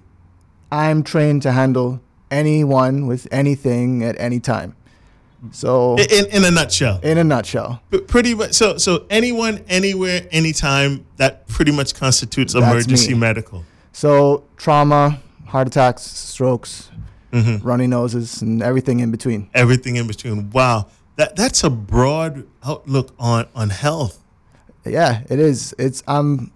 I'm 0.74 1.02
trained 1.04 1.42
to 1.42 1.52
handle 1.52 2.00
anyone 2.30 3.06
with 3.06 3.28
anything 3.30 4.02
at 4.02 4.16
any 4.18 4.40
time. 4.40 4.74
So, 5.52 5.96
in, 5.98 6.26
in 6.32 6.44
a 6.44 6.50
nutshell, 6.50 7.00
in 7.02 7.18
a 7.18 7.24
nutshell, 7.24 7.80
P- 7.90 8.00
pretty 8.00 8.34
much. 8.34 8.54
So, 8.54 8.78
so 8.78 9.04
anyone, 9.10 9.62
anywhere, 9.68 10.26
anytime. 10.30 11.04
That 11.18 11.46
pretty 11.48 11.70
much 11.70 11.94
constitutes 11.94 12.54
emergency 12.54 13.12
me. 13.12 13.18
medical. 13.20 13.62
so 13.92 14.42
trauma, 14.56 15.20
heart 15.46 15.68
attacks, 15.68 16.02
strokes, 16.02 16.90
Mm-hmm. 17.32 17.66
runny 17.66 17.86
noses, 17.88 18.42
and 18.42 18.62
everything 18.62 19.00
in 19.00 19.10
between. 19.10 19.50
Everything 19.54 19.96
in 19.96 20.06
between. 20.06 20.50
Wow, 20.50 20.86
that 21.16 21.34
that's 21.36 21.62
a 21.64 21.70
broad 21.70 22.46
outlook 22.64 23.12
on 23.18 23.46
on 23.54 23.70
health. 23.70 24.22
Yeah, 24.86 25.22
it 25.28 25.38
is. 25.40 25.74
It's 25.78 26.02
I'm 26.06 26.52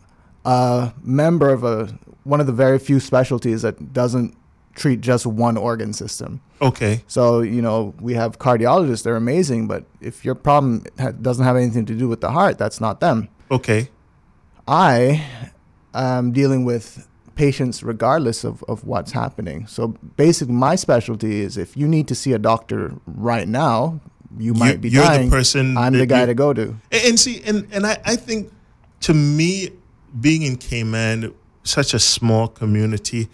a 0.48 0.94
member 1.02 1.50
of 1.50 1.62
a 1.64 1.98
one 2.24 2.40
of 2.40 2.46
the 2.46 2.52
very 2.52 2.78
few 2.78 3.00
specialties 3.00 3.62
that 3.62 3.92
doesn't 3.92 4.34
treat 4.74 5.00
just 5.00 5.26
one 5.26 5.56
organ 5.56 5.92
system. 5.92 6.40
Okay. 6.62 7.02
So 7.06 7.40
you 7.40 7.60
know 7.62 7.94
we 8.00 8.14
have 8.14 8.38
cardiologists; 8.38 9.02
they're 9.02 9.16
amazing, 9.16 9.68
but 9.68 9.84
if 10.00 10.24
your 10.24 10.34
problem 10.34 10.84
ha- 10.98 11.12
doesn't 11.12 11.44
have 11.44 11.56
anything 11.56 11.86
to 11.86 11.94
do 11.94 12.08
with 12.08 12.20
the 12.20 12.30
heart, 12.30 12.56
that's 12.58 12.80
not 12.80 13.00
them. 13.00 13.28
Okay. 13.50 13.88
I 14.66 15.24
am 15.94 16.32
dealing 16.32 16.64
with 16.64 17.06
patients 17.34 17.82
regardless 17.82 18.44
of, 18.44 18.62
of 18.68 18.84
what's 18.84 19.12
happening. 19.12 19.66
So 19.66 19.88
basically, 20.16 20.54
my 20.54 20.76
specialty 20.76 21.40
is 21.40 21.56
if 21.56 21.76
you 21.76 21.86
need 21.88 22.08
to 22.08 22.14
see 22.14 22.32
a 22.32 22.38
doctor 22.38 22.94
right 23.06 23.48
now, 23.48 24.00
you 24.38 24.54
might 24.54 24.80
be 24.80 24.88
you're 24.90 25.04
the 25.18 25.28
person 25.30 25.76
I'm 25.76 25.92
the 25.92 26.06
guy 26.06 26.20
you- 26.20 26.26
to 26.26 26.34
go 26.34 26.52
to. 26.52 26.62
And, 26.92 27.02
and 27.08 27.20
see, 27.20 27.42
and, 27.44 27.66
and 27.72 27.86
I, 27.86 27.96
I 28.04 28.16
think 28.16 28.52
to 29.02 29.14
me, 29.14 29.70
being 30.20 30.42
in 30.42 30.56
Cayman, 30.56 31.34
such 31.62 31.94
a 31.94 31.98
small 31.98 32.48
community, 32.48 33.28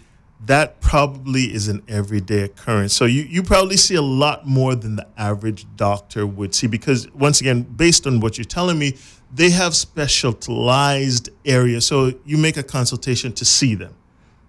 that 0.45 0.79
probably 0.79 1.53
is 1.53 1.67
an 1.67 1.81
everyday 1.87 2.41
occurrence. 2.41 2.93
So 2.93 3.05
you, 3.05 3.23
you 3.23 3.41
probably 3.41 3.77
see 3.77 3.95
a 3.95 4.01
lot 4.01 4.45
more 4.45 4.75
than 4.75 4.95
the 4.95 5.07
average 5.17 5.65
doctor 5.75 6.27
would 6.27 6.53
see 6.53 6.67
because 6.67 7.11
once 7.13 7.41
again, 7.41 7.63
based 7.63 8.05
on 8.05 8.19
what 8.19 8.37
you're 8.37 8.45
telling 8.45 8.77
me, 8.77 8.95
they 9.33 9.49
have 9.49 9.75
specialized 9.75 11.29
areas. 11.45 11.85
So 11.85 12.13
you 12.25 12.37
make 12.37 12.57
a 12.57 12.63
consultation 12.63 13.33
to 13.33 13.45
see 13.45 13.75
them. 13.75 13.95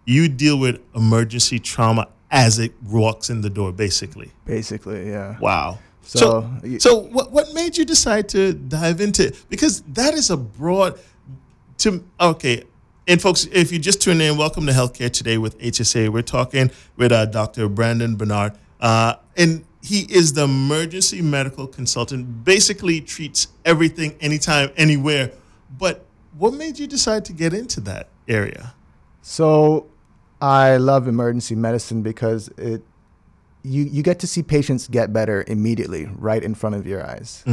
You 0.05 0.29
deal 0.29 0.59
with 0.59 0.81
emergency 0.95 1.59
trauma 1.59 2.09
as 2.31 2.59
it 2.59 2.73
walks 2.85 3.31
in 3.31 3.41
the 3.41 3.51
door, 3.51 3.73
basically. 3.73 4.31
Basically, 4.45 5.09
yeah. 5.09 5.39
Wow. 5.41 5.79
So, 6.03 6.49
So, 6.63 6.79
so, 6.79 6.99
what 6.99 7.33
what 7.33 7.53
made 7.53 7.77
you 7.77 7.85
decide 7.85 8.29
to 8.29 8.53
dive 8.53 9.01
into 9.01 9.27
it? 9.27 9.45
Because 9.49 9.81
that 9.95 10.15
is 10.15 10.31
a 10.31 10.37
broad. 10.37 10.99
To 11.79 12.03
okay, 12.19 12.65
and 13.07 13.21
folks, 13.21 13.45
if 13.53 13.71
you 13.71 13.79
just 13.79 14.01
tuned 14.01 14.23
in, 14.23 14.39
welcome 14.39 14.65
to 14.65 14.73
Healthcare 14.73 15.11
Today 15.11 15.37
with 15.37 15.59
HSA. 15.59 16.09
We're 16.09 16.23
talking 16.23 16.71
with 16.97 17.13
uh, 17.13 17.27
Dr. 17.27 17.69
Brandon 17.69 18.17
Bernard, 18.17 18.55
uh, 18.81 19.17
and 19.37 19.63
he 19.83 20.01
is 20.09 20.33
the 20.33 20.45
emergency 20.45 21.21
medical 21.21 21.67
consultant. 21.67 22.45
Basically, 22.45 23.03
treats 23.03 23.49
everything, 23.67 24.17
anytime, 24.23 24.71
anywhere. 24.79 25.33
But 25.79 26.07
what 26.39 26.55
made 26.55 26.79
you 26.79 26.87
decide 26.87 27.27
to 27.27 27.35
get 27.35 27.53
into 27.53 27.81
that 27.83 28.09
area? 28.27 28.73
So 29.21 29.87
I 30.41 30.79
love 30.79 31.07
emergency 31.09 31.57
medicine 31.57 32.01
because 32.01 32.49
it 32.57 32.83
you 33.63 33.83
you 33.83 34.03
get 34.03 34.21
to 34.21 34.27
see 34.27 34.43
patients 34.43 34.89
get 34.89 35.13
better 35.13 35.45
immediately 35.47 36.09
right 36.17 36.43
in 36.43 36.55
front 36.55 36.75
of 36.75 36.87
your 36.87 37.05
eyes. 37.07 37.45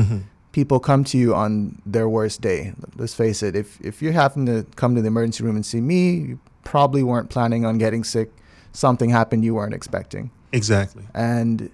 People 0.53 0.79
come 0.79 1.03
to 1.03 1.17
you 1.17 1.35
on 1.35 1.81
their 1.85 2.07
worst 2.07 2.39
day. 2.39 2.73
Let's 2.95 3.13
face 3.13 3.43
it, 3.43 3.55
if 3.55 3.81
if 3.81 4.01
you're 4.01 4.13
having 4.13 4.45
to 4.45 4.65
come 4.75 4.95
to 4.95 5.01
the 5.01 5.07
emergency 5.07 5.43
room 5.43 5.57
and 5.57 5.65
see 5.65 5.81
me, 5.81 6.11
you 6.13 6.39
probably 6.63 7.03
weren't 7.03 7.29
planning 7.29 7.65
on 7.65 7.77
getting 7.77 8.05
sick. 8.05 8.31
Something 8.71 9.09
happened 9.09 9.43
you 9.43 9.55
weren't 9.55 9.73
expecting. 9.73 10.31
Exactly. 10.53 11.03
And 11.13 11.69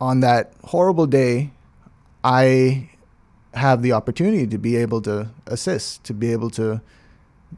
on 0.00 0.20
that 0.20 0.52
horrible 0.64 1.06
day, 1.06 1.50
I 2.22 2.90
have 3.54 3.82
the 3.82 3.92
opportunity 3.92 4.46
to 4.46 4.58
be 4.58 4.76
able 4.76 5.02
to 5.02 5.30
assist, 5.46 6.04
to 6.04 6.14
be 6.14 6.32
able 6.32 6.50
to 6.50 6.80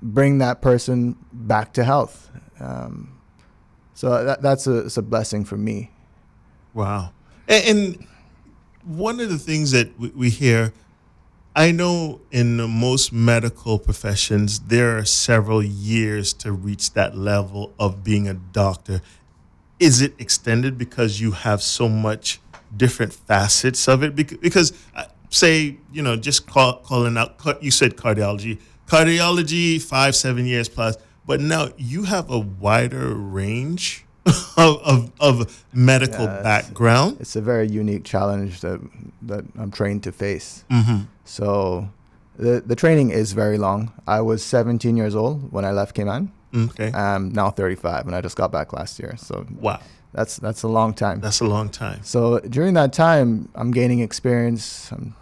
bring 0.01 0.39
that 0.39 0.63
person 0.63 1.17
back 1.33 1.73
to 1.75 1.85
health. 1.85 2.31
Um, 2.61 3.19
so 3.95 4.25
that, 4.25 4.43
that's 4.43 4.67
a, 4.67 4.79
it's 4.87 4.97
a 4.97 5.03
blessing 5.03 5.45
for 5.45 5.57
me. 5.57 5.91
Wow. 6.75 7.13
And, 7.49 7.65
and 7.67 8.07
one 8.85 9.21
of 9.21 9.29
the 9.29 9.39
things 9.39 9.71
that 9.73 9.99
we, 9.99 10.09
we 10.11 10.31
hear 10.31 10.73
I 11.55 11.71
know 11.71 12.23
in 12.31 12.57
most 12.57 13.13
medical 13.13 13.79
professions, 13.79 14.61
there 14.61 14.97
are 14.97 15.05
several 15.05 15.63
years 15.63 16.33
to 16.35 16.51
reach 16.51 16.95
that 16.95 17.15
level 17.15 17.75
of 17.79 18.03
being 18.03 18.27
a 18.27 18.33
doctor. 18.33 19.03
Is 19.79 20.01
it 20.01 20.15
extended 20.19 20.79
because 20.79 21.21
you 21.21 21.33
have 21.33 21.63
so 21.63 21.91
much 21.91 22.41
different 22.75 23.13
facets 23.13 23.87
of 23.87 24.03
it? 24.03 24.15
Because, 24.15 24.73
uh, 24.97 25.05
say, 25.29 25.77
you 25.93 26.01
know, 26.01 26.17
just 26.17 26.47
call, 26.47 26.79
calling 26.79 27.19
out, 27.19 27.39
you 27.61 27.71
said 27.71 27.99
cardiology, 27.99 28.59
cardiology, 28.87 29.81
five, 29.81 30.17
seven 30.17 30.47
years 30.47 30.71
plus, 30.71 30.97
but 31.27 31.39
now 31.39 31.69
you 31.77 32.05
have 32.05 32.31
a 32.31 32.39
wider 32.39 33.15
range 33.15 34.07
of, 34.57 34.81
of, 34.85 35.11
of 35.21 35.65
medical 35.73 36.25
Yeah, 36.25 36.39
it's- 36.39 36.43
background. 36.45 37.17
It's 37.21 37.37
a 37.37 37.41
very 37.43 37.69
unique 37.69 38.05
challenge 38.05 38.61
that 38.61 38.81
that 39.23 39.45
I'm 39.59 39.71
trained 39.71 40.03
to 40.05 40.13
face. 40.13 40.65
Mm-hmm. 40.71 41.03
So 41.25 41.89
the 42.37 42.63
the 42.67 42.77
training 42.77 43.11
is 43.11 43.33
very 43.33 43.59
long. 43.59 43.93
I 44.07 44.21
was 44.21 44.45
17 44.45 44.97
years 44.97 45.15
old 45.15 45.53
when 45.53 45.65
I 45.65 45.73
left 45.73 45.95
Cayman. 45.95 46.31
Okay. 46.55 46.93
I'm 46.93 47.33
now 47.33 47.51
35, 47.51 48.07
and 48.07 48.15
I 48.15 48.21
just 48.21 48.37
got 48.37 48.53
back 48.53 48.73
last 48.75 48.99
year. 48.99 49.17
So 49.17 49.47
Wow. 49.61 49.81
that's 50.13 50.37
that's 50.37 50.63
a 50.63 50.69
long 50.69 50.93
time. 50.95 51.21
That's 51.21 51.41
a 51.41 51.47
long 51.47 51.69
time. 51.71 52.01
So 52.03 52.41
during 52.41 52.75
that 52.75 52.93
time, 52.93 53.49
I'm 53.55 53.71
gaining 53.73 54.01
experience. 54.01 54.93
I'm 54.93 55.15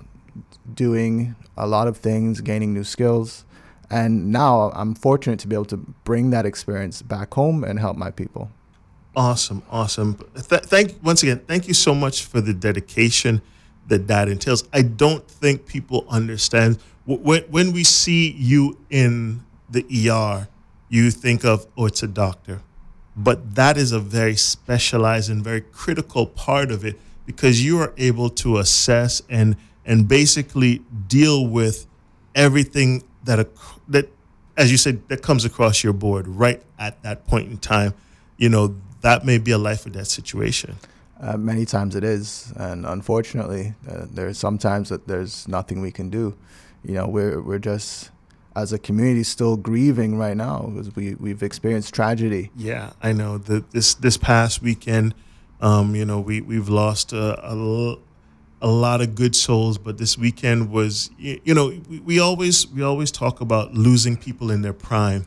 doing 0.74 1.34
a 1.56 1.66
lot 1.66 1.88
of 1.88 1.96
things, 1.96 2.40
gaining 2.40 2.74
new 2.74 2.84
skills, 2.84 3.44
and 3.90 4.30
now 4.32 4.70
I'm 4.74 4.94
fortunate 4.94 5.38
to 5.40 5.48
be 5.48 5.54
able 5.54 5.66
to 5.66 5.76
bring 6.04 6.30
that 6.30 6.44
experience 6.46 7.02
back 7.02 7.34
home 7.34 7.64
and 7.64 7.78
help 7.78 7.96
my 7.96 8.10
people. 8.10 8.50
Awesome, 9.16 9.62
awesome. 9.70 10.16
Th- 10.34 10.62
thank 10.62 11.02
once 11.02 11.22
again, 11.22 11.40
thank 11.46 11.66
you 11.66 11.74
so 11.74 11.94
much 11.94 12.24
for 12.24 12.40
the 12.40 12.54
dedication 12.54 13.42
that 13.88 14.06
that 14.06 14.28
entails. 14.28 14.64
I 14.72 14.82
don't 14.82 15.26
think 15.26 15.66
people 15.66 16.06
understand 16.08 16.78
when 17.06 17.42
when 17.44 17.72
we 17.72 17.82
see 17.82 18.30
you 18.30 18.78
in 18.88 19.44
the 19.68 19.84
ER, 20.10 20.48
you 20.88 21.10
think 21.10 21.44
of 21.44 21.66
oh, 21.76 21.86
it's 21.86 22.04
a 22.04 22.06
doctor, 22.08 22.62
but 23.16 23.56
that 23.56 23.76
is 23.76 23.90
a 23.90 23.98
very 23.98 24.36
specialized 24.36 25.28
and 25.28 25.42
very 25.42 25.60
critical 25.60 26.26
part 26.26 26.70
of 26.70 26.84
it 26.84 26.96
because 27.26 27.64
you 27.64 27.78
are 27.78 27.92
able 27.96 28.30
to 28.30 28.58
assess 28.58 29.22
and 29.28 29.56
and 29.84 30.06
basically 30.06 30.82
deal 31.08 31.46
with 31.48 31.86
everything 32.36 33.02
that 33.24 33.48
that 33.88 34.08
as 34.56 34.70
you 34.70 34.76
said 34.76 35.08
that 35.08 35.20
comes 35.20 35.44
across 35.44 35.82
your 35.82 35.92
board 35.92 36.28
right 36.28 36.62
at 36.78 37.02
that 37.02 37.26
point 37.26 37.50
in 37.50 37.58
time 37.58 37.92
you 38.36 38.48
know 38.48 38.76
that 39.00 39.24
may 39.24 39.38
be 39.38 39.50
a 39.52 39.58
life 39.58 39.86
or 39.86 39.90
death 39.90 40.08
situation 40.08 40.76
Uh, 41.22 41.36
many 41.36 41.66
times 41.66 41.94
it 41.96 42.02
is, 42.04 42.50
and 42.56 42.86
unfortunately, 42.86 43.74
uh, 43.86 44.06
there's 44.16 44.38
sometimes 44.38 44.88
that 44.88 45.06
there's 45.06 45.46
nothing 45.46 45.82
we 45.82 45.90
can 45.92 46.08
do. 46.10 46.32
You 46.82 46.94
know, 46.94 47.06
we're 47.16 47.42
we're 47.42 47.58
just 47.72 48.10
as 48.56 48.72
a 48.72 48.78
community 48.78 49.22
still 49.22 49.56
grieving 49.58 50.16
right 50.18 50.36
now 50.36 50.56
because 50.72 50.96
we 50.96 51.14
we've 51.24 51.42
experienced 51.50 51.92
tragedy. 51.94 52.48
yeah 52.56 52.90
i 53.08 53.12
know 53.12 53.38
the, 53.38 53.62
this 53.70 53.94
this 53.94 54.16
past 54.16 54.62
weekend 54.62 55.14
um, 55.60 55.94
you 55.94 56.04
know 56.06 56.18
we 56.28 56.40
we've 56.40 56.70
lost 56.70 57.12
a, 57.12 57.26
a, 57.44 57.52
l- 57.52 57.98
a 58.62 58.68
lot 58.86 59.00
of 59.04 59.08
good 59.14 59.34
souls 59.36 59.78
but 59.78 59.98
this 59.98 60.16
weekend 60.18 60.70
was 60.70 61.10
you, 61.18 61.38
you 61.44 61.54
know 61.54 61.66
we, 61.90 62.00
we 62.00 62.18
always 62.18 62.66
we 62.74 62.82
always 62.82 63.10
talk 63.12 63.40
about 63.40 63.74
losing 63.74 64.16
people 64.16 64.50
in 64.54 64.62
their 64.62 64.72
prime 64.88 65.22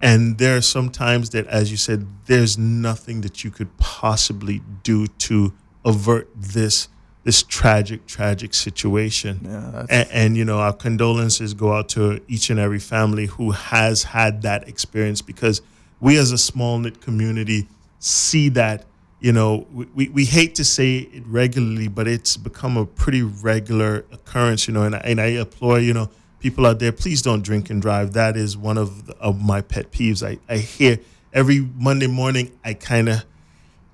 and 0.00 0.38
there 0.38 0.56
are 0.56 0.62
some 0.62 0.90
times 0.90 1.30
that 1.30 1.46
as 1.46 1.70
you 1.70 1.76
said 1.76 2.06
there's 2.26 2.56
nothing 2.56 3.20
that 3.20 3.44
you 3.44 3.50
could 3.50 3.76
possibly 3.78 4.62
do 4.82 5.06
to 5.06 5.52
avert 5.84 6.28
this 6.34 6.88
this 7.22 7.42
tragic 7.42 8.06
tragic 8.06 8.54
situation. 8.54 9.40
Yeah, 9.44 9.86
and, 9.90 10.08
and 10.10 10.36
you 10.36 10.44
know 10.44 10.58
our 10.58 10.72
condolences 10.72 11.54
go 11.54 11.72
out 11.72 11.88
to 11.90 12.20
each 12.28 12.50
and 12.50 12.58
every 12.58 12.78
family 12.78 13.26
who 13.26 13.50
has 13.50 14.04
had 14.04 14.42
that 14.42 14.68
experience 14.68 15.20
because 15.20 15.60
we 16.00 16.16
as 16.16 16.32
a 16.32 16.38
small 16.38 16.78
knit 16.78 17.00
community 17.00 17.68
see 17.98 18.48
that 18.50 18.86
you 19.20 19.32
know 19.32 19.66
we, 19.72 20.08
we, 20.08 20.24
hate 20.24 20.54
to 20.54 20.64
say 20.64 20.98
it 20.98 21.22
regularly 21.26 21.88
but 21.88 22.08
it's 22.08 22.38
become 22.38 22.78
a 22.78 22.86
pretty 22.86 23.22
regular 23.22 24.06
occurrence 24.10 24.66
you 24.66 24.72
know 24.72 24.84
and 24.84 24.94
I, 24.94 24.98
and 25.00 25.20
I 25.20 25.26
implore 25.26 25.78
you 25.78 25.92
know 25.92 26.08
people 26.40 26.66
out 26.66 26.78
there 26.78 26.92
please 26.92 27.22
don't 27.22 27.42
drink 27.42 27.70
and 27.70 27.80
drive 27.80 28.12
that 28.14 28.36
is 28.36 28.56
one 28.56 28.78
of, 28.78 29.06
the, 29.06 29.16
of 29.18 29.40
my 29.40 29.60
pet 29.60 29.92
peeves 29.92 30.26
I, 30.26 30.38
I 30.52 30.58
hear 30.58 30.98
every 31.32 31.60
monday 31.60 32.06
morning 32.08 32.50
i 32.64 32.74
kind 32.74 33.08
of 33.08 33.24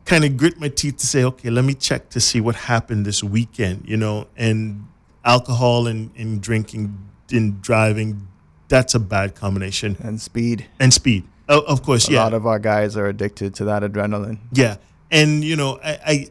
kind 0.07 0.25
of 0.25 0.37
grit 0.37 0.59
my 0.59 0.69
teeth 0.69 0.97
to 0.99 1.07
say, 1.07 1.25
okay, 1.25 1.51
let 1.51 1.65
me 1.65 1.75
check 1.75 2.09
to 2.11 2.21
see 2.21 2.41
what 2.41 2.55
happened 2.55 3.05
this 3.05 3.23
weekend, 3.23 3.85
you 3.87 3.97
know, 3.97 4.29
and 4.37 4.87
alcohol 5.25 5.87
and, 5.89 6.11
and 6.17 6.41
drinking 6.41 6.97
and 7.31 7.61
driving, 7.61 8.29
that's 8.69 8.95
a 8.95 9.01
bad 9.01 9.35
combination. 9.35 9.97
and 10.01 10.21
speed. 10.21 10.67
And 10.79 10.95
speed. 10.95 11.25
Oh, 11.49 11.61
of 11.63 11.83
course, 11.83 12.09
A 12.09 12.13
yeah. 12.13 12.21
A 12.21 12.25
lot 12.25 12.35
of 12.35 12.47
our 12.47 12.59
guys 12.59 12.97
are 12.97 13.07
addicted 13.07 13.55
to 13.57 13.65
that 13.65 13.83
adrenaline. 13.83 14.39
Yeah. 14.53 14.77
And, 15.11 15.45
you 15.45 15.57
know, 15.57 15.79
I, 15.85 15.99
I, 16.07 16.29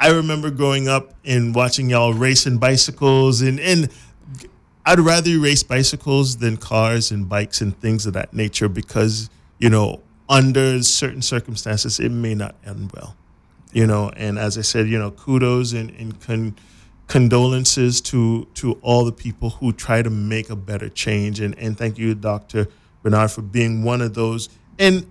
I 0.00 0.10
remember 0.10 0.50
growing 0.50 0.88
up 0.88 1.14
and 1.24 1.54
watching 1.54 1.88
y'all 1.88 2.12
racing 2.12 2.58
bicycles 2.58 3.40
and, 3.42 3.60
and 3.60 3.90
I'd 4.86 5.00
rather 5.00 5.38
race 5.38 5.62
bicycles 5.62 6.36
than 6.36 6.56
cars 6.56 7.10
and 7.10 7.28
bikes 7.28 7.60
and 7.60 7.78
things 7.80 8.06
of 8.06 8.12
that 8.14 8.34
nature 8.34 8.68
because, 8.68 9.30
you 9.58 9.70
know, 9.70 10.02
under 10.28 10.82
certain 10.82 11.22
circumstances, 11.22 12.00
it 12.00 12.10
may 12.10 12.34
not 12.34 12.54
end 12.64 12.92
well. 12.94 13.16
You 13.72 13.86
know, 13.86 14.10
and 14.16 14.38
as 14.38 14.56
I 14.56 14.60
said, 14.60 14.88
you 14.88 14.98
know, 14.98 15.10
kudos 15.10 15.72
and, 15.72 15.90
and 15.90 16.20
con- 16.20 16.54
condolences 17.08 18.00
to 18.02 18.46
to 18.54 18.74
all 18.82 19.04
the 19.04 19.12
people 19.12 19.50
who 19.50 19.72
try 19.72 20.00
to 20.02 20.10
make 20.10 20.48
a 20.48 20.56
better 20.56 20.88
change. 20.88 21.40
And, 21.40 21.58
and 21.58 21.76
thank 21.76 21.98
you, 21.98 22.14
Dr. 22.14 22.68
Bernard, 23.02 23.32
for 23.32 23.42
being 23.42 23.82
one 23.82 24.00
of 24.00 24.14
those. 24.14 24.48
And 24.78 25.06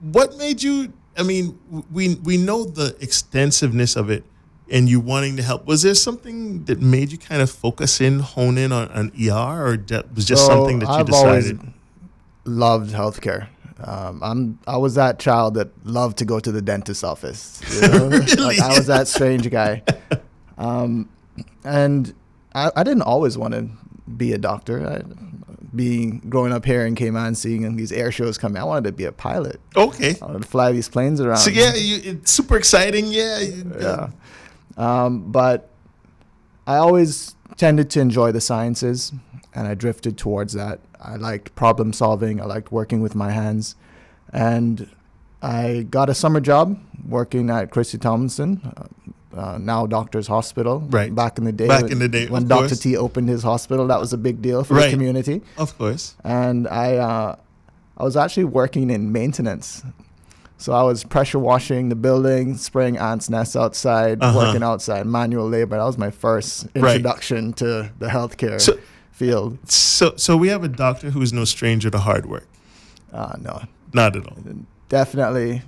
what 0.00 0.36
made 0.36 0.62
you 0.62 0.92
i 1.16 1.22
mean 1.22 1.58
we 1.90 2.16
we 2.16 2.36
know 2.36 2.64
the 2.64 2.96
extensiveness 3.00 3.96
of 3.96 4.10
it 4.10 4.24
and 4.70 4.88
you 4.88 5.00
wanting 5.00 5.36
to 5.36 5.42
help 5.42 5.66
was 5.66 5.82
there 5.82 5.94
something 5.94 6.64
that 6.64 6.80
made 6.80 7.12
you 7.12 7.18
kind 7.18 7.40
of 7.40 7.50
focus 7.50 8.00
in 8.00 8.20
hone 8.20 8.58
in 8.58 8.72
on, 8.72 8.88
on 8.88 9.12
er 9.30 9.66
or 9.66 9.76
that 9.76 10.14
was 10.14 10.24
just 10.24 10.46
So 10.46 10.48
something 10.48 10.80
that 10.80 10.88
you 10.88 10.94
I've 10.94 11.12
always 11.12 11.44
decided 11.52 11.72
loved 12.44 12.92
healthcare. 12.92 13.48
Um, 13.78 14.22
I'm 14.22 14.58
I 14.66 14.78
was 14.78 14.94
that 14.94 15.18
child 15.18 15.54
that 15.54 15.68
loved 15.86 16.18
to 16.18 16.24
go 16.24 16.40
to 16.40 16.50
the 16.50 16.62
dentist's 16.62 17.04
office. 17.04 17.60
You 17.74 17.80
know? 17.88 18.08
like 18.08 18.58
I 18.58 18.76
was 18.76 18.86
that 18.86 19.06
strange 19.06 19.50
guy, 19.50 19.82
um, 20.58 21.10
and 21.62 22.14
I, 22.54 22.70
I 22.74 22.82
didn't 22.84 23.02
always 23.02 23.36
want 23.36 23.52
to 23.54 23.68
be 24.16 24.32
a 24.32 24.38
doctor. 24.38 24.86
I, 24.88 25.02
being 25.74 26.22
growing 26.30 26.52
up 26.52 26.64
here 26.64 26.86
in 26.86 26.94
Cayman, 26.94 27.34
seeing 27.34 27.76
these 27.76 27.92
air 27.92 28.10
shows 28.10 28.38
coming, 28.38 28.62
I 28.62 28.64
wanted 28.64 28.84
to 28.84 28.92
be 28.92 29.04
a 29.04 29.12
pilot. 29.12 29.60
okay 29.76 30.16
I 30.22 30.24
wanted 30.24 30.42
to 30.42 30.48
fly 30.48 30.72
these 30.72 30.88
planes 30.88 31.20
around. 31.20 31.36
so 31.36 31.50
yeah 31.50 31.74
you, 31.74 32.00
it's 32.02 32.30
super 32.30 32.56
exciting 32.56 33.06
yeah 33.08 33.40
yeah. 33.40 34.10
Um, 34.76 35.30
but 35.32 35.70
I 36.66 36.76
always 36.76 37.34
tended 37.56 37.90
to 37.90 38.00
enjoy 38.00 38.32
the 38.32 38.40
sciences, 38.40 39.12
and 39.54 39.66
I 39.66 39.74
drifted 39.74 40.18
towards 40.18 40.52
that. 40.54 40.80
I 41.00 41.16
liked 41.16 41.54
problem 41.54 41.92
solving. 41.92 42.40
I 42.40 42.44
liked 42.44 42.72
working 42.72 43.00
with 43.00 43.14
my 43.14 43.30
hands, 43.30 43.76
and 44.32 44.88
I 45.42 45.86
got 45.88 46.08
a 46.10 46.14
summer 46.14 46.40
job 46.40 46.78
working 47.08 47.50
at 47.50 47.70
Christy 47.70 47.98
Tomlinson, 47.98 48.60
uh, 48.76 49.38
uh, 49.38 49.58
now 49.58 49.86
Doctors 49.86 50.26
Hospital. 50.26 50.80
Right. 50.90 51.14
Back 51.14 51.38
in 51.38 51.44
the 51.44 51.52
day. 51.52 51.68
Back 51.68 51.82
when- 51.84 51.92
in 51.92 51.98
the 52.00 52.08
day, 52.08 52.26
when 52.26 52.48
Dr. 52.48 52.68
course. 52.68 52.80
T 52.80 52.96
opened 52.96 53.28
his 53.28 53.42
hospital, 53.42 53.86
that 53.86 54.00
was 54.00 54.12
a 54.12 54.18
big 54.18 54.40
deal 54.42 54.64
for 54.64 54.74
Right. 54.74 54.86
the 54.86 54.90
community. 54.90 55.42
of 55.58 55.76
course 55.78 56.16
And 56.24 56.66
I, 56.68 56.96
uh, 56.96 57.36
I 57.98 58.04
was 58.04 58.16
actually 58.16 58.44
working 58.44 58.90
in 58.90 59.12
maintenance. 59.12 59.82
So 60.58 60.72
I 60.72 60.82
was 60.82 61.04
pressure 61.04 61.38
washing 61.38 61.90
the 61.90 61.94
building, 61.96 62.56
spraying 62.56 62.96
ants 62.96 63.28
nests 63.28 63.54
outside, 63.56 64.22
Uh-huh. 64.22 64.38
working 64.38 64.62
outside, 64.62 65.04
manual 65.06 65.48
labor. 65.48 65.76
That 65.76 65.84
was 65.84 65.98
my 65.98 66.10
first 66.10 66.66
Right. 66.74 66.96
introduction 66.96 67.52
to 67.54 67.90
the 67.98 68.06
healthcare 68.08 68.60
So- 68.60 68.78
field. 69.12 69.58
so 69.68 70.12
so 70.16 70.36
we 70.36 70.48
have 70.48 70.62
a 70.64 70.68
doctor 70.68 71.10
who 71.10 71.22
is 71.22 71.32
no 71.32 71.44
stranger 71.44 71.88
to 71.90 71.98
hard 71.98 72.26
work 72.26 72.46
Uh, 73.12 73.32
no, 73.40 73.62
not 73.94 74.14
at 74.16 74.26
all 74.26 74.36
definitely 74.90 75.62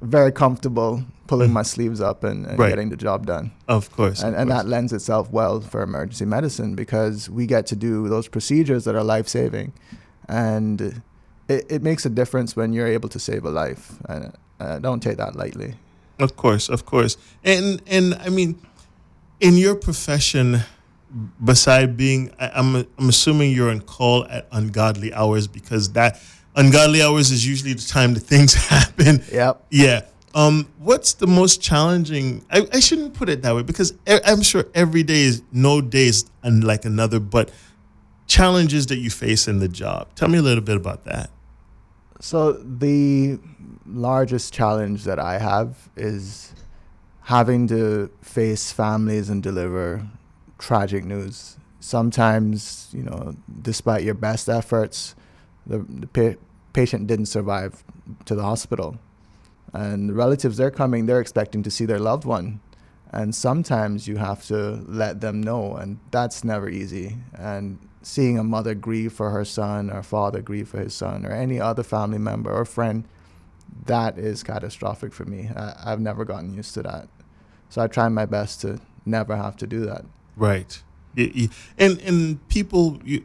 very 0.00 0.30
comfortable 0.32 1.02
pulling 1.26 1.52
my 1.52 1.62
sleeves 1.62 2.00
up 2.00 2.22
and, 2.24 2.44
and 2.46 2.56
Mm. 2.56 2.60
Right. 2.60 2.68
getting 2.68 2.90
the 2.90 2.96
job 2.96 3.26
done. 3.26 3.50
of 3.68 3.90
course 3.90 4.22
And, 4.22 4.34
of 4.34 4.40
and 4.42 4.50
course. 4.50 4.62
that 4.62 4.68
lends 4.68 4.92
itself 4.92 5.28
well 5.32 5.60
for 5.60 5.82
emergency 5.82 6.24
medicine 6.26 6.74
because 6.74 7.28
we 7.30 7.46
get 7.46 7.66
to 7.68 7.76
do 7.76 8.08
those 8.08 8.28
procedures 8.28 8.84
that 8.84 8.94
are 8.94 9.02
life 9.04 9.26
saving. 9.28 9.72
And 10.28 11.02
it, 11.48 11.66
it 11.70 11.82
makes 11.82 12.06
a 12.06 12.10
difference 12.10 12.56
when 12.56 12.72
you're 12.72 12.86
able 12.86 13.08
to 13.10 13.18
save 13.18 13.44
a 13.44 13.50
life. 13.50 13.92
And 14.08 14.32
uh, 14.60 14.78
don't 14.78 15.00
take 15.02 15.16
that 15.18 15.36
lightly. 15.36 15.74
Of 16.18 16.36
course, 16.36 16.68
of 16.68 16.86
course. 16.86 17.16
And 17.42 17.82
and 17.86 18.14
I 18.14 18.28
mean, 18.28 18.60
in 19.40 19.56
your 19.56 19.74
profession, 19.74 20.60
beside 21.42 21.96
being, 21.96 22.30
I- 22.38 22.50
I'm 22.54 22.76
I'm 22.98 23.08
assuming 23.08 23.52
you're 23.52 23.70
on 23.70 23.80
call 23.80 24.24
at 24.26 24.46
ungodly 24.52 25.12
hours 25.12 25.46
because 25.48 25.92
that 25.92 26.20
ungodly 26.54 27.02
hours 27.02 27.30
is 27.32 27.46
usually 27.46 27.72
the 27.74 27.82
time 27.86 28.14
that 28.14 28.20
things 28.20 28.54
happen. 28.68 29.22
Yep. 29.32 29.66
Yeah. 29.70 30.02
Um, 30.36 30.68
what's 30.78 31.14
the 31.14 31.26
most 31.28 31.60
challenging? 31.62 32.44
I, 32.50 32.66
I 32.72 32.80
shouldn't 32.80 33.14
put 33.14 33.28
it 33.28 33.42
that 33.42 33.54
way 33.54 33.62
because 33.62 33.92
I'm 34.06 34.42
sure 34.42 34.66
every 34.74 35.04
day 35.04 35.22
is 35.22 35.42
no 35.52 35.80
day 35.80 36.06
is 36.06 36.24
unlike 36.42 36.84
another, 36.84 37.20
but 37.20 37.52
challenges 38.26 38.86
that 38.86 38.96
you 38.96 39.10
face 39.10 39.46
in 39.46 39.60
the 39.60 39.68
job. 39.68 40.08
Tell 40.16 40.28
me 40.28 40.38
a 40.38 40.42
little 40.42 40.64
bit 40.64 40.76
about 40.76 41.04
that. 41.04 41.30
So 42.20 42.52
the 42.52 43.38
largest 43.86 44.52
challenge 44.54 45.04
that 45.04 45.18
I 45.18 45.38
have 45.38 45.90
is 45.96 46.54
having 47.22 47.66
to 47.68 48.10
face 48.22 48.72
families 48.72 49.28
and 49.28 49.42
deliver 49.42 50.06
tragic 50.58 51.04
news. 51.04 51.56
Sometimes, 51.80 52.88
you 52.92 53.02
know, 53.02 53.34
despite 53.62 54.04
your 54.04 54.14
best 54.14 54.48
efforts, 54.48 55.14
the, 55.66 55.78
the 55.88 56.06
pa- 56.06 56.38
patient 56.72 57.06
didn't 57.06 57.26
survive 57.26 57.84
to 58.26 58.34
the 58.34 58.42
hospital. 58.42 58.98
And 59.72 60.10
the 60.10 60.14
relatives, 60.14 60.56
they're 60.56 60.70
coming, 60.70 61.06
they're 61.06 61.20
expecting 61.20 61.62
to 61.64 61.70
see 61.70 61.84
their 61.84 61.98
loved 61.98 62.24
one. 62.24 62.60
And 63.10 63.34
sometimes 63.34 64.08
you 64.08 64.16
have 64.16 64.44
to 64.46 64.84
let 64.86 65.20
them 65.20 65.40
know, 65.40 65.76
and 65.76 65.98
that's 66.10 66.42
never 66.42 66.68
easy. 66.68 67.16
And 67.38 67.78
seeing 68.04 68.38
a 68.38 68.44
mother 68.44 68.74
grieve 68.74 69.12
for 69.12 69.30
her 69.30 69.44
son, 69.44 69.90
or 69.90 70.02
father 70.02 70.42
grieve 70.42 70.68
for 70.68 70.78
his 70.78 70.94
son, 70.94 71.24
or 71.24 71.32
any 71.32 71.58
other 71.58 71.82
family 71.82 72.18
member 72.18 72.52
or 72.52 72.64
friend, 72.64 73.04
that 73.86 74.18
is 74.18 74.42
catastrophic 74.42 75.12
for 75.12 75.24
me. 75.24 75.50
I, 75.56 75.74
I've 75.86 76.00
never 76.00 76.24
gotten 76.24 76.54
used 76.54 76.74
to 76.74 76.82
that. 76.82 77.08
So 77.70 77.82
I 77.82 77.86
try 77.86 78.08
my 78.08 78.26
best 78.26 78.60
to 78.60 78.80
never 79.04 79.36
have 79.36 79.56
to 79.56 79.66
do 79.66 79.86
that. 79.86 80.04
Right. 80.36 80.82
And 81.16 82.00
and 82.00 82.48
people, 82.48 83.00
you, 83.04 83.24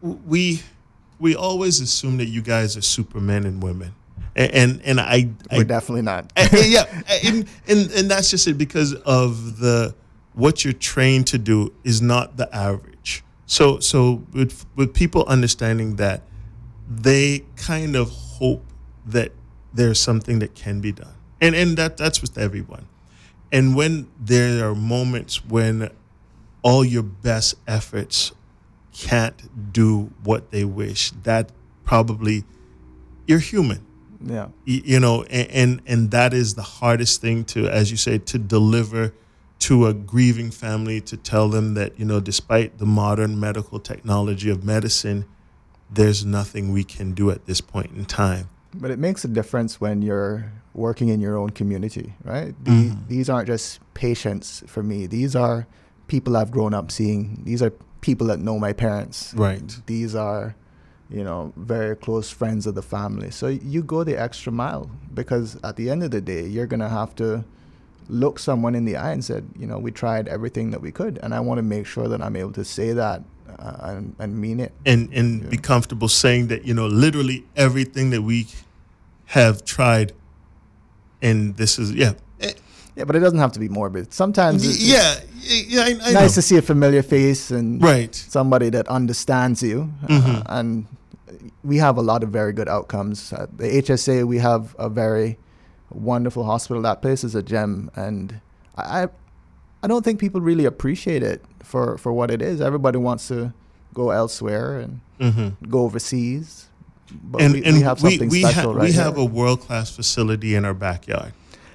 we 0.00 0.62
we 1.18 1.36
always 1.36 1.80
assume 1.80 2.16
that 2.18 2.26
you 2.26 2.42
guys 2.42 2.76
are 2.76 2.82
supermen 2.82 3.44
and 3.44 3.62
women, 3.62 3.94
and 4.34 4.52
and, 4.52 4.82
and 4.82 5.00
I, 5.00 5.28
I 5.50 5.58
We're 5.58 5.64
definitely 5.64 6.02
not. 6.02 6.32
Uh, 6.36 6.48
yeah, 6.52 6.84
and, 7.22 7.46
and 7.68 7.90
and 7.90 8.10
that's 8.10 8.30
just 8.30 8.48
it 8.48 8.56
because 8.58 8.94
of 8.94 9.58
the 9.58 9.94
what 10.32 10.64
you're 10.64 10.72
trained 10.72 11.26
to 11.28 11.38
do 11.38 11.72
is 11.84 12.00
not 12.00 12.36
the 12.36 12.54
average. 12.54 12.95
So 13.46 13.78
so 13.80 14.22
with 14.32 14.66
with 14.74 14.92
people 14.94 15.24
understanding 15.26 15.96
that, 15.96 16.22
they 16.88 17.44
kind 17.56 17.96
of 17.96 18.10
hope 18.10 18.64
that 19.06 19.32
there's 19.72 20.00
something 20.00 20.40
that 20.40 20.54
can 20.54 20.80
be 20.80 20.92
done, 20.92 21.14
and 21.40 21.54
and 21.54 21.76
that 21.78 21.96
that's 21.96 22.20
with 22.20 22.36
everyone. 22.38 22.86
And 23.52 23.76
when 23.76 24.08
there 24.20 24.68
are 24.68 24.74
moments 24.74 25.44
when 25.44 25.90
all 26.62 26.84
your 26.84 27.04
best 27.04 27.54
efforts 27.68 28.32
can't 28.92 29.72
do 29.72 30.10
what 30.24 30.50
they 30.50 30.64
wish, 30.64 31.12
that 31.22 31.50
probably 31.84 32.44
you're 33.28 33.38
human 33.38 33.86
yeah. 34.24 34.46
y- 34.66 34.82
you 34.84 35.00
know 35.00 35.22
and, 35.24 35.50
and 35.50 35.82
and 35.86 36.10
that 36.10 36.32
is 36.32 36.54
the 36.54 36.62
hardest 36.62 37.20
thing 37.20 37.44
to 37.44 37.68
as 37.68 37.90
you 37.90 37.96
say 37.96 38.18
to 38.18 38.38
deliver 38.38 39.12
to 39.58 39.86
a 39.86 39.94
grieving 39.94 40.50
family 40.50 41.00
to 41.00 41.16
tell 41.16 41.48
them 41.48 41.74
that 41.74 41.98
you 41.98 42.04
know 42.04 42.20
despite 42.20 42.78
the 42.78 42.86
modern 42.86 43.38
medical 43.40 43.78
technology 43.80 44.50
of 44.50 44.64
medicine 44.64 45.24
there's 45.90 46.24
nothing 46.24 46.72
we 46.72 46.84
can 46.84 47.12
do 47.12 47.30
at 47.30 47.46
this 47.46 47.60
point 47.60 47.90
in 47.92 48.04
time 48.04 48.48
But 48.74 48.90
it 48.90 48.98
makes 48.98 49.24
a 49.24 49.28
difference 49.28 49.80
when 49.80 50.02
you're 50.02 50.52
working 50.74 51.08
in 51.08 51.18
your 51.20 51.38
own 51.38 51.50
community, 51.50 52.12
right? 52.24 52.52
The, 52.62 52.70
Mhm. 52.70 53.08
These 53.08 53.30
aren't 53.30 53.46
just 53.46 53.80
patients 53.94 54.62
for 54.66 54.82
me. 54.82 55.06
These 55.06 55.34
are 55.34 55.66
people 56.08 56.36
I've 56.36 56.50
grown 56.50 56.74
up 56.74 56.90
seeing. 56.90 57.40
These 57.44 57.62
are 57.62 57.72
people 58.02 58.26
that 58.26 58.38
know 58.38 58.58
my 58.58 58.74
parents. 58.74 59.32
Right. 59.34 59.80
These 59.86 60.14
are, 60.14 60.54
you 61.08 61.24
know, 61.24 61.54
very 61.56 61.96
close 61.96 62.28
friends 62.30 62.66
of 62.66 62.74
the 62.74 62.82
family. 62.82 63.30
So 63.30 63.46
you 63.48 63.82
go 63.82 64.04
the 64.04 64.20
extra 64.20 64.52
mile 64.52 64.90
because 65.14 65.56
at 65.64 65.76
the 65.76 65.88
end 65.88 66.02
of 66.02 66.10
the 66.10 66.20
day, 66.20 66.44
you're 66.46 66.66
going 66.66 66.80
to 66.80 66.90
have 67.00 67.14
to 67.16 67.44
look 68.08 68.38
someone 68.38 68.74
in 68.74 68.84
the 68.84 68.96
eye 68.96 69.12
and 69.12 69.24
said, 69.24 69.44
you 69.58 69.66
know, 69.66 69.78
we 69.78 69.90
tried 69.90 70.28
everything 70.28 70.70
that 70.70 70.80
we 70.80 70.90
could. 70.92 71.18
And 71.22 71.34
I 71.34 71.40
want 71.40 71.58
to 71.58 71.62
make 71.62 71.86
sure 71.86 72.08
that 72.08 72.20
I'm 72.22 72.36
able 72.36 72.52
to 72.52 72.64
say 72.64 72.92
that 72.92 73.22
uh, 73.58 73.76
and, 73.82 74.14
and 74.18 74.38
mean 74.40 74.60
it. 74.60 74.72
and 74.84 75.08
and 75.12 75.48
be 75.50 75.56
comfortable 75.56 76.08
saying 76.08 76.48
that 76.48 76.64
you 76.64 76.74
know 76.74 76.86
literally 76.86 77.44
everything 77.56 78.10
that 78.10 78.22
we 78.22 78.46
have 79.26 79.64
tried 79.64 80.12
and 81.22 81.56
this 81.56 81.78
is 81.78 81.92
yeah 81.92 82.12
Eh, 82.40 82.52
Yeah, 82.96 83.04
but 83.04 83.16
it 83.16 83.20
doesn't 83.20 83.38
have 83.38 83.52
to 83.52 83.60
be 83.60 83.68
morbid. 83.68 84.12
Sometimes 84.12 84.64
it's, 84.64 84.80
yeah 84.82 85.20
yeah 85.42 85.82
I, 85.82 85.88
I 86.10 86.12
nice 86.12 86.14
know. 86.14 86.40
to 86.40 86.42
see 86.42 86.56
a 86.58 86.62
familiar 86.62 87.02
face 87.02 87.50
and 87.50 87.82
right 87.82 88.14
somebody 88.14 88.68
that 88.70 88.86
understands 88.88 89.62
you. 89.62 89.90
Mhm. 90.08 90.40
Uh, 90.40 90.42
and 90.48 90.86
we 91.64 91.78
have 91.78 91.96
a 91.98 92.02
lot 92.02 92.22
of 92.22 92.30
very 92.30 92.52
good 92.52 92.68
outcomes. 92.68 93.32
At 93.32 93.56
the 93.58 93.64
HSA, 93.82 94.24
we 94.26 94.38
have 94.38 94.74
a 94.78 94.88
very 94.88 95.38
wonderful 95.96 96.44
hospital. 96.44 96.82
That 96.82 97.02
place 97.02 97.24
is 97.24 97.34
a 97.34 97.42
gem, 97.42 97.90
and 97.96 98.40
I, 98.76 99.04
I- 99.82 99.86
don't 99.88 100.04
think 100.04 100.18
people 100.18 100.40
really 100.40 100.64
appreciate 100.64 101.22
it 101.22 101.44
for, 101.62 101.96
for 101.98 102.12
what 102.12 102.30
it 102.30 102.42
is. 102.42 102.60
Everybody 102.60 102.98
wants 102.98 103.28
to 103.28 103.52
go 103.94 104.10
elsewhere 104.10 104.78
and 104.80 105.00
hmm 105.20 105.48
go 105.70 105.80
overseas, 105.84 106.68
but 107.22 107.40
and 107.40 107.54
we, 107.54 107.64
and 107.64 107.76
we 107.76 107.82
have 107.82 107.98
something 108.00 108.28
we, 108.28 108.40
special 108.42 108.72
ha- 108.72 108.78
right 108.78 108.88
we 108.88 108.92
have 108.92 109.14
here. 109.14 109.22
a 109.22 109.24
world 109.24 109.60
class 109.60 109.90
facility 109.94 110.54
in 110.54 110.64
our 110.64 110.74
backyard 110.74 111.32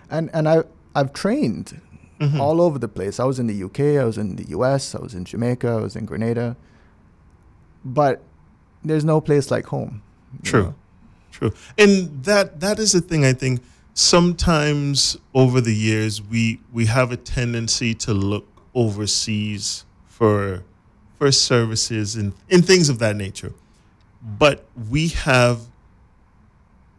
and 0.09 0.29
and 0.33 0.47
I 0.47 0.63
I've 0.93 1.13
trained 1.13 1.79
Mhm. 2.19 2.39
all 2.39 2.61
over 2.61 2.77
the 2.77 2.87
place. 2.87 3.19
I 3.19 3.23
was 3.23 3.39
in 3.39 3.47
the 3.47 3.63
UK, 3.63 3.97
I 3.97 4.03
was 4.05 4.17
in 4.19 4.35
the 4.35 4.45
US, 4.49 4.93
I 4.93 4.99
was 5.01 5.15
in 5.15 5.23
Jamaica, 5.25 5.69
I 5.69 5.81
was 5.81 5.95
in 5.95 6.05
Grenada. 6.05 6.55
But 7.83 8.21
there's 8.83 9.03
no 9.05 9.21
place 9.21 9.49
like 9.49 9.65
home. 9.67 10.01
True. 10.43 10.61
know? 10.63 10.75
True. 11.31 11.53
And 11.77 12.23
that 12.25 12.59
that 12.59 12.77
is 12.77 12.91
the 12.91 13.01
thing 13.01 13.25
I 13.25 13.33
think 13.33 13.61
sometimes 14.01 15.15
over 15.33 15.61
the 15.61 15.73
years 15.75 16.21
we 16.21 16.59
we 16.73 16.87
have 16.87 17.11
a 17.11 17.17
tendency 17.17 17.93
to 17.93 18.13
look 18.13 18.47
overseas 18.73 19.85
for 20.07 20.63
for 21.17 21.31
services 21.31 22.15
and, 22.15 22.33
and 22.49 22.65
things 22.65 22.89
of 22.89 22.97
that 22.99 23.15
nature. 23.15 23.53
But 24.23 24.65
we 24.89 25.09
have 25.09 25.61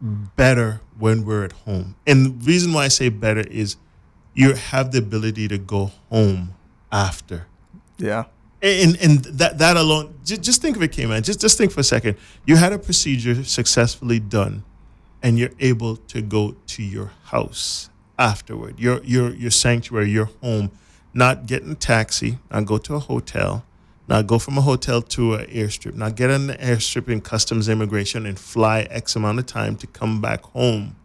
better 0.01 0.79
when 0.97 1.25
we're 1.25 1.43
at 1.43 1.51
home. 1.51 1.95
And 2.07 2.25
the 2.41 2.45
reason 2.45 2.73
why 2.73 2.85
I 2.85 2.87
say 2.89 3.09
better 3.09 3.41
is 3.41 3.75
you 4.33 4.53
have 4.53 4.91
the 4.91 4.99
ability 4.99 5.47
to 5.49 5.57
go 5.57 5.91
home 6.09 6.53
after 6.91 7.47
Yeah. 7.97 8.25
and 8.61 8.95
and 9.01 9.19
that 9.39 9.57
that 9.57 9.75
alone 9.77 10.13
just, 10.23 10.41
just 10.41 10.61
think 10.61 10.75
of 10.77 10.81
it 10.83 10.91
Cayman 10.91 11.21
just 11.23 11.41
just 11.41 11.57
think 11.57 11.71
for 11.71 11.81
a 11.81 11.83
second 11.83 12.17
you 12.45 12.55
had 12.55 12.71
a 12.71 12.79
procedure 12.79 13.43
successfully 13.43 14.19
done 14.19 14.63
and 15.23 15.39
you're 15.39 15.55
able 15.59 15.95
to 15.95 16.21
go 16.21 16.55
to 16.67 16.83
your 16.83 17.11
house 17.23 17.89
afterward. 18.19 18.79
Your 18.79 19.01
your 19.03 19.33
your 19.33 19.51
sanctuary 19.51 20.11
your 20.11 20.29
home. 20.41 20.71
Not 21.15 21.45
get 21.45 21.61
in 21.61 21.71
a 21.71 21.75
taxi 21.75 22.39
not 22.51 22.65
go 22.65 22.79
to 22.79 22.95
a 22.95 22.99
hotel 22.99 23.63
not 24.07 24.25
go 24.25 24.39
from 24.39 24.57
a 24.57 24.61
hotel 24.61 24.99
to 24.99 25.35
an 25.35 25.45
airstrip 25.45 25.93
not 25.93 26.15
get 26.15 26.31
on 26.31 26.47
the 26.47 26.55
airstrip 26.55 27.07
in 27.07 27.21
customs 27.21 27.69
immigration 27.69 28.25
and 28.25 28.39
fly 28.39 28.81
x 28.89 29.15
amount 29.15 29.37
of 29.37 29.45
time 29.45 29.75
to 29.77 29.87
come 29.87 30.21
back 30.21 30.41
home. 30.41 30.95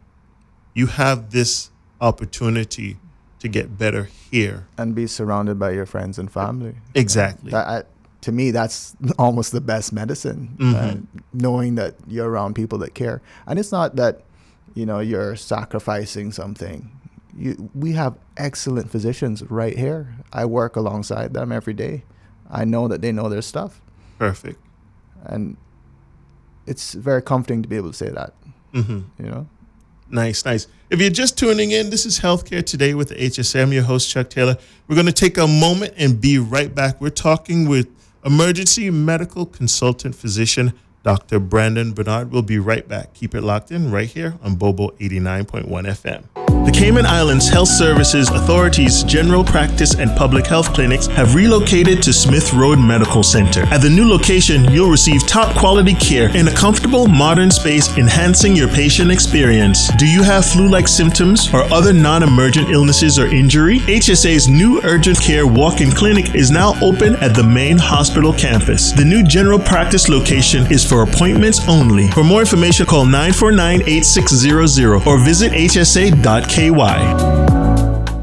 You 0.73 0.87
have 0.87 1.31
this 1.31 1.71
opportunity 2.01 2.97
to 3.41 3.49
get 3.49 3.77
better 3.79 4.05
here. 4.31 4.67
And 4.77 4.95
be 4.95 5.07
surrounded 5.07 5.59
by 5.59 5.73
your 5.73 5.87
friends 5.87 6.19
and 6.19 6.31
family. 6.31 6.77
exactly. 6.95 7.51
That, 7.51 7.67
I, 7.67 7.83
to 8.23 8.33
me, 8.33 8.51
that's 8.51 8.97
almost 9.19 9.53
the 9.53 9.61
best 9.61 9.93
medicine. 9.93 10.57
Mhm. 10.59 10.75
Uh, 10.75 11.21
knowing 11.33 11.75
that 11.77 11.95
you're 12.07 12.29
around 12.29 12.55
people 12.55 12.79
that 12.79 12.95
care, 12.95 13.23
and 13.47 13.59
it's 13.59 13.73
not 13.73 13.97
that 13.97 14.23
you 14.75 14.85
know 14.87 15.01
you're 15.01 15.37
sacrificing 15.37 16.33
something. 16.33 16.91
You, 17.37 17.71
we 17.75 17.93
have 17.93 18.17
excellent 18.37 18.91
physicians 18.91 19.43
right 19.49 19.77
here. 19.79 20.17
I 20.33 20.45
work 20.45 20.75
alongside 20.77 21.35
them 21.35 21.53
every 21.53 21.75
day. 21.75 22.03
I 22.51 22.65
know 22.65 22.89
that 22.89 23.01
they 23.03 23.13
know 23.13 23.29
their 23.29 23.43
stuff, 23.43 23.81
perfect 24.19 24.59
and 25.27 25.57
it's 26.67 26.95
very 26.95 27.23
comforting 27.23 27.63
to 27.63 27.69
be 27.69 27.77
able 27.77 27.91
to 27.91 27.97
say 27.97 28.09
that. 28.11 28.35
hmm 28.73 29.01
You 29.19 29.27
know. 29.27 29.47
Nice, 30.11 30.45
nice. 30.45 30.67
If 30.91 31.01
you're 31.01 31.11
just 31.11 31.37
tuning 31.37 31.71
in, 31.71 31.91
this 31.91 32.07
is 32.07 32.21
Healthcare 32.21 32.65
Today 32.65 32.95
with. 32.95 33.13
I'm 33.55 33.73
your 33.73 33.83
host, 33.83 34.09
Chuck 34.11 34.31
Taylor. 34.31 34.57
We're 34.87 34.95
going 34.95 35.07
to 35.07 35.13
take 35.13 35.37
a 35.37 35.47
moment 35.47 35.95
and 35.99 36.19
be 36.21 36.39
right 36.39 36.75
back. 36.75 36.99
We're 37.01 37.11
talking 37.11 37.69
with 37.69 37.89
emergency 38.29 38.91
medical 38.91 39.47
consultant 39.47 40.15
physician, 40.15 40.75
Dr. 41.03 41.39
Brandon 41.39 41.95
Bernard. 41.95 42.31
We'll 42.31 42.43
be 42.43 42.59
right 42.59 42.87
back. 42.87 43.15
Keep 43.15 43.35
it 43.35 43.41
locked 43.41 43.71
in 43.71 43.91
right 43.91 44.07
here 44.09 44.35
on 44.43 44.57
Bobo 44.57 44.91
89.1 45.01 45.65
FM. 45.67 46.48
The 46.69 46.75
Cayman 46.75 47.07
Islands 47.07 47.49
Health 47.49 47.71
Services 47.71 48.29
Authority's 48.29 49.03
general 49.03 49.43
practice 49.43 49.95
and 49.95 50.15
public 50.15 50.47
health 50.47 50.75
clinics 50.75 51.07
have 51.07 51.35
relocated 51.35 52.03
to 52.03 52.13
Smith 52.13 52.53
Road 52.53 52.79
Medical 52.79 53.23
Center. 53.23 53.63
At 53.73 53.81
the 53.81 53.89
new 53.89 54.07
location, 54.07 54.71
you'll 54.71 54.91
receive 54.91 55.27
top 55.27 55.57
quality 55.57 55.95
care 55.95 56.29
in 56.37 56.47
a 56.47 56.53
comfortable, 56.53 57.07
modern 57.07 57.51
space, 57.51 57.97
enhancing 57.97 58.55
your 58.55 58.69
patient 58.69 59.11
experience. 59.11 59.89
Do 59.97 60.07
you 60.07 60.23
have 60.23 60.45
flu 60.45 60.69
like 60.69 60.89
symptoms 60.89 61.49
or 61.55 61.63
other 61.73 61.95
non 61.95 62.23
emergent 62.23 62.69
illnesses 62.69 63.19
or 63.19 63.29
injury? 63.29 63.79
HSA's 63.79 64.47
new 64.47 64.83
urgent 64.85 65.19
care 65.23 65.47
walk 65.47 65.81
in 65.81 65.91
clinic 65.91 66.35
is 66.35 66.51
now 66.51 66.75
open 66.83 67.17
at 67.17 67.35
the 67.35 67.45
main 67.45 67.79
hospital 67.79 68.35
campus. 68.35 68.93
The 68.93 69.07
new 69.07 69.25
general 69.25 69.59
practice 69.59 70.11
location 70.11 70.71
is 70.71 70.85
for 70.85 71.01
appointments 71.01 71.67
only. 71.67 72.09
For 72.09 72.25
more 72.25 72.41
information, 72.41 72.85
call 72.85 73.07
949 73.07 73.89
8600 73.89 75.07
or 75.07 75.19
visit 75.19 75.55
hsa.k. 76.59 77.58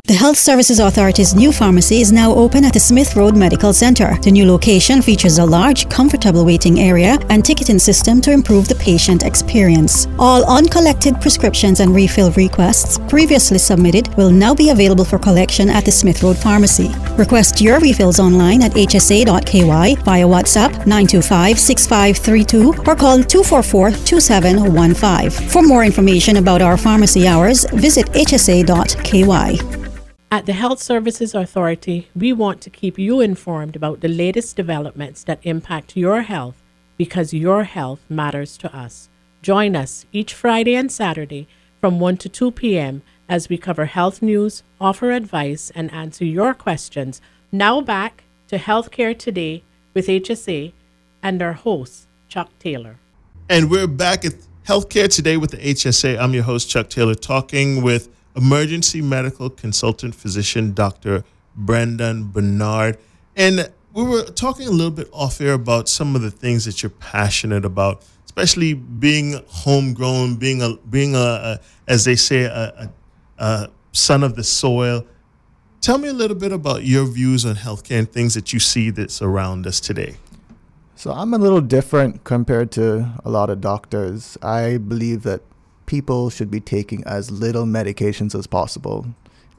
The 0.07 0.13
Health 0.13 0.37
Services 0.37 0.77
Authority's 0.77 1.33
new 1.33 1.51
pharmacy 1.51 1.99
is 1.99 2.11
now 2.11 2.31
open 2.31 2.63
at 2.63 2.73
the 2.73 2.79
Smith 2.79 3.15
Road 3.15 3.35
Medical 3.35 3.73
Center. 3.73 4.15
The 4.21 4.29
new 4.29 4.45
location 4.45 5.01
features 5.01 5.39
a 5.39 5.45
large, 5.45 5.89
comfortable 5.89 6.45
waiting 6.45 6.79
area 6.79 7.17
and 7.31 7.43
ticketing 7.43 7.79
system 7.79 8.21
to 8.21 8.31
improve 8.31 8.67
the 8.67 8.75
patient 8.75 9.23
experience. 9.23 10.05
All 10.19 10.43
uncollected 10.47 11.19
prescriptions 11.21 11.79
and 11.79 11.95
refill 11.95 12.29
requests 12.33 12.99
previously 13.09 13.57
submitted 13.57 14.15
will 14.15 14.29
now 14.29 14.53
be 14.53 14.69
available 14.69 15.05
for 15.05 15.17
collection 15.17 15.71
at 15.71 15.85
the 15.85 15.91
Smith 15.91 16.21
Road 16.21 16.37
Pharmacy. 16.37 16.91
Request 17.17 17.59
your 17.59 17.79
refills 17.79 18.19
online 18.19 18.61
at 18.61 18.73
hsa.ky 18.73 19.95
via 20.03 20.27
WhatsApp 20.27 20.85
925 20.85 21.57
6532 21.57 22.83
or 22.87 22.95
call 22.95 23.23
244 23.23 23.89
2715. 24.05 25.49
For 25.49 25.63
more 25.63 25.83
information 25.83 26.37
about 26.37 26.61
our 26.61 26.77
pharmacy 26.77 27.27
hours, 27.27 27.65
visit 27.71 28.05
hsa.ky. 28.13 29.84
At 30.35 30.47
the 30.47 30.51
Health 30.51 30.81
Services 30.81 31.33
Authority, 31.33 32.09
we 32.13 32.33
want 32.33 32.59
to 32.59 32.69
keep 32.69 32.99
you 32.99 33.21
informed 33.21 33.73
about 33.73 34.01
the 34.01 34.09
latest 34.09 34.57
developments 34.57 35.23
that 35.23 35.39
impact 35.43 35.95
your 35.95 36.23
health 36.23 36.61
because 36.97 37.33
your 37.33 37.63
health 37.63 38.01
matters 38.09 38.57
to 38.57 38.75
us. 38.75 39.07
Join 39.41 39.77
us 39.77 40.05
each 40.11 40.33
Friday 40.33 40.75
and 40.75 40.91
Saturday 40.91 41.47
from 41.79 42.01
1 42.01 42.17
to 42.17 42.27
2 42.27 42.51
p.m. 42.51 43.01
as 43.29 43.47
we 43.47 43.57
cover 43.57 43.85
health 43.85 44.21
news, 44.21 44.61
offer 44.81 45.11
advice, 45.11 45.71
and 45.73 45.89
answer 45.93 46.25
your 46.25 46.53
questions. 46.53 47.21
Now 47.49 47.79
back 47.79 48.25
to 48.49 48.57
Healthcare 48.57 49.17
Today 49.17 49.63
with 49.93 50.07
HSA 50.07 50.73
and 51.23 51.41
our 51.41 51.53
host, 51.53 52.07
Chuck 52.27 52.49
Taylor. 52.59 52.97
And 53.49 53.71
we're 53.71 53.87
back 53.87 54.25
at 54.25 54.33
Healthcare 54.67 55.07
Today 55.07 55.37
with 55.37 55.51
the 55.51 55.59
HSA. 55.59 56.19
I'm 56.19 56.33
your 56.33 56.43
host, 56.43 56.69
Chuck 56.69 56.89
Taylor, 56.89 57.15
talking 57.15 57.81
with 57.81 58.09
emergency 58.35 59.01
medical 59.01 59.49
consultant 59.49 60.15
physician 60.15 60.73
Dr. 60.73 61.23
Brandon 61.55 62.29
Bernard. 62.29 62.97
And 63.35 63.71
we 63.93 64.03
were 64.03 64.23
talking 64.23 64.67
a 64.67 64.71
little 64.71 64.91
bit 64.91 65.09
off 65.11 65.39
air 65.39 65.53
about 65.53 65.87
some 65.87 66.15
of 66.15 66.21
the 66.21 66.31
things 66.31 66.65
that 66.65 66.83
you're 66.83 66.89
passionate 66.89 67.63
about, 67.63 68.03
especially 68.25 68.73
being 68.73 69.41
homegrown, 69.47 70.35
being 70.35 70.61
a 70.61 70.75
being 70.89 71.15
a, 71.15 71.17
a 71.17 71.59
as 71.87 72.03
they 72.03 72.15
say 72.15 72.43
a, 72.43 72.49
a, 72.49 72.89
a 73.37 73.69
son 73.93 74.23
of 74.23 74.35
the 74.35 74.43
soil. 74.43 75.05
Tell 75.79 75.97
me 75.97 76.09
a 76.09 76.13
little 76.13 76.35
bit 76.35 76.51
about 76.51 76.83
your 76.83 77.05
views 77.05 77.45
on 77.45 77.55
healthcare 77.55 77.99
and 77.99 78.11
things 78.11 78.33
that 78.33 78.51
you 78.51 78.59
see 78.59 78.89
that's 78.89 79.21
around 79.21 79.67
us 79.67 79.79
today. 79.79 80.17
So 80.95 81.11
I'm 81.11 81.33
a 81.33 81.37
little 81.37 81.61
different 81.61 82.23
compared 82.23 82.71
to 82.71 83.11
a 83.23 83.29
lot 83.29 83.49
of 83.49 83.61
doctors. 83.61 84.37
I 84.41 84.77
believe 84.77 85.23
that 85.23 85.41
people 85.85 86.29
should 86.29 86.49
be 86.49 86.59
taking 86.59 87.03
as 87.05 87.31
little 87.31 87.65
medications 87.65 88.37
as 88.37 88.47
possible. 88.47 89.05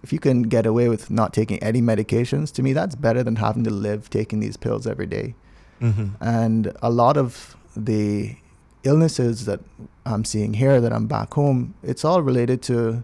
If 0.03 0.13
you 0.13 0.19
can 0.19 0.43
get 0.43 0.67
away 0.67 0.89
with 0.89 1.11
not 1.11 1.33
taking 1.33 1.59
any 1.63 1.81
medications, 1.81 2.53
to 2.55 2.63
me, 2.63 2.73
that's 2.73 2.95
better 2.95 3.23
than 3.23 3.37
having 3.37 3.65
to 3.65 3.71
live 3.71 4.11
taking 4.11 4.41
these 4.41 4.57
pills 4.57 4.87
every 4.87 5.07
day. 5.07 5.35
Mm-hmm. 5.81 6.09
And 6.21 6.73
a 6.83 6.91
lot 6.91 7.17
of 7.17 7.57
the 7.77 8.37
illnesses 8.85 9.47
that 9.47 9.61
I'm 10.05 10.25
seeing 10.25 10.55
here 10.55 10.81
that 10.81 10.93
I'm 10.93 11.07
back 11.07 11.35
home, 11.35 11.75
it's 11.83 12.05
all 12.05 12.23
related 12.23 12.63
to 12.63 13.03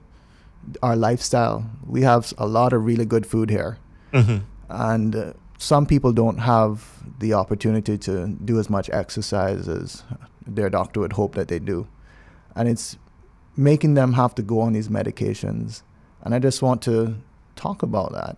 our 0.83 0.97
lifestyle. 0.97 1.69
We 1.87 2.03
have 2.03 2.33
a 2.39 2.47
lot 2.47 2.73
of 2.73 2.85
really 2.85 3.05
good 3.05 3.27
food 3.27 3.51
here. 3.51 3.79
Mm-hmm. 4.13 4.39
And 4.69 5.17
uh, 5.17 5.33
some 5.59 5.87
people 5.87 6.13
don't 6.13 6.39
have 6.39 7.03
the 7.19 7.35
opportunity 7.35 7.99
to 7.99 8.29
do 8.29 8.59
as 8.59 8.71
much 8.71 8.89
exercise 8.91 9.69
as 9.69 10.05
their 10.47 10.71
doctor 10.71 11.01
would 11.01 11.15
hope 11.15 11.35
that 11.35 11.49
they 11.49 11.59
do. 11.59 11.87
And 12.55 12.69
it's 12.69 12.97
making 13.57 13.95
them 13.95 14.15
have 14.15 14.35
to 14.37 14.43
go 14.43 14.61
on 14.61 14.73
these 14.73 14.89
medications. 14.89 15.83
And 16.23 16.35
I 16.35 16.39
just 16.39 16.63
want 16.63 16.83
to 16.83 17.17
talk 17.57 17.83
about 17.83 18.13
that. 18.13 18.37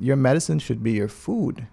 Your 0.00 0.16
medicine 0.16 0.58
should 0.58 0.82
be 0.82 0.92
your 0.92 1.08
food. 1.08 1.66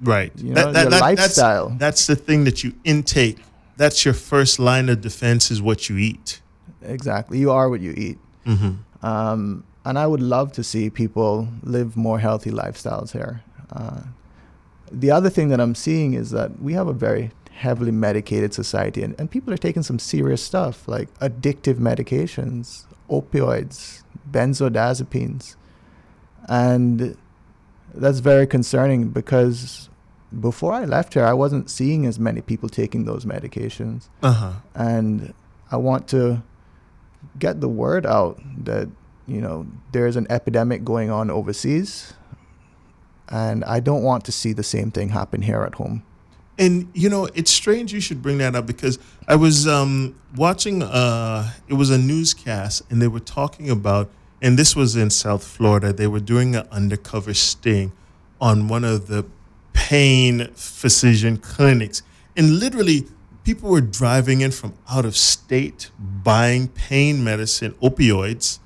Right. 0.00 0.32
You 0.36 0.54
know, 0.54 0.70
your 0.70 0.90
lifestyle. 0.90 1.68
That's, 1.70 1.78
that's 1.78 2.06
the 2.06 2.16
thing 2.16 2.44
that 2.44 2.64
you 2.64 2.74
intake. 2.84 3.38
That's 3.76 4.04
your 4.04 4.14
first 4.14 4.58
line 4.58 4.88
of 4.88 5.00
defense 5.00 5.50
is 5.50 5.60
what 5.60 5.88
you 5.88 5.96
eat. 5.98 6.40
Exactly. 6.82 7.38
You 7.38 7.50
are 7.50 7.68
what 7.68 7.80
you 7.80 7.92
eat. 7.96 8.18
Mm-hmm. 8.46 9.06
Um, 9.06 9.64
and 9.84 9.98
I 9.98 10.06
would 10.06 10.20
love 10.20 10.52
to 10.52 10.64
see 10.64 10.90
people 10.90 11.48
live 11.62 11.96
more 11.96 12.18
healthy 12.18 12.50
lifestyles 12.50 13.12
here. 13.12 13.42
Uh, 13.70 14.02
the 14.90 15.10
other 15.10 15.30
thing 15.30 15.48
that 15.48 15.60
I'm 15.60 15.74
seeing 15.74 16.14
is 16.14 16.30
that 16.30 16.60
we 16.60 16.72
have 16.72 16.88
a 16.88 16.92
very 16.92 17.30
heavily 17.56 17.90
medicated 17.90 18.52
society, 18.52 19.02
and, 19.02 19.18
and 19.18 19.30
people 19.30 19.52
are 19.52 19.58
taking 19.58 19.82
some 19.82 19.98
serious 19.98 20.42
stuff 20.42 20.86
like 20.86 21.12
addictive 21.20 21.76
medications, 21.76 22.84
opioids, 23.10 24.02
benzodiazepines. 24.30 25.56
And 26.48 27.16
that's 27.94 28.18
very 28.18 28.46
concerning 28.46 29.08
because 29.08 29.88
before 30.38 30.72
I 30.72 30.84
left 30.84 31.14
here, 31.14 31.24
I 31.24 31.32
wasn't 31.32 31.70
seeing 31.70 32.04
as 32.06 32.18
many 32.18 32.40
people 32.40 32.68
taking 32.68 33.04
those 33.04 33.24
medications. 33.24 34.08
Uh-huh. 34.22 34.52
And 34.74 35.32
I 35.70 35.76
want 35.76 36.08
to 36.08 36.42
get 37.38 37.60
the 37.60 37.68
word 37.68 38.06
out 38.06 38.40
that, 38.64 38.88
you 39.26 39.40
know, 39.40 39.66
there's 39.92 40.16
an 40.16 40.26
epidemic 40.30 40.84
going 40.84 41.10
on 41.10 41.30
overseas. 41.30 42.12
And 43.28 43.64
I 43.64 43.80
don't 43.80 44.02
want 44.02 44.24
to 44.26 44.32
see 44.32 44.52
the 44.52 44.62
same 44.62 44.90
thing 44.90 45.08
happen 45.08 45.42
here 45.42 45.62
at 45.62 45.74
home. 45.74 46.04
And 46.58 46.88
you 46.94 47.08
know, 47.10 47.26
it's 47.34 47.50
strange 47.50 47.92
you 47.92 48.00
should 48.00 48.22
bring 48.22 48.38
that 48.38 48.54
up 48.54 48.66
because 48.66 48.98
I 49.28 49.36
was 49.36 49.66
um, 49.68 50.14
watching. 50.34 50.82
Uh, 50.82 51.52
it 51.68 51.74
was 51.74 51.90
a 51.90 51.98
newscast, 51.98 52.82
and 52.90 53.00
they 53.00 53.08
were 53.08 53.20
talking 53.20 53.68
about, 53.68 54.10
and 54.40 54.58
this 54.58 54.74
was 54.74 54.96
in 54.96 55.10
South 55.10 55.44
Florida. 55.44 55.92
They 55.92 56.06
were 56.06 56.20
doing 56.20 56.56
an 56.56 56.66
undercover 56.70 57.34
sting 57.34 57.92
on 58.40 58.68
one 58.68 58.84
of 58.84 59.06
the 59.06 59.26
pain 59.74 60.48
physician 60.54 61.36
clinics, 61.36 62.02
and 62.36 62.58
literally, 62.58 63.06
people 63.44 63.70
were 63.70 63.82
driving 63.82 64.40
in 64.40 64.50
from 64.50 64.72
out 64.90 65.04
of 65.04 65.14
state 65.14 65.90
buying 65.98 66.68
pain 66.68 67.22
medicine, 67.22 67.72
opioids, 67.82 68.60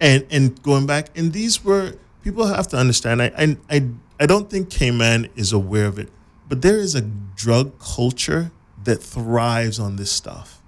and 0.00 0.24
and 0.30 0.62
going 0.62 0.86
back. 0.86 1.08
And 1.18 1.32
these 1.32 1.64
were 1.64 1.96
people 2.22 2.46
have 2.46 2.68
to 2.68 2.76
understand. 2.76 3.20
I 3.20 3.32
I 3.36 3.56
I, 3.68 3.88
I 4.20 4.26
don't 4.26 4.48
think 4.48 4.70
Cayman 4.70 5.28
is 5.34 5.52
aware 5.52 5.86
of 5.86 5.98
it 5.98 6.08
but 6.52 6.60
there 6.60 6.78
is 6.78 6.94
a 6.94 7.00
drug 7.00 7.78
culture 7.78 8.52
that 8.84 9.02
thrives 9.02 9.78
on 9.78 9.96
this 9.96 10.12
stuff. 10.12 10.60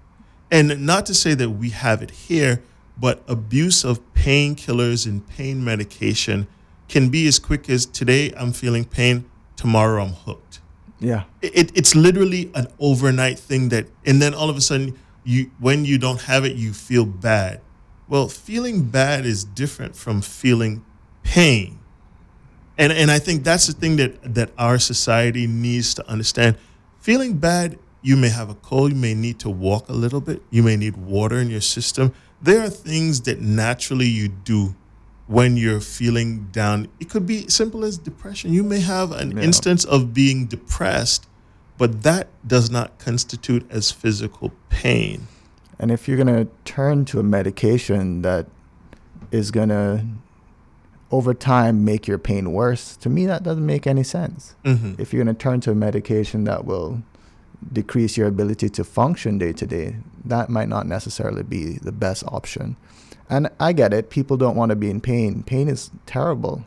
And 0.50 0.86
not 0.86 1.04
to 1.04 1.14
say 1.14 1.34
that 1.34 1.50
we 1.50 1.68
have 1.68 2.00
it 2.00 2.10
here, 2.10 2.62
but 2.96 3.22
abuse 3.28 3.84
of 3.84 4.00
painkillers 4.14 5.04
and 5.04 5.28
pain 5.28 5.62
medication 5.62 6.46
can 6.88 7.10
be 7.10 7.26
as 7.26 7.38
quick 7.38 7.68
as 7.68 7.84
today 7.84 8.32
I'm 8.34 8.54
feeling 8.54 8.86
pain, 8.86 9.26
tomorrow 9.56 10.02
I'm 10.02 10.14
hooked. 10.14 10.60
Yeah. 11.00 11.24
It, 11.42 11.70
it's 11.76 11.94
literally 11.94 12.50
an 12.54 12.68
overnight 12.78 13.38
thing 13.38 13.68
that, 13.68 13.86
and 14.06 14.22
then 14.22 14.32
all 14.32 14.48
of 14.48 14.56
a 14.56 14.62
sudden, 14.62 14.98
you 15.22 15.50
when 15.60 15.84
you 15.84 15.98
don't 15.98 16.22
have 16.22 16.46
it, 16.46 16.56
you 16.56 16.72
feel 16.72 17.04
bad. 17.04 17.60
Well, 18.08 18.28
feeling 18.28 18.84
bad 18.84 19.26
is 19.26 19.44
different 19.44 19.96
from 19.96 20.22
feeling 20.22 20.82
pain 21.24 21.78
and 22.78 22.92
and 22.92 23.10
I 23.10 23.18
think 23.18 23.44
that's 23.44 23.66
the 23.66 23.72
thing 23.72 23.96
that 23.96 24.34
that 24.34 24.50
our 24.58 24.78
society 24.78 25.46
needs 25.46 25.94
to 25.94 26.08
understand. 26.08 26.56
Feeling 27.00 27.36
bad, 27.38 27.78
you 28.02 28.16
may 28.16 28.28
have 28.30 28.50
a 28.50 28.54
cold, 28.54 28.92
you 28.92 28.98
may 28.98 29.14
need 29.14 29.38
to 29.40 29.50
walk 29.50 29.88
a 29.88 29.92
little 29.92 30.20
bit, 30.20 30.42
you 30.50 30.62
may 30.62 30.76
need 30.76 30.96
water 30.96 31.36
in 31.38 31.50
your 31.50 31.60
system. 31.60 32.12
There 32.42 32.62
are 32.62 32.70
things 32.70 33.22
that 33.22 33.40
naturally 33.40 34.06
you 34.08 34.28
do 34.28 34.74
when 35.26 35.56
you're 35.56 35.80
feeling 35.80 36.48
down. 36.52 36.88
It 37.00 37.08
could 37.08 37.26
be 37.26 37.48
simple 37.48 37.84
as 37.84 37.96
depression. 37.96 38.52
You 38.52 38.62
may 38.62 38.80
have 38.80 39.12
an 39.12 39.36
Yeah. 39.36 39.42
instance 39.44 39.84
of 39.84 40.12
being 40.12 40.46
depressed, 40.46 41.26
but 41.78 42.02
that 42.02 42.28
does 42.46 42.70
not 42.70 42.98
constitute 42.98 43.64
as 43.70 43.90
physical 43.90 44.52
pain. 44.68 45.28
And 45.78 45.90
if 45.90 46.06
you're 46.06 46.18
going 46.22 46.34
to 46.44 46.48
turn 46.64 47.04
to 47.06 47.20
a 47.20 47.22
medication 47.22 48.20
that 48.22 48.46
is 49.30 49.50
going 49.50 49.70
to, 49.70 50.04
over 51.14 51.32
time, 51.32 51.84
make 51.84 52.08
your 52.08 52.18
pain 52.18 52.52
worse, 52.52 52.96
to 52.96 53.08
me, 53.08 53.24
that 53.24 53.44
doesn't 53.44 53.64
make 53.64 53.86
any 53.86 54.02
sense. 54.02 54.56
Mm-hmm. 54.64 55.00
If 55.00 55.12
you're 55.12 55.22
going 55.22 55.34
to 55.34 55.40
turn 55.40 55.60
to 55.60 55.70
a 55.70 55.74
medication 55.74 56.42
that 56.44 56.64
will 56.64 57.02
decrease 57.72 58.16
your 58.16 58.26
ability 58.26 58.68
to 58.70 58.82
function 58.82 59.38
day 59.38 59.52
to 59.52 59.64
day, 59.64 59.96
that 60.24 60.48
might 60.48 60.68
not 60.68 60.88
necessarily 60.88 61.44
be 61.44 61.78
the 61.78 61.92
best 61.92 62.24
option. 62.26 62.74
And 63.30 63.48
I 63.60 63.72
get 63.72 63.94
it. 63.94 64.10
People 64.10 64.36
don't 64.36 64.56
want 64.56 64.70
to 64.70 64.76
be 64.76 64.90
in 64.90 65.00
pain. 65.00 65.44
Pain 65.44 65.68
is 65.68 65.92
terrible. 66.04 66.64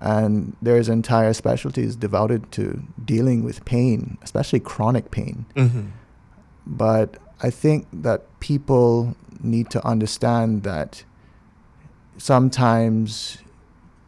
And 0.00 0.56
there's 0.60 0.88
entire 0.88 1.32
specialties 1.32 1.94
devoted 1.94 2.50
to 2.52 2.82
dealing 3.04 3.44
with 3.44 3.64
pain, 3.64 4.18
especially 4.22 4.58
chronic 4.58 5.12
pain. 5.12 5.46
Mm-hmm. 5.54 5.86
But 6.66 7.16
I 7.42 7.50
think 7.50 7.86
that 7.92 8.40
people 8.40 9.16
need 9.40 9.70
to 9.70 9.86
understand 9.86 10.64
that 10.64 11.04
sometimes 12.18 13.38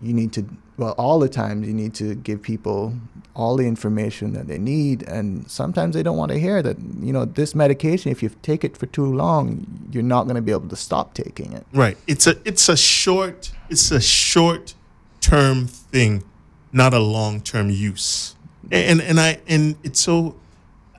you 0.02 0.12
need 0.12 0.32
to 0.32 0.46
well 0.76 0.94
all 0.98 1.18
the 1.18 1.28
times 1.28 1.66
you 1.66 1.72
need 1.72 1.94
to 1.94 2.14
give 2.16 2.42
people 2.42 2.94
all 3.34 3.56
the 3.56 3.66
information 3.66 4.32
that 4.32 4.46
they 4.46 4.58
need 4.58 5.02
and 5.08 5.50
sometimes 5.50 5.94
they 5.94 6.02
don't 6.02 6.16
want 6.16 6.30
to 6.30 6.38
hear 6.38 6.62
that 6.62 6.78
you 7.00 7.12
know 7.12 7.24
this 7.24 7.54
medication 7.54 8.10
if 8.12 8.22
you 8.22 8.30
take 8.42 8.62
it 8.64 8.76
for 8.76 8.86
too 8.86 9.06
long 9.06 9.66
you're 9.90 10.02
not 10.02 10.24
going 10.24 10.36
to 10.36 10.42
be 10.42 10.52
able 10.52 10.68
to 10.68 10.76
stop 10.76 11.14
taking 11.14 11.52
it 11.52 11.66
Right. 11.72 11.98
It's 12.06 12.26
a 12.26 12.36
it's 12.44 12.68
a 12.68 12.76
short 12.76 13.52
it's 13.68 13.90
a 13.90 14.00
short 14.00 14.74
term 15.20 15.66
thing, 15.66 16.24
not 16.72 16.94
a 16.94 17.00
long 17.00 17.40
term 17.40 17.70
use. 17.70 18.34
And 18.70 19.00
and 19.00 19.20
I 19.20 19.40
and 19.48 19.76
it's 19.82 20.00
so 20.00 20.36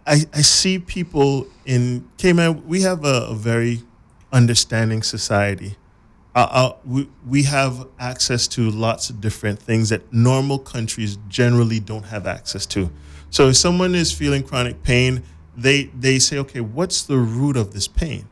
I 0.05 0.25
I 0.33 0.41
see 0.41 0.79
people 0.79 1.47
in 1.65 2.07
Cayman. 2.17 2.67
We 2.67 2.81
have 2.81 3.03
a, 3.03 3.27
a 3.29 3.35
very 3.35 3.81
understanding 4.31 5.01
society. 5.03 5.77
Uh, 6.37 6.47
uh, 6.51 6.73
we 6.85 7.09
we 7.27 7.41
have 7.43 7.87
access 7.99 8.47
to 8.47 8.69
lots 8.69 9.09
of 9.09 9.19
different 9.19 9.59
things 9.59 9.89
that 9.89 10.13
normal 10.13 10.59
countries 10.59 11.17
generally 11.27 11.79
don't 11.79 12.05
have 12.05 12.27
access 12.27 12.67
to. 12.67 12.91
So 13.31 13.47
if 13.49 13.55
someone 13.57 13.95
is 13.95 14.11
feeling 14.11 14.43
chronic 14.43 14.83
pain, 14.83 15.23
they 15.55 15.85
they 15.99 16.19
say, 16.19 16.37
okay, 16.37 16.61
what's 16.61 17.01
the 17.01 17.17
root 17.17 17.57
of 17.57 17.73
this 17.73 17.87
pain? 17.87 18.27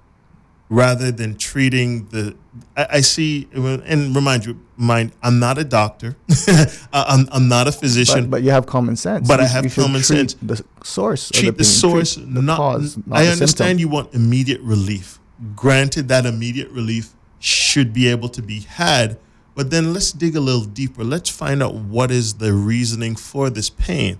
rather 0.69 1.11
than 1.11 1.35
treating 1.37 2.05
the 2.07 2.35
I, 2.75 2.87
I 2.93 3.01
see 3.01 3.47
and 3.53 4.15
remind 4.15 4.45
you 4.45 4.59
mind 4.77 5.11
i'm 5.21 5.37
not 5.37 5.59
a 5.59 5.63
doctor 5.63 6.15
I'm, 6.93 7.27
I'm 7.31 7.47
not 7.47 7.67
a 7.67 7.71
physician 7.71 8.25
but, 8.25 8.37
but 8.37 8.43
you 8.43 8.49
have 8.49 8.65
common 8.65 8.95
sense 8.95 9.27
But 9.27 9.39
I 9.41 9.45
have 9.45 9.65
you 9.65 9.69
common 9.69 10.01
sense. 10.01 10.33
the 10.41 10.65
source 10.83 11.29
treat 11.29 11.45
the, 11.45 11.51
the 11.51 11.57
pain, 11.57 11.63
source 11.65 12.15
treat 12.15 12.33
the 12.33 12.41
not, 12.41 12.57
cause 12.57 12.97
not 13.05 13.19
i 13.19 13.27
understand 13.27 13.77
symptom. 13.77 13.79
you 13.79 13.87
want 13.89 14.13
immediate 14.15 14.61
relief 14.61 15.19
granted 15.55 16.07
that 16.07 16.25
immediate 16.25 16.71
relief 16.71 17.14
should 17.45 17.93
be 17.93 18.07
able 18.07 18.29
to 18.29 18.41
be 18.41 18.61
had. 18.61 19.19
But 19.53 19.69
then 19.69 19.93
let's 19.93 20.11
dig 20.11 20.35
a 20.35 20.39
little 20.39 20.65
deeper. 20.65 21.03
Let's 21.03 21.29
find 21.29 21.61
out 21.61 21.75
what 21.75 22.09
is 22.09 22.35
the 22.35 22.53
reasoning 22.53 23.15
for 23.15 23.49
this 23.49 23.69
pain. 23.69 24.19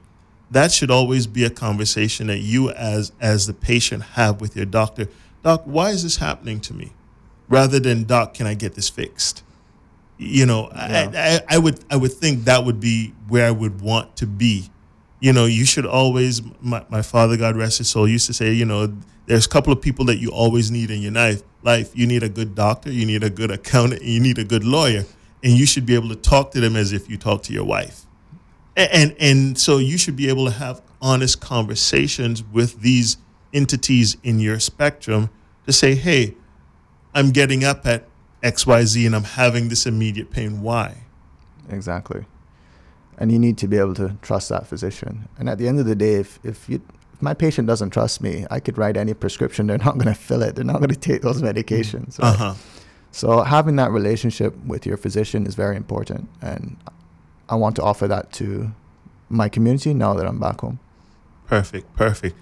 That 0.51 0.71
should 0.71 0.91
always 0.91 1.26
be 1.26 1.43
a 1.43 1.49
conversation 1.49 2.28
that 2.28 2.38
you 2.38 2.69
as 2.69 3.11
as 3.19 3.47
the 3.47 3.53
patient 3.53 4.03
have 4.13 4.39
with 4.39 4.55
your 4.55 4.65
doctor. 4.65 5.07
Doc 5.43 5.63
why 5.65 5.89
is 5.89 6.03
this 6.03 6.17
happening 6.17 6.59
to 6.61 6.73
me? 6.73 6.93
Rather 7.49 7.80
than 7.80 8.03
doc 8.03 8.36
can 8.36 8.45
i 8.45 8.53
get 8.53 8.76
this 8.76 8.89
fixed? 8.89 9.43
You 10.17 10.45
know 10.45 10.69
I, 10.71 11.09
I, 11.49 11.55
I 11.55 11.57
would 11.57 11.84
i 11.89 11.97
would 11.97 12.13
think 12.13 12.45
that 12.45 12.63
would 12.63 12.80
be 12.80 13.13
where 13.28 13.47
i 13.47 13.51
would 13.51 13.82
want 13.82 14.15
to 14.17 14.28
be. 14.28 14.69
You 15.19 15.34
know 15.34 15.45
you 15.45 15.65
should 15.65 15.88
always 15.88 16.41
my, 16.61 16.86
my 16.89 17.01
father 17.01 17.38
god 17.38 17.57
rest 17.57 17.80
his 17.80 17.89
soul 17.89 18.07
used 18.07 18.28
to 18.28 18.34
say 18.34 18.53
you 18.53 18.65
know 18.65 18.95
there's 19.26 19.47
a 19.47 19.49
couple 19.49 19.73
of 19.73 19.82
people 19.82 20.05
that 20.05 20.17
you 20.17 20.30
always 20.30 20.69
need 20.69 20.91
in 20.91 21.01
your 21.01 21.11
life 21.11 21.41
life 21.66 21.91
you 21.95 22.05
need 22.07 22.24
a 22.24 22.30
good 22.30 22.55
doctor 22.55 22.91
you 22.91 23.05
need 23.05 23.24
a 23.24 23.30
good 23.30 23.51
accountant 23.51 24.01
you 24.01 24.20
need 24.20 24.38
a 24.38 24.43
good 24.43 24.63
lawyer 24.63 25.03
and 25.43 25.53
you 25.53 25.66
should 25.66 25.86
be 25.86 25.95
able 25.95 26.09
to 26.09 26.16
talk 26.16 26.51
to 26.51 26.59
them 26.59 26.76
as 26.76 26.93
if 26.93 27.09
you 27.09 27.18
talk 27.18 27.43
to 27.43 27.51
your 27.51 27.66
wife 27.66 28.05
and, 28.76 28.89
and 28.93 29.16
and 29.20 29.57
so 29.57 29.78
you 29.78 29.97
should 29.97 30.16
be 30.16 30.30
able 30.30 30.45
to 30.45 30.51
have 30.51 30.82
honest 31.01 31.41
conversations 31.41 32.43
with 32.43 32.82
these 32.82 33.18
entities 33.53 34.18
in 34.24 34.39
your 34.39 34.59
spectrum 34.59 35.30
to 35.66 35.74
say 35.74 35.95
hey 35.95 36.36
i'm 37.13 37.32
getting 37.32 37.63
up 37.63 37.86
at 37.86 38.07
xyz 38.43 39.05
and 39.05 39.16
i'm 39.16 39.24
having 39.24 39.70
this 39.70 39.86
immediate 39.86 40.30
pain 40.30 40.61
why 40.61 41.05
Exactly. 41.70 42.26
And 43.18 43.32
you 43.32 43.39
need 43.39 43.57
to 43.59 43.68
be 43.68 43.78
able 43.78 43.93
to 43.95 44.18
trust 44.22 44.49
that 44.49 44.68
physician. 44.68 45.30
And 45.38 45.49
at 45.49 45.57
the 45.57 45.68
end 45.68 45.80
of 45.80 45.86
the 45.86 45.95
day, 45.95 46.16
if, 46.16 46.39
if, 46.43 46.68
you, 46.68 46.82
if 47.16 47.22
my 47.22 47.34
patient 47.34 47.66
doesn't 47.68 47.91
trust 47.91 48.22
me, 48.22 48.45
I 48.51 48.59
could 48.59 48.78
write 48.78 48.97
any 48.97 49.13
prescription. 49.13 49.68
They're 49.68 49.78
not 49.78 49.95
going 49.95 50.07
to 50.07 50.13
fill 50.13 50.43
it. 50.43 50.55
They're 50.55 50.66
not 50.66 50.78
going 50.78 50.89
to 50.89 50.99
take 50.99 51.22
those 51.22 51.41
medications. 51.41 52.20
right? 52.20 52.34
uh-huh 52.34 52.55
So 53.11 53.43
having 53.43 53.78
that 53.78 53.91
relationship 53.91 54.53
with 54.66 54.86
your 54.86 54.97
physician 54.97 55.47
is 55.47 55.55
very 55.55 55.78
important. 55.78 56.28
And 56.41 56.76
I 57.47 57.55
want 57.55 57.78
to 57.78 57.82
offer 57.82 58.09
that 58.09 58.34
to 58.34 58.74
my 59.30 59.47
community 59.47 59.93
now 59.93 60.13
that 60.16 60.26
I'm 60.26 60.38
back 60.38 60.59
home. 60.59 60.80
Perfect, 61.47 61.95
perfect. 61.95 62.36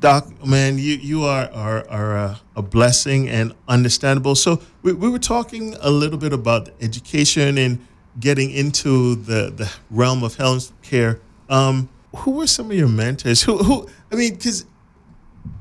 Doc, 0.00 0.44
man, 0.44 0.78
you, 0.78 0.94
you 0.94 1.22
are, 1.22 1.48
are, 1.52 1.88
are 1.88 2.16
a, 2.16 2.40
a 2.56 2.62
blessing 2.62 3.28
and 3.28 3.54
understandable. 3.68 4.34
So 4.34 4.60
we, 4.82 4.92
we 4.92 5.08
were 5.08 5.20
talking 5.20 5.76
a 5.80 5.90
little 5.90 6.18
bit 6.18 6.32
about 6.32 6.70
education 6.80 7.56
and 7.56 7.86
getting 8.18 8.50
into 8.50 9.14
the, 9.14 9.52
the 9.54 9.72
realm 9.90 10.24
of 10.24 10.34
health 10.34 10.72
care. 10.82 11.20
Um, 11.48 11.88
who 12.18 12.32
were 12.32 12.46
some 12.46 12.70
of 12.70 12.76
your 12.76 12.88
mentors? 12.88 13.42
Who, 13.42 13.58
who 13.58 13.88
I 14.12 14.16
mean, 14.16 14.34
because 14.34 14.64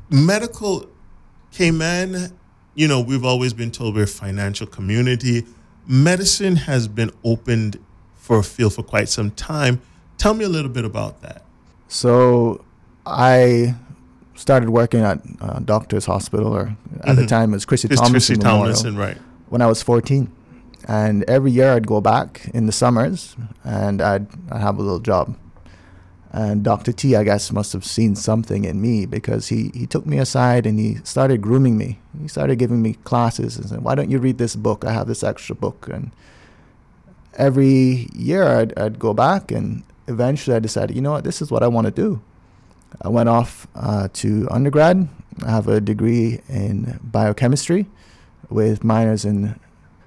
medical 0.10 0.88
came 1.52 1.82
in, 1.82 2.32
you 2.74 2.88
know, 2.88 3.00
we've 3.00 3.24
always 3.26 3.54
been 3.54 3.72
told 3.72 3.96
we're 3.96 4.04
a 4.04 4.08
financial 4.08 4.68
community. 4.68 5.46
Medicine 5.88 6.56
has 6.58 6.88
been 6.88 7.12
opened 7.24 7.80
for 8.16 8.40
a 8.40 8.44
field 8.44 8.74
for 8.74 8.84
quite 8.84 9.10
some 9.10 9.32
time. 9.32 9.82
Tell 10.18 10.34
me 10.34 10.46
a 10.46 10.50
little 10.50 10.72
bit 10.72 10.86
about 10.86 11.22
that. 11.22 11.44
So 11.88 12.64
I 13.06 13.76
started 14.34 14.70
working 14.70 15.02
at 15.02 15.22
uh, 15.40 15.60
Doctor's 15.60 16.06
Hospital, 16.06 16.54
or 16.54 16.76
at 17.04 17.16
the 17.16 17.22
Mhm. 17.24 17.28
time 17.28 17.50
it 17.54 17.58
was 17.58 17.66
Chrissie 17.66 17.88
It's 17.90 18.02
Tracy 18.10 18.36
Memorial, 18.36 18.58
Tomlinson, 18.74 18.98
right? 18.98 19.18
when 19.50 19.62
I 19.62 19.68
was 19.68 19.82
14. 19.82 20.30
And 20.88 21.24
every 21.24 21.52
year 21.52 21.74
I'd 21.74 21.88
go 21.88 22.00
back 22.02 22.48
in 22.54 22.66
the 22.68 22.72
summers 22.72 23.36
and 23.64 24.02
I'd, 24.02 24.28
I'd 24.52 24.62
have 24.62 24.78
a 24.78 24.82
little 24.82 25.00
job. 25.00 25.36
And 26.36 26.66
Dr. 26.66 26.92
T, 26.92 27.16
I 27.16 27.24
guess, 27.24 27.50
must 27.50 27.72
have 27.72 27.86
seen 27.86 28.14
something 28.14 28.66
in 28.66 28.82
me 28.82 29.06
because 29.06 29.48
he, 29.48 29.72
he 29.74 29.88
took 29.88 30.06
me 30.06 30.18
aside 30.18 30.66
and 30.66 30.78
he 30.78 30.96
started 31.06 31.40
grooming 31.40 31.78
me. 31.78 31.98
He 32.22 32.28
started 32.28 32.58
giving 32.58 32.82
me 32.82 32.96
classes 33.06 33.56
and 33.56 33.70
said, 33.70 33.82
Why 33.82 33.96
don't 33.96 34.12
you 34.12 34.20
read 34.20 34.38
this 34.38 34.54
book? 34.54 34.84
I 34.84 34.92
have 34.92 35.08
this 35.08 35.24
extra 35.24 35.56
book. 35.56 35.88
And 35.90 36.12
every 37.36 38.10
year 38.14 38.44
I'd, 38.44 38.78
I'd 38.78 39.00
go 39.00 39.14
back 39.14 39.50
and 39.50 39.84
eventually 40.10 40.58
I 40.58 40.60
decided, 40.60 40.94
you 40.98 41.02
know 41.02 41.12
what, 41.12 41.24
this 41.24 41.42
is 41.42 41.52
what 41.52 41.64
I 41.64 41.70
want 41.70 41.86
to 41.86 41.92
do. 41.92 42.22
I 43.02 43.08
went 43.08 43.30
off 43.30 43.66
uh, 43.74 44.10
to 44.16 44.46
undergrad. 44.52 45.08
I 45.42 45.52
have 45.52 45.70
a 45.70 45.80
degree 45.80 46.42
in 46.50 47.00
biochemistry 47.02 47.86
with 48.50 48.84
minors 48.84 49.24
in 49.24 49.58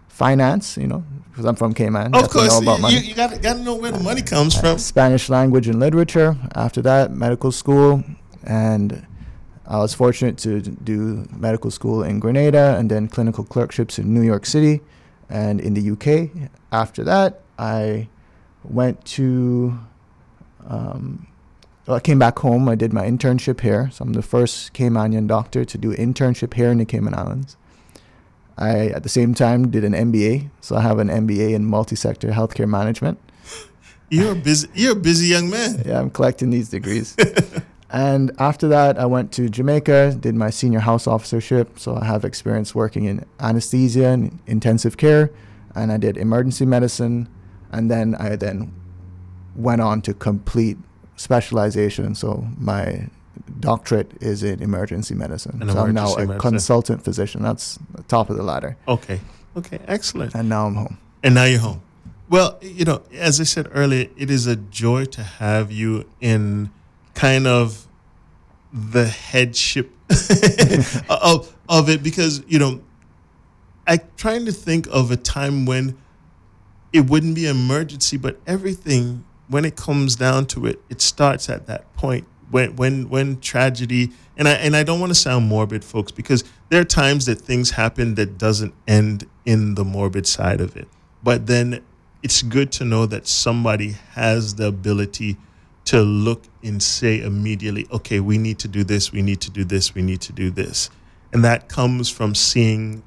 finance, 0.08 0.76
you 0.76 0.88
know, 0.88 1.04
because 1.38 1.46
I'm 1.48 1.54
from 1.54 1.72
Cayman. 1.72 2.16
Of 2.16 2.30
course, 2.30 2.60
you, 2.60 2.98
you, 2.98 3.14
got 3.14 3.30
to 3.40 3.54
know 3.62 3.76
where 3.76 3.92
the 3.92 4.00
money 4.00 4.22
comes 4.22 4.56
Uh, 4.56 4.60
from. 4.60 4.78
Spanish 4.78 5.28
language 5.28 5.68
and 5.68 5.78
literature. 5.78 6.36
After 6.56 6.82
that, 6.82 7.12
medical 7.12 7.52
school, 7.52 8.02
and 8.42 9.06
I 9.64 9.78
was 9.78 9.94
fortunate 9.94 10.36
to 10.38 10.60
do 10.60 11.28
medical 11.30 11.70
school 11.70 12.02
in 12.02 12.18
Grenada 12.18 12.76
and 12.76 12.90
then 12.90 13.06
clinical 13.06 13.44
clerkships 13.44 14.00
in 14.00 14.12
New 14.12 14.22
York 14.22 14.46
City 14.46 14.80
and 15.30 15.60
in 15.60 15.74
the 15.74 15.90
UK. 15.92 16.50
After 16.72 17.04
that, 17.04 17.42
I 17.56 18.08
went 18.64 19.04
to. 19.16 19.78
Um, 20.66 21.28
well, 21.86 21.98
I 21.98 22.00
came 22.00 22.18
back 22.18 22.40
home. 22.40 22.68
I 22.68 22.74
did 22.74 22.92
my 22.92 23.06
internship 23.06 23.60
here. 23.60 23.90
So 23.92 24.04
I'm 24.04 24.12
the 24.12 24.22
first 24.22 24.74
Caymanian 24.74 25.28
doctor 25.28 25.64
to 25.64 25.78
do 25.78 25.94
internship 25.94 26.54
here 26.54 26.70
in 26.72 26.78
the 26.78 26.84
Cayman 26.84 27.14
Islands. 27.14 27.56
I, 28.58 28.88
at 28.88 29.04
the 29.04 29.08
same 29.08 29.34
time, 29.34 29.70
did 29.70 29.84
an 29.84 29.92
MBA. 29.92 30.50
So 30.60 30.76
I 30.76 30.80
have 30.80 30.98
an 30.98 31.08
MBA 31.08 31.54
in 31.54 31.64
multi-sector 31.64 32.28
healthcare 32.30 32.68
management. 32.68 33.18
You're 34.10 34.32
a 34.32 34.34
busy. 34.34 34.68
You're 34.74 34.92
a 34.92 34.96
busy 34.96 35.28
young 35.28 35.48
man. 35.48 35.82
Yeah, 35.86 36.00
I'm 36.00 36.10
collecting 36.10 36.50
these 36.50 36.68
degrees. 36.68 37.16
and 37.90 38.32
after 38.38 38.66
that, 38.68 38.98
I 38.98 39.06
went 39.06 39.32
to 39.32 39.48
Jamaica, 39.48 40.16
did 40.18 40.34
my 40.34 40.50
senior 40.50 40.80
house 40.80 41.06
officership. 41.06 41.78
So 41.78 41.96
I 41.96 42.04
have 42.04 42.24
experience 42.24 42.74
working 42.74 43.04
in 43.04 43.24
anesthesia 43.38 44.08
and 44.08 44.38
intensive 44.46 44.96
care, 44.96 45.30
and 45.74 45.92
I 45.92 45.98
did 45.98 46.16
emergency 46.16 46.66
medicine, 46.66 47.28
and 47.70 47.90
then 47.90 48.14
I 48.16 48.36
then 48.36 48.74
went 49.54 49.82
on 49.82 50.02
to 50.02 50.14
complete 50.14 50.78
specialization. 51.16 52.14
So 52.14 52.46
my 52.56 53.08
doctorate 53.60 54.12
is 54.20 54.42
in 54.42 54.62
emergency 54.62 55.14
medicine. 55.14 55.60
In 55.62 55.68
so 55.70 55.78
I'm 55.78 55.94
now 55.94 56.14
a 56.14 56.18
medicine. 56.18 56.40
consultant 56.40 57.04
physician. 57.04 57.42
That's 57.42 57.78
the 57.94 58.02
top 58.04 58.30
of 58.30 58.36
the 58.36 58.42
ladder. 58.42 58.76
Okay. 58.86 59.20
Okay. 59.56 59.80
Excellent. 59.86 60.34
And 60.34 60.48
now 60.48 60.66
I'm 60.66 60.74
home. 60.74 60.98
And 61.22 61.34
now 61.34 61.44
you're 61.44 61.60
home. 61.60 61.82
Well, 62.28 62.58
you 62.60 62.84
know, 62.84 63.02
as 63.12 63.40
I 63.40 63.44
said 63.44 63.68
earlier, 63.72 64.08
it 64.16 64.30
is 64.30 64.46
a 64.46 64.56
joy 64.56 65.06
to 65.06 65.22
have 65.22 65.72
you 65.72 66.08
in 66.20 66.70
kind 67.14 67.46
of 67.46 67.86
the 68.72 69.06
headship 69.06 69.90
of 71.08 71.56
of 71.68 71.88
it 71.88 72.02
because 72.02 72.42
you 72.46 72.58
know, 72.58 72.82
I'm 73.86 74.00
trying 74.16 74.44
to 74.44 74.52
think 74.52 74.86
of 74.88 75.10
a 75.10 75.16
time 75.16 75.64
when 75.64 75.96
it 76.92 77.08
wouldn't 77.08 77.34
be 77.34 77.46
emergency, 77.46 78.16
but 78.16 78.38
everything 78.46 79.24
when 79.48 79.64
it 79.64 79.76
comes 79.76 80.16
down 80.16 80.46
to 80.46 80.66
it, 80.66 80.80
it 80.88 81.00
starts 81.00 81.48
at 81.48 81.66
that 81.66 81.92
point. 81.96 82.26
When 82.50 82.76
when 82.76 83.08
when 83.08 83.40
tragedy 83.40 84.10
and 84.36 84.48
I 84.48 84.52
and 84.52 84.76
I 84.76 84.82
don't 84.82 85.00
want 85.00 85.10
to 85.10 85.14
sound 85.14 85.48
morbid, 85.48 85.84
folks, 85.84 86.12
because 86.12 86.44
there 86.68 86.80
are 86.80 86.84
times 86.84 87.26
that 87.26 87.36
things 87.36 87.70
happen 87.70 88.14
that 88.16 88.38
doesn't 88.38 88.74
end 88.86 89.26
in 89.44 89.74
the 89.74 89.84
morbid 89.84 90.26
side 90.26 90.60
of 90.60 90.76
it. 90.76 90.88
But 91.22 91.46
then 91.46 91.82
it's 92.22 92.42
good 92.42 92.72
to 92.72 92.84
know 92.84 93.06
that 93.06 93.26
somebody 93.26 93.96
has 94.12 94.54
the 94.56 94.66
ability 94.66 95.36
to 95.86 96.02
look 96.02 96.44
and 96.62 96.82
say 96.82 97.20
immediately, 97.20 97.86
okay, 97.90 98.20
we 98.20 98.36
need 98.36 98.58
to 98.58 98.68
do 98.68 98.84
this, 98.84 99.10
we 99.10 99.22
need 99.22 99.40
to 99.40 99.50
do 99.50 99.64
this, 99.64 99.94
we 99.94 100.02
need 100.02 100.20
to 100.20 100.32
do 100.32 100.50
this. 100.50 100.90
And 101.32 101.42
that 101.44 101.68
comes 101.68 102.10
from 102.10 102.34
seeing 102.34 103.02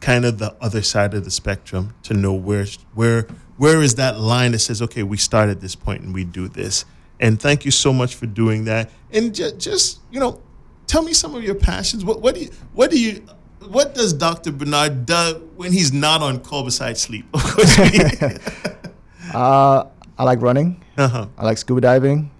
kind 0.00 0.26
of 0.26 0.38
the 0.38 0.54
other 0.60 0.82
side 0.82 1.14
of 1.14 1.24
the 1.24 1.30
spectrum 1.30 1.94
to 2.02 2.12
know 2.12 2.34
where 2.34 2.66
where 2.92 3.26
where 3.56 3.80
is 3.80 3.94
that 3.94 4.18
line 4.20 4.52
that 4.52 4.58
says, 4.58 4.82
okay, 4.82 5.02
we 5.02 5.16
start 5.16 5.48
at 5.48 5.60
this 5.60 5.74
point 5.74 6.02
and 6.02 6.12
we 6.12 6.24
do 6.24 6.48
this. 6.48 6.84
And 7.20 7.40
thank 7.40 7.64
you 7.64 7.70
so 7.70 7.92
much 7.92 8.14
for 8.14 8.26
doing 8.26 8.64
that. 8.64 8.90
And 9.12 9.34
just, 9.34 9.58
just 9.58 10.00
you 10.10 10.20
know, 10.20 10.40
tell 10.86 11.02
me 11.02 11.12
some 11.12 11.34
of 11.34 11.42
your 11.44 11.54
passions. 11.54 12.04
What, 12.04 12.20
what 12.20 12.34
do 12.34 12.42
you, 12.42 12.50
what 12.72 12.90
do 12.90 13.00
you, 13.00 13.24
what 13.68 13.94
does 13.94 14.12
Dr. 14.12 14.52
Bernard 14.52 15.06
do 15.06 15.48
when 15.56 15.72
he's 15.72 15.92
not 15.92 16.20
on 16.22 16.40
call 16.40 16.64
besides 16.64 17.00
sleep? 17.00 17.26
Of 17.34 17.42
course. 17.42 17.78
uh, 19.34 19.84
I 20.18 20.24
like 20.24 20.40
running. 20.42 20.82
uh-huh. 20.96 21.26
I 21.38 21.44
like 21.44 21.58
scuba 21.58 21.80
diving. 21.80 22.30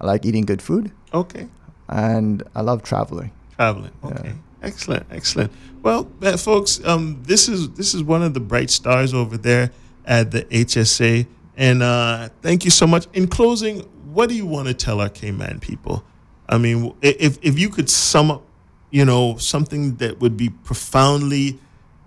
I 0.00 0.06
like 0.06 0.24
eating 0.24 0.44
good 0.44 0.62
food, 0.62 0.92
Okay. 1.12 1.48
and 1.88 2.42
I 2.54 2.60
love 2.60 2.82
traveling. 2.84 3.32
Traveling. 3.56 3.90
Okay. 4.04 4.32
Excellent. 4.62 5.06
Excellent. 5.10 5.50
Well, 5.82 6.08
uh, 6.22 6.36
folks, 6.36 6.80
um, 6.84 7.20
this 7.24 7.48
is 7.48 7.70
this 7.70 7.94
is 7.94 8.02
one 8.04 8.22
of 8.22 8.32
the 8.34 8.40
bright 8.40 8.70
stars 8.70 9.12
over 9.12 9.36
there 9.36 9.72
at 10.04 10.30
the 10.30 10.44
HSA, 10.44 11.26
and 11.56 11.82
uh, 11.82 12.28
thank 12.42 12.64
you 12.64 12.70
so 12.70 12.86
much. 12.86 13.06
In 13.12 13.26
closing, 13.26 13.88
what 14.18 14.28
do 14.28 14.34
you 14.34 14.46
want 14.46 14.66
to 14.66 14.74
tell 14.74 15.00
our 15.00 15.08
Cayman 15.08 15.60
people? 15.60 16.02
I 16.48 16.58
mean, 16.58 16.92
if 17.02 17.38
if 17.40 17.56
you 17.56 17.68
could 17.68 17.88
sum 17.88 18.32
up, 18.32 18.42
you 18.90 19.04
know, 19.04 19.36
something 19.36 19.94
that 19.98 20.18
would 20.18 20.36
be 20.36 20.48
profoundly 20.48 21.60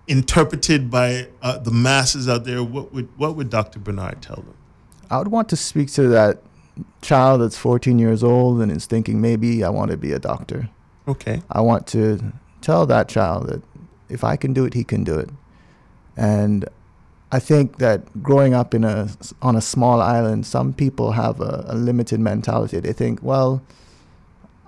interpreted 0.09 0.91
by 0.91 1.30
uh, 1.41 1.59
the 1.59 1.72
masses 1.72 2.28
out 2.28 2.43
there, 2.43 2.66
what 2.66 2.93
would 2.93 3.07
what 3.18 3.38
would 3.38 3.49
Dr. 3.49 3.80
Bernard 3.80 4.22
tell 4.22 4.36
them? 4.36 4.55
I 5.09 5.20
would 5.20 5.30
want 5.30 5.47
to 5.49 5.55
speak 5.55 5.89
to 5.93 6.09
that 6.09 6.41
child 7.01 7.39
that's 7.39 7.55
14 7.55 7.97
years 7.97 8.26
old 8.26 8.62
and 8.62 8.70
is 8.74 8.86
thinking 8.86 9.22
maybe 9.22 9.64
I 9.64 9.70
want 9.70 9.91
to 9.91 9.97
be 9.97 10.12
a 10.12 10.20
doctor. 10.20 10.70
Okay. 11.07 11.41
I 11.49 11.62
want 11.62 11.88
to 11.88 12.34
tell 12.59 12.86
that 12.88 13.07
child 13.07 13.47
that 13.47 13.64
if 14.09 14.26
I 14.26 14.36
can 14.36 14.51
do 14.51 14.66
it, 14.66 14.74
he 14.74 14.84
can 14.84 15.05
do 15.05 15.18
it. 15.18 15.30
And 16.18 16.68
I 17.34 17.39
think 17.39 17.77
that 17.77 18.21
growing 18.21 18.53
up 18.53 18.73
in 18.73 18.84
a 18.84 19.09
on 19.41 19.55
a 19.55 19.61
small 19.61 20.01
island, 20.01 20.45
some 20.45 20.73
people 20.73 21.13
have 21.13 21.39
a, 21.39 21.63
a 21.67 21.75
limited 21.75 22.19
mentality. 22.19 22.79
They 22.79 22.91
think, 22.91 23.23
well, 23.23 23.61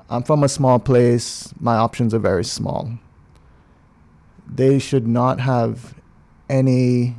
I'm 0.09 0.23
from 0.23 0.43
a 0.43 0.49
small 0.49 0.79
place, 0.79 1.53
my 1.59 1.75
options 1.75 2.13
are 2.13 2.19
very 2.19 2.45
small. 2.45 2.91
They 4.47 4.79
should 4.79 5.07
not 5.07 5.39
have 5.39 5.95
any 6.49 7.15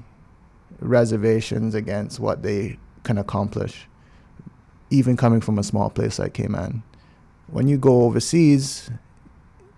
reservations 0.81 1.75
against 1.75 2.21
what 2.21 2.43
they 2.43 2.79
can 3.03 3.19
accomplish, 3.19 3.87
even 4.91 5.17
coming 5.17 5.41
from 5.41 5.59
a 5.59 5.63
small 5.63 5.91
place 5.91 6.19
like 6.19 6.35
Cayman. 6.35 6.83
When 7.49 7.69
you 7.69 7.77
go 7.79 8.03
overseas, 8.03 8.91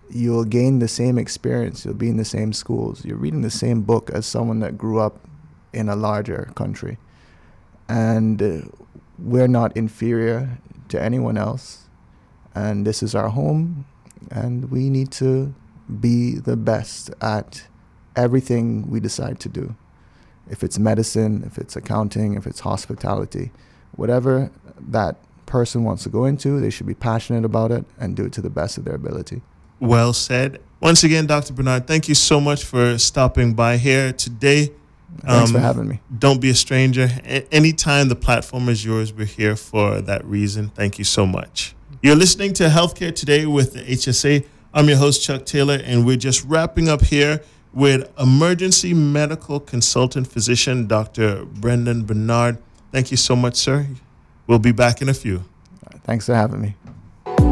you'll 0.09 0.45
gain 0.45 0.79
the 0.79 0.87
same 0.87 1.17
experience. 1.17 1.83
You'll 1.83 1.93
be 1.95 2.09
in 2.09 2.17
the 2.17 2.25
same 2.25 2.53
schools. 2.53 3.03
You're 3.03 3.17
reading 3.17 3.41
the 3.41 3.49
same 3.49 3.81
book 3.81 4.09
as 4.11 4.25
someone 4.25 4.59
that 4.59 4.77
grew 4.77 4.99
up 4.99 5.27
in 5.77 5.87
a 5.89 5.95
larger 5.95 6.51
country. 6.55 6.97
And 7.87 8.41
uh, 8.41 8.61
we're 9.19 9.47
not 9.47 9.77
inferior 9.77 10.57
to 10.89 11.01
anyone 11.01 11.37
else. 11.37 11.87
And 12.55 12.85
this 12.85 13.03
is 13.03 13.13
our 13.15 13.29
home. 13.29 13.85
And 14.31 14.71
we 14.71 14.89
need 14.89 15.11
to 15.13 15.53
be 16.01 16.33
the 16.33 16.57
best 16.57 17.11
at 17.21 17.67
everything 18.15 18.89
we 18.89 18.99
decide 18.99 19.39
to 19.41 19.49
do. 19.49 19.75
If 20.49 20.63
it's 20.63 20.79
medicine, 20.79 21.43
if 21.45 21.57
it's 21.57 21.75
accounting, 21.75 22.35
if 22.35 22.47
it's 22.47 22.61
hospitality, 22.61 23.51
whatever 23.95 24.51
that 24.79 25.17
person 25.45 25.83
wants 25.83 26.03
to 26.03 26.09
go 26.09 26.25
into, 26.25 26.59
they 26.59 26.69
should 26.69 26.87
be 26.87 26.95
passionate 26.95 27.45
about 27.45 27.71
it 27.71 27.85
and 27.99 28.15
do 28.15 28.25
it 28.25 28.33
to 28.33 28.41
the 28.41 28.49
best 28.49 28.77
of 28.77 28.85
their 28.85 28.95
ability. 28.95 29.41
Well 29.79 30.13
said. 30.13 30.59
Once 30.79 31.03
again, 31.03 31.27
Dr. 31.27 31.53
Bernard, 31.53 31.87
thank 31.87 32.09
you 32.09 32.15
so 32.15 32.41
much 32.41 32.63
for 32.63 32.97
stopping 32.97 33.53
by 33.53 33.77
here 33.77 34.11
today. 34.11 34.71
Thanks 35.25 35.51
for 35.51 35.57
Um, 35.57 35.63
having 35.63 35.87
me. 35.87 35.99
Don't 36.19 36.39
be 36.39 36.49
a 36.49 36.55
stranger. 36.55 37.09
A- 37.25 37.45
anytime 37.53 38.07
the 38.09 38.15
platform 38.15 38.69
is 38.69 38.85
yours, 38.85 39.11
we're 39.13 39.25
here 39.25 39.55
for 39.55 40.01
that 40.01 40.23
reason. 40.25 40.71
Thank 40.75 40.97
you 40.99 41.03
so 41.05 41.25
much. 41.25 41.75
You're 42.01 42.15
listening 42.15 42.53
to 42.53 42.69
Healthcare 42.69 43.13
Today 43.13 43.45
with 43.45 43.73
the 43.73 43.81
HSA. 43.91 44.45
I'm 44.73 44.87
your 44.87 44.97
host, 44.97 45.23
Chuck 45.23 45.45
Taylor, 45.45 45.79
and 45.83 46.05
we're 46.05 46.17
just 46.17 46.43
wrapping 46.45 46.87
up 46.87 47.01
here 47.03 47.41
with 47.73 48.09
emergency 48.19 48.93
medical 48.93 49.59
consultant 49.59 50.27
physician, 50.27 50.87
Dr. 50.87 51.45
Brandon 51.45 52.05
Bernard. 52.05 52.57
Thank 52.91 53.11
you 53.11 53.17
so 53.17 53.35
much, 53.35 53.55
sir. 53.55 53.87
We'll 54.45 54.59
be 54.59 54.71
back 54.71 55.01
in 55.01 55.09
a 55.09 55.13
few. 55.13 55.43
Thanks 56.05 56.25
for 56.27 56.35
having 56.35 56.61
me. 56.61 56.75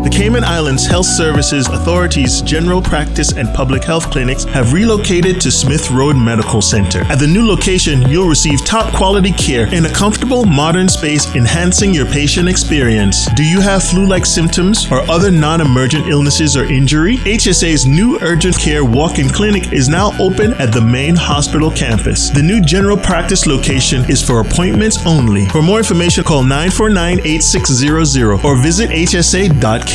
The 0.05 0.11
Cayman 0.11 0.43
Islands 0.43 0.85
Health 0.85 1.07
Services 1.07 1.67
Authority's 1.67 2.43
general 2.43 2.79
practice 2.79 3.31
and 3.31 3.51
public 3.55 3.83
health 3.83 4.11
clinics 4.11 4.43
have 4.43 4.71
relocated 4.71 5.41
to 5.41 5.49
Smith 5.49 5.89
Road 5.89 6.15
Medical 6.15 6.61
Center. 6.61 6.99
At 7.05 7.17
the 7.17 7.25
new 7.25 7.43
location, 7.43 8.07
you'll 8.07 8.27
receive 8.27 8.63
top 8.63 8.93
quality 8.93 9.31
care 9.31 9.65
in 9.73 9.87
a 9.87 9.89
comfortable, 9.89 10.45
modern 10.45 10.87
space, 10.89 11.33
enhancing 11.33 11.91
your 11.91 12.05
patient 12.05 12.47
experience. 12.47 13.25
Do 13.33 13.43
you 13.43 13.61
have 13.61 13.81
flu 13.81 14.05
like 14.05 14.27
symptoms 14.27 14.91
or 14.91 14.99
other 15.09 15.31
non 15.31 15.59
emergent 15.59 16.05
illnesses 16.05 16.55
or 16.55 16.65
injury? 16.65 17.17
HSA's 17.17 17.87
new 17.87 18.19
urgent 18.21 18.59
care 18.59 18.85
walk 18.85 19.17
in 19.17 19.27
clinic 19.27 19.73
is 19.73 19.89
now 19.89 20.11
open 20.19 20.53
at 20.61 20.71
the 20.71 20.81
main 20.81 21.15
hospital 21.15 21.71
campus. 21.71 22.29
The 22.29 22.43
new 22.43 22.61
general 22.61 22.95
practice 22.95 23.47
location 23.47 24.07
is 24.07 24.21
for 24.21 24.41
appointments 24.41 25.03
only. 25.07 25.47
For 25.47 25.63
more 25.63 25.79
information, 25.79 26.23
call 26.23 26.43
949 26.43 27.21
8600 27.25 28.45
or 28.45 28.55
visit 28.55 28.91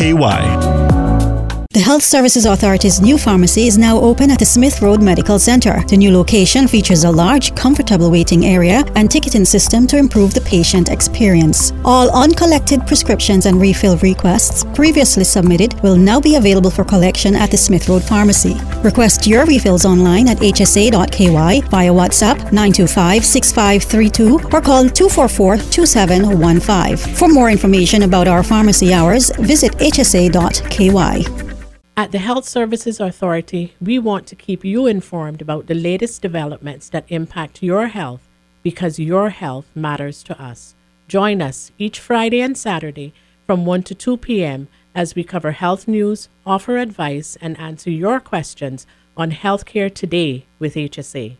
hsa.ky. 0.01 1.00
The 1.73 1.79
Health 1.79 2.03
Services 2.03 2.47
Authority's 2.47 3.01
new 3.01 3.17
pharmacy 3.17 3.69
is 3.69 3.79
now 3.79 4.01
open 4.01 4.33
at 4.33 4.41
the 4.41 4.45
Smith 4.45 4.83
Road 4.83 5.01
Medical 5.01 5.39
Center. 5.39 5.85
The 5.87 5.97
new 5.97 6.11
location 6.11 6.67
features 6.67 7.05
a 7.05 7.11
large, 7.13 7.55
comfortable 7.55 8.11
waiting 8.11 8.45
area 8.45 8.83
and 8.97 9.09
ticketing 9.09 9.45
system 9.45 9.87
to 9.87 9.97
improve 9.97 10.35
the 10.35 10.41
patient 10.41 10.89
experience. 10.89 11.73
All 11.85 12.11
uncollected 12.11 12.89
prescriptions 12.89 13.47
and 13.47 13.61
refill 13.61 13.97
requests 13.99 14.65
previously 14.75 15.23
submitted 15.23 15.81
will 15.81 15.97
now 15.97 16.19
be 16.19 16.35
available 16.35 16.73
for 16.73 16.83
collection 16.83 17.37
at 17.37 17.53
the 17.53 17.57
Smith 17.57 17.89
Road 17.89 18.03
Pharmacy. 18.03 18.57
Request 18.83 19.29
your 19.29 19.47
refills 19.47 19.85
online 19.85 20.27
at 20.27 20.39
hsa.ky 20.39 21.29
via 21.29 21.93
WhatsApp 21.93 22.39
925-6532 22.51 24.53
or 24.53 24.61
call 24.61 24.87
244-2715. 24.87 27.17
For 27.17 27.29
more 27.29 27.49
information 27.49 28.03
about 28.03 28.27
our 28.27 28.43
pharmacy 28.43 28.93
hours, 28.93 29.31
visit 29.39 29.79
hsa.ky. 29.79 30.91
At 32.01 32.13
the 32.13 32.19
Health 32.19 32.47
Services 32.47 32.99
Authority, 32.99 33.75
we 33.79 33.99
want 33.99 34.27
to 34.29 34.35
keep 34.35 34.65
you 34.65 34.87
informed 34.87 35.43
about 35.43 35.67
the 35.67 35.75
latest 35.75 36.23
developments 36.23 36.89
that 36.89 37.05
impact 37.09 37.63
your 37.63 37.89
health 37.89 38.27
because 38.63 38.99
your 38.99 39.29
health 39.29 39.67
matters 39.75 40.23
to 40.23 40.43
us. 40.43 40.75
Join 41.09 41.43
us 41.43 41.73
each 41.77 42.01
Friday 42.01 42.41
and 42.41 42.57
Saturday 42.57 43.13
from 43.47 43.67
1 43.67 43.83
to 43.83 43.95
2 43.95 44.17
p.m. 44.17 44.69
as 44.95 45.15
we 45.15 45.23
cover 45.23 45.53
health 45.53 45.87
news, 45.87 46.31
offer 46.47 46.79
advice, 46.79 47.37
and 47.39 47.61
answer 47.61 47.91
your 47.91 48.19
questions 48.19 48.87
on 49.15 49.33
Healthcare 49.33 49.93
Today 49.93 50.47
with 50.59 50.77
HSA. 50.77 51.37